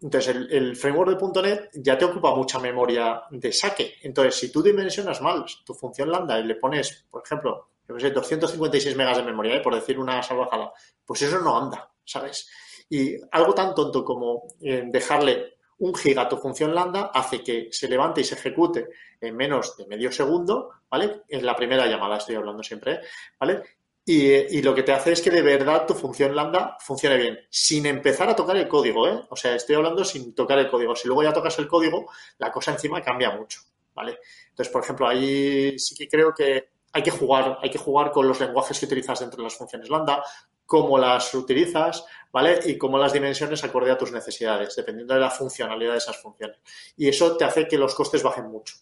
Entonces, 0.00 0.36
el, 0.50 0.76
framework 0.76 1.18
de 1.18 1.42
.NET 1.42 1.70
ya 1.74 1.98
te 1.98 2.04
ocupa 2.04 2.34
mucha 2.34 2.58
memoria 2.58 3.22
de 3.30 3.52
saque. 3.52 3.96
Entonces, 4.02 4.36
si 4.36 4.52
tú 4.52 4.62
dimensionas 4.62 5.20
mal 5.20 5.44
tu 5.64 5.74
función 5.74 6.12
lambda 6.12 6.38
y 6.38 6.44
le 6.44 6.54
pones, 6.54 7.06
por 7.10 7.22
ejemplo, 7.24 7.70
yo 7.88 7.98
sé, 7.98 8.10
256 8.10 8.94
megas 8.96 9.16
de 9.16 9.24
memoria, 9.24 9.56
¿eh? 9.56 9.60
por 9.60 9.74
decir 9.74 9.98
una 9.98 10.22
salvajada, 10.22 10.72
pues 11.04 11.22
eso 11.22 11.40
no 11.40 11.56
anda, 11.56 11.90
¿sabes? 12.04 12.48
Y 12.90 13.16
algo 13.32 13.54
tan 13.54 13.74
tonto 13.74 14.04
como 14.04 14.46
dejarle 14.60 15.57
un 15.78 15.94
giga 15.94 16.28
tu 16.28 16.36
función 16.36 16.74
lambda 16.74 17.10
hace 17.14 17.42
que 17.42 17.68
se 17.70 17.88
levante 17.88 18.20
y 18.20 18.24
se 18.24 18.34
ejecute 18.34 18.88
en 19.20 19.36
menos 19.36 19.76
de 19.76 19.86
medio 19.86 20.10
segundo, 20.10 20.70
¿vale? 20.90 21.22
En 21.28 21.44
la 21.44 21.54
primera 21.54 21.86
llamada 21.86 22.18
estoy 22.18 22.36
hablando 22.36 22.62
siempre, 22.62 23.00
¿vale? 23.38 23.62
Y, 24.04 24.62
lo 24.62 24.74
que 24.74 24.82
te 24.82 24.92
hace 24.92 25.12
es 25.12 25.20
que 25.20 25.30
de 25.30 25.42
verdad 25.42 25.86
tu 25.86 25.92
función 25.92 26.34
lambda 26.34 26.78
funcione 26.80 27.18
bien, 27.18 27.38
sin 27.50 27.84
empezar 27.84 28.26
a 28.30 28.34
tocar 28.34 28.56
el 28.56 28.66
código, 28.66 29.06
¿eh? 29.06 29.22
O 29.28 29.36
sea, 29.36 29.54
estoy 29.54 29.76
hablando 29.76 30.02
sin 30.02 30.34
tocar 30.34 30.58
el 30.58 30.70
código. 30.70 30.96
Si 30.96 31.06
luego 31.06 31.22
ya 31.22 31.32
tocas 31.32 31.58
el 31.58 31.68
código, 31.68 32.10
la 32.38 32.50
cosa 32.50 32.72
encima 32.72 33.02
cambia 33.02 33.32
mucho, 33.32 33.60
¿vale? 33.94 34.18
Entonces, 34.48 34.72
por 34.72 34.82
ejemplo, 34.82 35.06
ahí 35.06 35.78
sí 35.78 35.94
que 35.94 36.08
creo 36.08 36.32
que 36.32 36.70
hay 36.90 37.02
que 37.02 37.10
jugar, 37.10 37.58
hay 37.60 37.70
que 37.70 37.76
jugar 37.76 38.10
con 38.10 38.26
los 38.26 38.40
lenguajes 38.40 38.78
que 38.78 38.86
utilizas 38.86 39.20
dentro 39.20 39.36
de 39.38 39.44
las 39.44 39.56
funciones 39.56 39.90
lambda, 39.90 40.24
cómo 40.68 40.98
las 40.98 41.34
utilizas, 41.34 42.04
¿vale? 42.30 42.60
Y 42.66 42.76
cómo 42.76 42.98
las 42.98 43.14
dimensiones 43.14 43.64
acorde 43.64 43.90
a 43.90 43.96
tus 43.96 44.12
necesidades, 44.12 44.76
dependiendo 44.76 45.14
de 45.14 45.20
la 45.20 45.30
funcionalidad 45.30 45.92
de 45.92 45.98
esas 45.98 46.18
funciones. 46.18 46.58
Y 46.94 47.08
eso 47.08 47.38
te 47.38 47.46
hace 47.46 47.66
que 47.66 47.78
los 47.78 47.94
costes 47.94 48.22
bajen 48.22 48.50
mucho. 48.50 48.74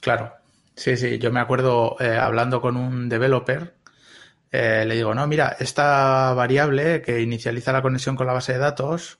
Claro. 0.00 0.34
Sí, 0.76 0.98
sí, 0.98 1.18
yo 1.18 1.32
me 1.32 1.40
acuerdo 1.40 1.96
eh, 1.98 2.16
hablando 2.16 2.60
con 2.60 2.76
un 2.76 3.08
developer, 3.08 3.74
eh, 4.52 4.84
le 4.86 4.96
digo, 4.96 5.14
no, 5.14 5.26
mira, 5.26 5.56
esta 5.58 6.34
variable 6.34 7.00
que 7.00 7.22
inicializa 7.22 7.72
la 7.72 7.82
conexión 7.82 8.14
con 8.14 8.26
la 8.26 8.34
base 8.34 8.52
de 8.52 8.58
datos, 8.58 9.18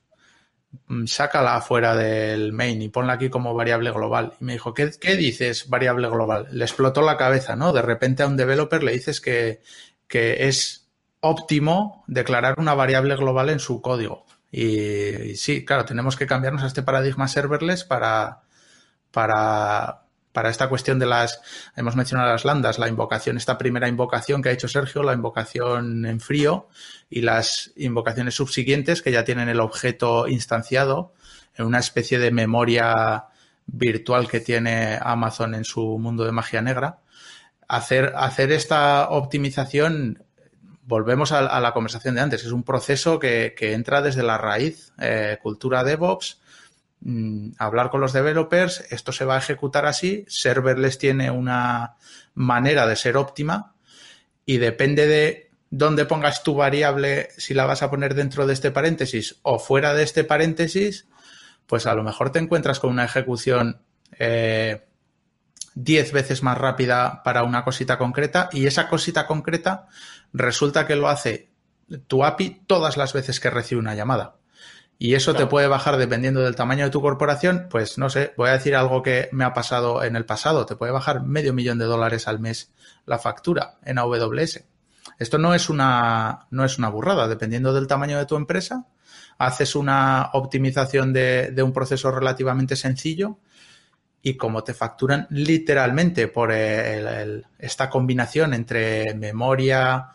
mm, 0.88 1.06
sácala 1.06 1.58
fuera 1.62 1.96
del 1.96 2.52
main 2.52 2.82
y 2.82 2.90
ponla 2.90 3.14
aquí 3.14 3.30
como 3.30 3.54
variable 3.54 3.90
global. 3.92 4.34
Y 4.40 4.44
me 4.44 4.52
dijo, 4.52 4.74
¿qué, 4.74 4.90
¿qué, 5.00 5.16
dices 5.16 5.70
variable 5.70 6.08
global? 6.10 6.48
Le 6.52 6.64
explotó 6.64 7.00
la 7.00 7.16
cabeza, 7.16 7.56
¿no? 7.56 7.72
De 7.72 7.82
repente 7.82 8.22
a 8.22 8.26
un 8.26 8.36
developer 8.36 8.82
le 8.82 8.92
dices 8.92 9.22
que, 9.22 9.62
que 10.06 10.48
es 10.48 10.87
óptimo 11.20 12.04
declarar 12.06 12.54
una 12.58 12.74
variable 12.74 13.16
global 13.16 13.50
en 13.50 13.58
su 13.58 13.80
código. 13.80 14.26
Y, 14.50 15.36
sí, 15.36 15.64
claro, 15.64 15.84
tenemos 15.84 16.16
que 16.16 16.26
cambiarnos 16.26 16.62
a 16.62 16.66
este 16.66 16.82
paradigma 16.82 17.28
serverless 17.28 17.84
para, 17.84 18.40
para, 19.10 20.02
para 20.32 20.50
esta 20.50 20.68
cuestión 20.68 20.98
de 20.98 21.06
las, 21.06 21.40
hemos 21.76 21.96
mencionado 21.96 22.30
las 22.30 22.44
landas, 22.44 22.78
la 22.78 22.88
invocación, 22.88 23.36
esta 23.36 23.58
primera 23.58 23.88
invocación 23.88 24.40
que 24.40 24.48
ha 24.48 24.52
hecho 24.52 24.68
Sergio, 24.68 25.02
la 25.02 25.12
invocación 25.12 26.06
en 26.06 26.20
frío 26.20 26.68
y 27.10 27.22
las 27.22 27.72
invocaciones 27.76 28.34
subsiguientes 28.34 29.02
que 29.02 29.12
ya 29.12 29.24
tienen 29.24 29.48
el 29.48 29.60
objeto 29.60 30.28
instanciado 30.28 31.12
en 31.56 31.66
una 31.66 31.80
especie 31.80 32.18
de 32.18 32.30
memoria 32.30 33.26
virtual 33.66 34.28
que 34.28 34.40
tiene 34.40 34.98
Amazon 35.00 35.54
en 35.54 35.64
su 35.64 35.98
mundo 35.98 36.24
de 36.24 36.32
magia 36.32 36.62
negra. 36.62 37.00
Hacer, 37.66 38.14
hacer 38.16 38.50
esta 38.52 39.10
optimización, 39.10 40.24
volvemos 40.88 41.32
a, 41.32 41.60
la 41.60 41.72
conversación 41.72 42.14
de 42.14 42.22
antes, 42.22 42.44
es 42.44 42.52
un 42.52 42.64
proceso 42.64 43.18
que, 43.18 43.54
entra 43.60 44.02
desde 44.02 44.22
la 44.22 44.38
raíz, 44.38 44.92
eh, 44.98 45.38
cultura 45.42 45.84
DevOps, 45.84 46.40
Mm, 47.00 47.50
hablar 47.58 47.90
con 47.90 48.00
los 48.00 48.12
developers, 48.12 48.84
esto 48.90 49.12
se 49.12 49.24
va 49.24 49.36
a 49.36 49.38
ejecutar 49.38 49.86
así, 49.86 50.24
serverless 50.28 50.98
tiene 50.98 51.30
una 51.30 51.94
manera 52.34 52.86
de 52.88 52.96
ser 52.96 53.16
óptima 53.16 53.74
y 54.44 54.56
depende 54.56 55.06
de 55.06 55.50
dónde 55.70 56.06
pongas 56.06 56.42
tu 56.42 56.56
variable, 56.56 57.28
si 57.36 57.54
la 57.54 57.66
vas 57.66 57.82
a 57.82 57.90
poner 57.90 58.14
dentro 58.14 58.46
de 58.46 58.54
este 58.54 58.72
paréntesis 58.72 59.38
o 59.42 59.60
fuera 59.60 59.94
de 59.94 60.02
este 60.02 60.24
paréntesis, 60.24 61.06
pues 61.66 61.86
a 61.86 61.94
lo 61.94 62.02
mejor 62.02 62.32
te 62.32 62.40
encuentras 62.40 62.80
con 62.80 62.90
una 62.90 63.04
ejecución 63.04 63.80
eh, 64.18 64.87
10 65.78 66.12
veces 66.12 66.42
más 66.42 66.58
rápida 66.58 67.22
para 67.22 67.44
una 67.44 67.62
cosita 67.62 67.98
concreta 67.98 68.48
y 68.52 68.66
esa 68.66 68.88
cosita 68.88 69.26
concreta 69.26 69.86
resulta 70.32 70.86
que 70.86 70.96
lo 70.96 71.08
hace 71.08 71.50
tu 72.08 72.24
API 72.24 72.62
todas 72.66 72.96
las 72.96 73.12
veces 73.12 73.38
que 73.38 73.48
recibe 73.48 73.80
una 73.80 73.94
llamada. 73.94 74.36
Y 74.98 75.14
eso 75.14 75.30
claro. 75.30 75.46
te 75.46 75.50
puede 75.50 75.68
bajar 75.68 75.96
dependiendo 75.96 76.40
del 76.40 76.56
tamaño 76.56 76.84
de 76.84 76.90
tu 76.90 77.00
corporación, 77.00 77.68
pues 77.70 77.96
no 77.96 78.10
sé, 78.10 78.34
voy 78.36 78.48
a 78.48 78.54
decir 78.54 78.74
algo 78.74 79.04
que 79.04 79.28
me 79.30 79.44
ha 79.44 79.54
pasado 79.54 80.02
en 80.02 80.16
el 80.16 80.24
pasado, 80.24 80.66
te 80.66 80.74
puede 80.74 80.90
bajar 80.90 81.22
medio 81.22 81.54
millón 81.54 81.78
de 81.78 81.84
dólares 81.84 82.26
al 82.26 82.40
mes 82.40 82.72
la 83.06 83.20
factura 83.20 83.78
en 83.84 83.98
AWS. 83.98 84.64
Esto 85.20 85.38
no 85.38 85.54
es 85.54 85.70
una, 85.70 86.48
no 86.50 86.64
es 86.64 86.78
una 86.78 86.88
burrada, 86.88 87.28
dependiendo 87.28 87.72
del 87.72 87.86
tamaño 87.86 88.18
de 88.18 88.26
tu 88.26 88.34
empresa, 88.34 88.86
haces 89.38 89.76
una 89.76 90.30
optimización 90.32 91.12
de, 91.12 91.52
de 91.52 91.62
un 91.62 91.72
proceso 91.72 92.10
relativamente 92.10 92.74
sencillo 92.74 93.38
y 94.22 94.36
como 94.36 94.64
te 94.64 94.74
facturan 94.74 95.26
literalmente 95.30 96.28
por 96.28 96.52
el, 96.52 97.46
esta 97.58 97.88
combinación 97.88 98.52
entre 98.54 99.14
memoria, 99.14 100.08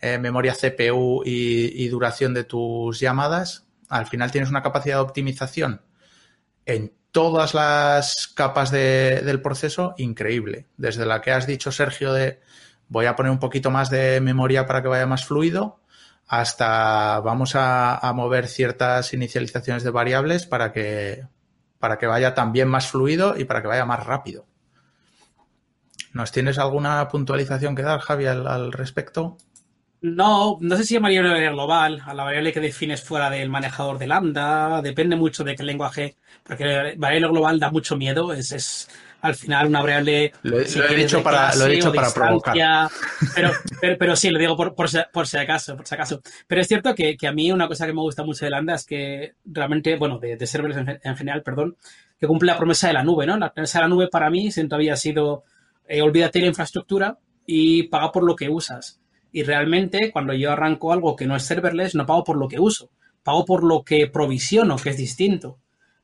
eh, 0.00 0.18
memoria 0.18 0.54
CPU 0.54 1.22
y, 1.24 1.88
duración 1.88 2.34
de 2.34 2.44
tus 2.44 3.00
llamadas, 3.00 3.66
al 3.88 4.06
final 4.06 4.30
tienes 4.30 4.50
una 4.50 4.62
capacidad 4.62 4.96
de 4.96 5.02
optimización 5.02 5.82
en 6.66 6.92
todas 7.10 7.54
las 7.54 8.28
capas 8.28 8.70
de, 8.70 9.22
del 9.24 9.40
proceso 9.40 9.94
increíble. 9.96 10.66
Desde 10.76 11.06
la 11.06 11.22
que 11.22 11.32
has 11.32 11.46
dicho, 11.46 11.72
Sergio, 11.72 12.12
de 12.12 12.40
voy 12.88 13.06
a 13.06 13.16
poner 13.16 13.32
un 13.32 13.38
poquito 13.38 13.70
más 13.70 13.88
de 13.88 14.20
memoria 14.20 14.66
para 14.66 14.82
que 14.82 14.88
vaya 14.88 15.06
más 15.06 15.24
fluido, 15.24 15.80
hasta 16.26 17.20
vamos 17.20 17.52
a 17.54 18.12
mover 18.14 18.46
ciertas 18.46 19.14
inicializaciones 19.14 19.82
de 19.82 19.90
variables 19.90 20.44
para 20.44 20.72
que, 20.72 21.24
para 21.78 21.98
que 21.98 22.06
vaya 22.06 22.34
también 22.34 22.68
más 22.68 22.88
fluido 22.90 23.36
y 23.36 23.44
para 23.44 23.62
que 23.62 23.68
vaya 23.68 23.84
más 23.84 24.04
rápido. 24.04 24.46
¿Nos 26.12 26.32
tienes 26.32 26.58
alguna 26.58 27.06
puntualización 27.08 27.76
que 27.76 27.82
dar, 27.82 28.00
Javi, 28.00 28.26
al, 28.26 28.72
respecto? 28.72 29.36
No, 30.00 30.58
no 30.60 30.76
sé 30.76 30.84
si 30.84 30.94
llamaría 30.94 31.20
una 31.20 31.32
variable 31.32 31.54
global, 31.54 32.02
a 32.06 32.14
la 32.14 32.24
variable 32.24 32.52
que 32.52 32.60
defines 32.60 33.02
fuera 33.02 33.30
del 33.30 33.50
manejador 33.50 33.98
de 33.98 34.06
lambda, 34.06 34.80
depende 34.80 35.16
mucho 35.16 35.44
de 35.44 35.56
qué 35.56 35.64
lenguaje, 35.64 36.16
porque 36.44 36.94
variable 36.96 37.28
global 37.28 37.60
da 37.60 37.70
mucho 37.70 37.96
miedo, 37.96 38.32
es, 38.32 38.52
es 38.52 38.88
al 39.20 39.34
final 39.34 39.66
una 39.68 39.80
variable... 39.80 40.32
Lo, 40.42 40.64
si 40.64 40.78
lo 40.78 40.88
he 40.88 40.94
dicho 40.94 41.22
para, 41.22 41.54
lo 41.56 41.66
he 41.66 41.70
dicho 41.70 41.92
para 41.92 42.12
provocar. 42.12 42.54
Pero, 43.34 43.50
pero, 43.80 43.96
pero, 43.98 44.16
sí, 44.16 44.30
lo 44.30 44.38
digo 44.38 44.56
por, 44.56 44.74
por, 44.74 44.88
por, 45.12 45.26
si 45.26 45.36
acaso, 45.36 45.76
por 45.76 45.86
si 45.86 45.94
acaso. 45.94 46.20
Pero 46.46 46.60
es 46.60 46.68
cierto 46.68 46.94
que, 46.94 47.16
que, 47.16 47.26
a 47.26 47.32
mí 47.32 47.50
una 47.50 47.68
cosa 47.68 47.86
que 47.86 47.92
me 47.92 48.00
gusta 48.00 48.24
mucho 48.24 48.44
de 48.44 48.50
lambda 48.50 48.74
es 48.74 48.84
que 48.84 49.34
realmente, 49.44 49.96
bueno, 49.96 50.18
de, 50.18 50.36
de 50.36 50.46
serverless 50.46 50.78
en, 50.78 51.00
en, 51.02 51.16
general, 51.16 51.42
perdón, 51.42 51.76
que 52.18 52.26
cumple 52.26 52.52
la 52.52 52.58
promesa 52.58 52.88
de 52.88 52.94
la 52.94 53.02
nube, 53.02 53.26
¿no? 53.26 53.36
La 53.36 53.52
promesa 53.52 53.78
de 53.78 53.84
la 53.84 53.88
nube 53.88 54.08
para 54.08 54.30
mí 54.30 54.50
siempre 54.50 54.76
había 54.76 54.96
sido, 54.96 55.44
eh, 55.86 56.02
olvídate 56.02 56.38
de 56.38 56.44
la 56.44 56.48
infraestructura 56.48 57.18
y 57.46 57.84
paga 57.84 58.12
por 58.12 58.24
lo 58.24 58.36
que 58.36 58.48
usas 58.48 59.00
y 59.32 59.42
realmente 59.42 60.10
cuando 60.10 60.32
yo 60.32 60.52
arranco 60.52 60.92
algo 60.92 61.16
que 61.16 61.26
no 61.26 61.36
es 61.36 61.42
serverless, 61.42 61.94
no 61.94 62.06
pago 62.06 62.24
por 62.24 62.36
lo 62.36 62.48
que 62.48 62.58
uso, 62.58 62.90
pago 63.22 63.44
por 63.44 63.62
lo 63.62 63.82
que 63.82 64.06
provisiono, 64.06 64.76
que 64.76 64.90
es 64.90 64.96
distinto. 64.96 65.58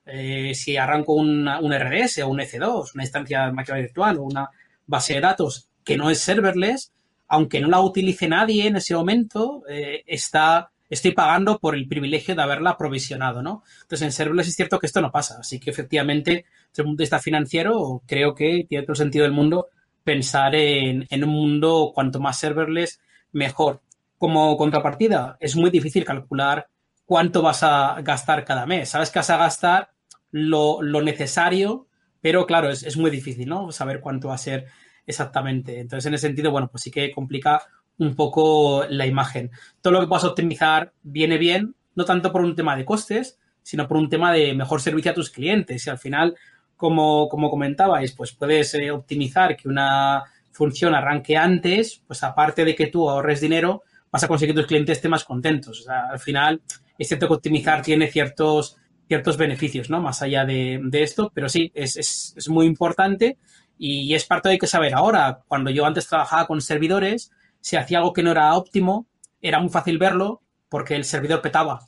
Eh, 0.07 0.55
si 0.55 0.77
arranco 0.77 1.15
una, 1.15 1.61
un 1.61 1.73
RDS 1.73 2.19
o 2.19 2.29
un 2.29 2.41
EC2, 2.41 2.95
una 2.95 3.05
instancia 3.05 3.47
de 3.47 3.53
máquina 3.53 3.79
virtual 3.79 4.19
o 4.19 4.25
una 4.25 4.51
base 4.87 5.15
de 5.15 5.21
datos 5.21 5.69
que 5.83 5.97
no 5.97 6.11
es 6.11 6.19
serverless, 6.21 6.93
aunque 7.29 7.61
no 7.61 7.69
la 7.69 7.81
utilice 7.81 8.29
nadie 8.29 8.67
en 8.67 8.77
ese 8.77 8.95
momento, 8.95 9.63
eh, 9.69 10.03
está, 10.07 10.71
estoy 10.89 11.13
pagando 11.13 11.59
por 11.59 11.75
el 11.75 11.89
privilegio 11.89 12.35
de 12.35 12.43
haberla 12.43 12.77
provisionado, 12.77 13.43
¿no? 13.43 13.63
Entonces, 13.83 14.03
en 14.03 14.13
serverless 14.13 14.49
es 14.49 14.57
cierto 14.57 14.79
que 14.79 14.87
esto 14.87 15.01
no 15.01 15.11
pasa. 15.11 15.39
Así 15.41 15.59
que, 15.59 15.71
efectivamente, 15.71 16.45
desde 16.69 16.83
el 16.83 16.85
punto 16.85 16.99
de 16.99 17.05
vista 17.05 17.19
financiero, 17.19 18.03
creo 18.07 18.35
que 18.35 18.67
tiene 18.69 18.85
todo 18.85 18.93
el 18.93 18.99
sentido 18.99 19.25
del 19.25 19.33
mundo 19.33 19.69
pensar 20.05 20.55
en, 20.55 21.07
en 21.09 21.25
un 21.25 21.31
mundo 21.31 21.93
cuanto 21.95 22.21
más 22.21 22.39
serverless, 22.39 23.01
mejor. 23.33 23.81
Como 24.19 24.57
contrapartida, 24.57 25.37
es 25.41 25.57
muy 25.57 25.71
difícil 25.71 26.05
calcular 26.05 26.69
cuánto 27.07 27.43
vas 27.43 27.63
a 27.63 28.01
gastar 28.03 28.45
cada 28.45 28.67
mes. 28.67 28.91
Sabes 28.91 29.11
que 29.11 29.19
vas 29.19 29.31
a 29.31 29.37
gastar 29.37 29.94
lo, 30.37 30.83
lo 30.83 31.01
necesario, 31.01 31.87
pero 32.21 32.45
claro, 32.45 32.69
es, 32.69 32.83
es, 32.83 32.97
muy 32.97 33.09
difícil, 33.09 33.49
¿no? 33.49 33.71
Saber 33.71 34.01
cuánto 34.01 34.29
va 34.29 34.35
a 34.35 34.39
ser 34.39 34.67
exactamente. 35.07 35.79
Entonces, 35.79 36.07
en 36.07 36.15
ese 36.15 36.27
sentido, 36.27 36.51
bueno, 36.51 36.67
pues 36.69 36.83
sí 36.83 36.91
que 36.91 37.13
complica 37.13 37.63
un 37.99 38.17
poco 38.17 38.85
la 38.89 39.07
imagen. 39.07 39.53
Todo 39.81 39.93
lo 39.93 40.01
que 40.01 40.09
puedas 40.09 40.25
optimizar 40.25 40.93
viene 41.05 41.39
bien, 41.39 41.77
no 41.95 42.05
tanto 42.05 42.33
por 42.33 42.43
un 42.43 42.57
tema 42.57 42.77
de 42.77 42.85
costes, 42.85 43.39
sino 43.63 43.87
por 43.87 43.97
un 43.97 44.09
tema 44.09 44.33
de 44.33 44.55
mejor 44.55 44.81
servicio 44.81 45.13
a 45.13 45.15
tus 45.15 45.31
clientes. 45.31 45.87
Y 45.87 45.91
al 45.91 45.99
final, 45.99 46.35
como, 46.77 47.29
como 47.29 47.49
comentabais, 47.49 48.11
pues 48.11 48.33
puedes 48.33 48.75
eh, 48.75 48.91
optimizar 48.91 49.57
que 49.57 49.69
una 49.69 50.25
función 50.51 50.97
arranque 50.97 51.37
antes, 51.37 52.03
pues 52.09 52.25
aparte 52.25 52.65
de 52.65 52.75
que 52.75 52.89
tú 52.89 53.09
ahorres 53.09 53.41
dinero, 53.41 53.85
vas 54.11 54.25
a 54.25 54.29
conseguir 54.29 54.53
que 54.53 54.63
tus 54.63 54.69
clientes 54.69 54.99
estén 54.99 55.13
más 55.13 55.25
contentos. 55.25 55.87
Al 55.89 56.19
final, 56.19 56.61
es 56.99 57.07
cierto 57.07 57.29
que 57.29 57.35
optimizar 57.35 57.83
tiene 57.83 58.09
ciertos, 58.09 58.79
ciertos 59.09 59.37
beneficios, 59.37 59.91
¿no? 59.91 60.01
Más 60.01 60.23
allá 60.23 60.45
de, 60.45 60.81
de 60.83 61.03
esto, 61.03 61.31
pero 61.35 61.49
sí, 61.49 61.71
es, 61.75 61.97
es, 61.97 62.35
es, 62.37 62.49
muy 62.49 62.67
importante 62.67 63.39
y 63.79 64.15
es 64.15 64.25
parte 64.25 64.49
de 64.49 64.59
que 64.59 64.67
saber 64.67 64.95
ahora. 64.95 65.43
Cuando 65.47 65.71
yo 65.71 65.87
antes 65.87 66.07
trabajaba 66.07 66.47
con 66.47 66.61
servidores, 66.61 67.31
si 67.61 67.77
hacía 67.77 67.99
algo 67.99 68.13
que 68.13 68.23
no 68.23 68.31
era 68.31 68.55
óptimo, 68.55 69.07
era 69.41 69.61
muy 69.61 69.71
fácil 69.71 69.99
verlo 69.99 70.43
porque 70.69 70.97
el 70.97 71.05
servidor 71.05 71.43
petaba. 71.43 71.87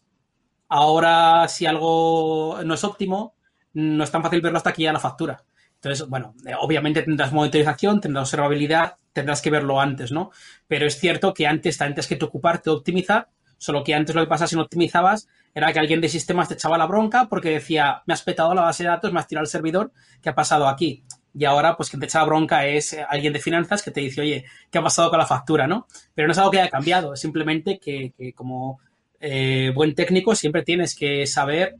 Ahora, 0.69 1.49
si 1.49 1.67
algo 1.67 2.59
no 2.65 2.75
es 2.75 2.85
óptimo, 2.85 3.35
no 3.73 4.05
es 4.05 4.11
tan 4.11 4.23
fácil 4.23 4.41
verlo 4.41 4.59
hasta 4.59 4.73
que 4.73 4.83
ya 4.83 4.93
la 4.93 5.01
factura. 5.01 5.45
Entonces, 5.75 6.09
bueno, 6.09 6.35
eh, 6.47 6.55
obviamente 6.59 7.03
tendrás 7.03 7.33
monitorización, 7.33 8.01
tendrás 8.01 8.29
observabilidad, 8.29 8.97
tendrás 9.13 9.43
que 9.43 9.51
verlo 9.51 9.81
antes, 9.81 10.11
¿no? 10.13 10.31
Pero 10.67 10.87
es 10.87 10.99
cierto 10.99 11.35
que 11.35 11.47
antes, 11.47 11.81
antes 11.81 12.07
que 12.07 12.17
te 12.17 12.25
ocuparte 12.25 12.71
de 12.71 12.77
optimizar, 12.77 13.29
solo 13.59 13.83
que 13.85 13.95
antes 13.95 14.15
lo 14.15 14.23
que 14.23 14.29
pasa 14.29 14.47
si 14.47 14.57
no 14.57 14.63
optimizabas 14.63 15.29
era 15.55 15.73
que 15.73 15.79
alguien 15.79 16.01
de 16.01 16.09
sistemas 16.09 16.49
te 16.49 16.55
echaba 16.55 16.79
la 16.79 16.87
bronca 16.87 17.29
porque 17.29 17.51
decía, 17.51 18.03
me 18.07 18.15
has 18.15 18.23
petado 18.23 18.55
la 18.55 18.63
base 18.63 18.83
de 18.83 18.91
datos, 18.91 19.13
me 19.13 19.21
has 19.21 19.27
tirado 19.27 19.45
el 19.45 19.49
servidor, 19.49 19.93
¿qué 20.21 20.29
ha 20.29 20.35
pasado 20.35 20.69
aquí? 20.69 21.05
Y 21.35 21.45
ahora, 21.45 21.77
pues 21.77 21.91
quien 21.91 22.01
te 22.01 22.07
echa 22.07 22.21
la 22.21 22.27
bronca 22.27 22.67
es 22.67 22.95
eh, 22.95 23.05
alguien 23.09 23.33
de 23.33 23.39
finanzas 23.39 23.83
que 23.83 23.91
te 23.91 24.01
dice, 24.01 24.21
oye, 24.21 24.45
¿qué 24.71 24.79
ha 24.79 24.83
pasado 24.83 25.11
con 25.11 25.19
la 25.19 25.27
factura, 25.27 25.67
no? 25.67 25.87
Pero 26.15 26.29
no 26.29 26.33
es 26.33 26.39
algo 26.39 26.51
que 26.51 26.61
haya 26.61 26.71
cambiado, 26.71 27.15
es 27.15 27.21
simplemente 27.21 27.79
que, 27.79 28.13
como 28.35 28.81
eh, 29.21 29.73
buen 29.75 29.95
técnico 29.95 30.35
siempre 30.35 30.63
tienes 30.63 30.95
que 30.95 31.27
saber 31.27 31.77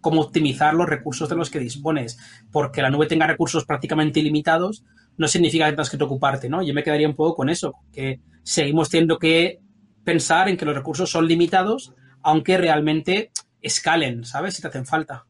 cómo 0.00 0.22
optimizar 0.22 0.74
los 0.74 0.88
recursos 0.88 1.28
de 1.28 1.36
los 1.36 1.50
que 1.50 1.58
dispones, 1.58 2.18
porque 2.50 2.82
la 2.82 2.90
nube 2.90 3.06
tenga 3.06 3.26
recursos 3.26 3.64
prácticamente 3.64 4.20
ilimitados 4.20 4.84
no 5.20 5.28
significa 5.28 5.66
que 5.66 5.72
tengas 5.72 5.90
que 5.90 6.02
ocuparte, 6.02 6.48
¿no? 6.48 6.62
Yo 6.62 6.72
me 6.72 6.82
quedaría 6.82 7.06
un 7.06 7.14
poco 7.14 7.36
con 7.36 7.50
eso, 7.50 7.74
que 7.92 8.20
seguimos 8.42 8.88
teniendo 8.88 9.18
que 9.18 9.60
pensar 10.04 10.48
en 10.48 10.56
que 10.56 10.64
los 10.64 10.74
recursos 10.74 11.10
son 11.10 11.26
limitados, 11.26 11.94
aunque 12.22 12.58
realmente 12.58 13.30
escalen, 13.62 14.24
¿sabes? 14.24 14.54
Si 14.54 14.62
te 14.62 14.68
hacen 14.68 14.86
falta. 14.86 15.26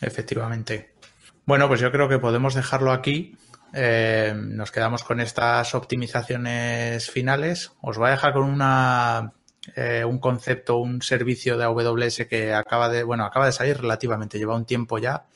Efectivamente. 0.00 0.94
Bueno, 1.44 1.68
pues 1.68 1.80
yo 1.80 1.90
creo 1.90 2.08
que 2.08 2.18
podemos 2.18 2.54
dejarlo 2.54 2.92
aquí. 2.92 3.36
Eh, 3.74 4.34
nos 4.36 4.70
quedamos 4.70 5.02
con 5.02 5.20
estas 5.20 5.74
optimizaciones 5.74 7.10
finales. 7.10 7.72
Os 7.80 7.98
voy 7.98 8.08
a 8.08 8.12
dejar 8.12 8.32
con 8.32 8.44
una 8.44 9.32
eh, 9.76 10.04
un 10.04 10.18
concepto, 10.18 10.78
un 10.78 11.02
servicio 11.02 11.56
de 11.56 11.64
AWS 11.64 12.26
que 12.28 12.52
acaba 12.52 12.88
de, 12.88 13.04
bueno, 13.04 13.24
acaba 13.24 13.46
de 13.46 13.52
salir 13.52 13.78
relativamente, 13.80 14.38
lleva 14.38 14.56
un 14.56 14.66
tiempo 14.66 14.98
ya 14.98 15.26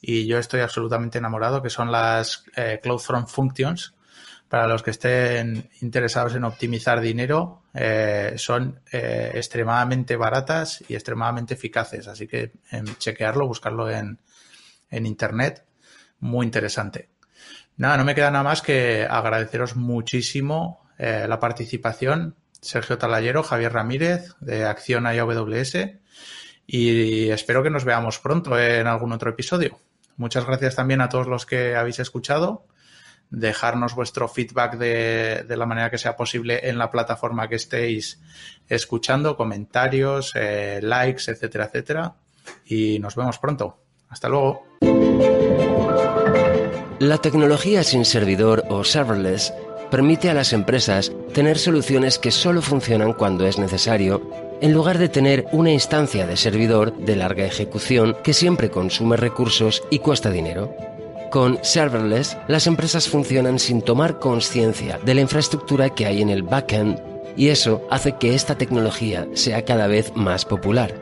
y 0.00 0.26
yo 0.26 0.38
estoy 0.38 0.60
absolutamente 0.60 1.18
enamorado, 1.18 1.62
que 1.62 1.70
son 1.70 1.90
las 1.90 2.44
eh, 2.56 2.80
Cloud 2.82 2.98
Front 2.98 3.28
Functions. 3.28 3.94
Para 4.48 4.68
los 4.68 4.82
que 4.82 4.90
estén 4.90 5.70
interesados 5.80 6.34
en 6.34 6.44
optimizar 6.44 7.00
dinero, 7.00 7.63
eh, 7.74 8.34
son 8.36 8.80
extremadamente 8.90 10.16
baratas 10.16 10.82
y 10.88 10.94
extremadamente 10.94 11.54
eficaces. 11.54 12.08
Así 12.08 12.26
que 12.26 12.52
em, 12.70 12.86
chequearlo, 12.98 13.46
buscarlo 13.46 13.90
en, 13.90 14.18
en 14.90 15.06
Internet, 15.06 15.64
muy 16.20 16.46
interesante. 16.46 17.10
Nada, 17.76 17.96
no 17.96 18.04
me 18.04 18.14
queda 18.14 18.30
nada 18.30 18.44
más 18.44 18.62
que 18.62 19.06
agradeceros 19.08 19.74
muchísimo 19.76 20.80
la 20.96 21.40
participación 21.40 22.36
Sergio 22.64 22.96
Talayero, 22.96 23.42
Javier 23.42 23.72
Ramírez 23.72 24.34
de 24.40 24.64
Acción 24.64 25.06
AWS 25.06 25.76
y 26.66 27.28
espero 27.28 27.62
que 27.62 27.68
nos 27.68 27.84
veamos 27.84 28.18
pronto 28.18 28.58
en 28.58 28.86
algún 28.86 29.12
otro 29.12 29.30
episodio. 29.30 29.78
Muchas 30.16 30.46
gracias 30.46 30.74
también 30.74 31.02
a 31.02 31.10
todos 31.10 31.26
los 31.26 31.44
que 31.44 31.76
habéis 31.76 31.98
escuchado. 31.98 32.66
Dejarnos 33.34 33.94
vuestro 33.94 34.28
feedback 34.28 34.76
de, 34.76 35.44
la 35.56 35.66
manera 35.66 35.90
que 35.90 35.98
sea 35.98 36.16
posible 36.16 36.68
en 36.68 36.78
la 36.78 36.90
plataforma 36.90 37.48
que 37.48 37.56
estéis 37.56 38.20
escuchando, 38.68 39.36
comentarios, 39.36 40.32
eh, 40.34 40.80
likes, 40.82 41.30
etcétera, 41.30 41.66
etcétera. 41.66 42.14
Y 42.66 42.98
nos 42.98 43.16
vemos 43.16 43.38
pronto. 43.38 43.78
Hasta 44.08 44.28
luego. 44.28 44.66
La 47.00 47.18
tecnología 47.18 47.82
sin 47.82 48.04
servidor 48.04 48.64
o 48.68 48.84
serverless 48.84 49.52
permite 49.90 50.30
a 50.30 50.34
las 50.34 50.52
empresas 50.52 51.12
tener 51.32 51.58
soluciones 51.58 52.18
que 52.18 52.30
solo 52.30 52.62
funcionan 52.62 53.12
cuando 53.12 53.46
es 53.46 53.58
necesario, 53.58 54.30
en 54.60 54.72
lugar 54.72 54.98
de 54.98 55.08
tener 55.08 55.46
una 55.52 55.70
instancia 55.70 56.26
de 56.26 56.36
servidor 56.36 56.96
de 56.96 57.16
larga 57.16 57.44
ejecución 57.44 58.16
que 58.22 58.32
siempre 58.32 58.70
consume 58.70 59.16
recursos 59.16 59.82
y 59.90 59.98
cuesta 59.98 60.30
dinero. 60.30 60.93
Con 61.34 61.58
serverless, 61.64 62.36
las 62.46 62.68
empresas 62.68 63.08
funcionan 63.08 63.58
sin 63.58 63.82
tomar 63.82 64.20
conciencia 64.20 65.00
de 65.04 65.14
la 65.14 65.20
infraestructura 65.20 65.90
que 65.90 66.06
hay 66.06 66.22
en 66.22 66.30
el 66.30 66.44
backend 66.44 67.00
y 67.36 67.48
eso 67.48 67.84
hace 67.90 68.12
que 68.12 68.36
esta 68.36 68.56
tecnología 68.56 69.26
sea 69.34 69.64
cada 69.64 69.88
vez 69.88 70.12
más 70.14 70.44
popular. 70.44 70.94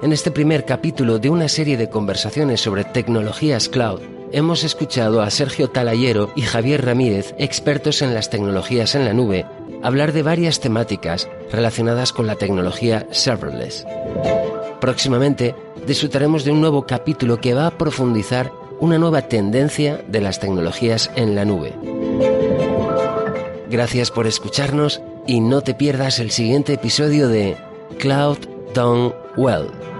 En 0.00 0.12
este 0.12 0.30
primer 0.30 0.64
capítulo 0.64 1.18
de 1.18 1.28
una 1.28 1.48
serie 1.48 1.76
de 1.76 1.90
conversaciones 1.90 2.60
sobre 2.60 2.84
tecnologías 2.84 3.68
cloud, 3.68 4.00
hemos 4.30 4.62
escuchado 4.62 5.22
a 5.22 5.30
Sergio 5.30 5.68
Talayero 5.68 6.30
y 6.36 6.42
Javier 6.42 6.84
Ramírez, 6.84 7.34
expertos 7.36 8.00
en 8.00 8.14
las 8.14 8.30
tecnologías 8.30 8.94
en 8.94 9.04
la 9.04 9.12
nube, 9.12 9.44
hablar 9.82 10.12
de 10.12 10.22
varias 10.22 10.60
temáticas 10.60 11.28
relacionadas 11.50 12.12
con 12.12 12.28
la 12.28 12.36
tecnología 12.36 13.08
serverless. 13.10 13.84
Próximamente 14.80 15.56
disfrutaremos 15.84 16.44
de 16.44 16.52
un 16.52 16.60
nuevo 16.60 16.86
capítulo 16.86 17.40
que 17.40 17.54
va 17.54 17.66
a 17.66 17.76
profundizar 17.76 18.52
una 18.84 18.98
nueva 18.98 19.22
tendencia 19.22 20.04
de 20.08 20.20
las 20.20 20.40
tecnologías 20.40 21.10
en 21.16 21.34
la 21.34 21.46
nube. 21.46 21.72
Gracias 23.70 24.10
por 24.10 24.26
escucharnos 24.26 25.00
y 25.26 25.40
no 25.40 25.62
te 25.62 25.72
pierdas 25.72 26.20
el 26.20 26.30
siguiente 26.30 26.74
episodio 26.74 27.28
de 27.28 27.56
Cloud 27.98 28.36
Done 28.74 29.14
Well. 29.36 29.93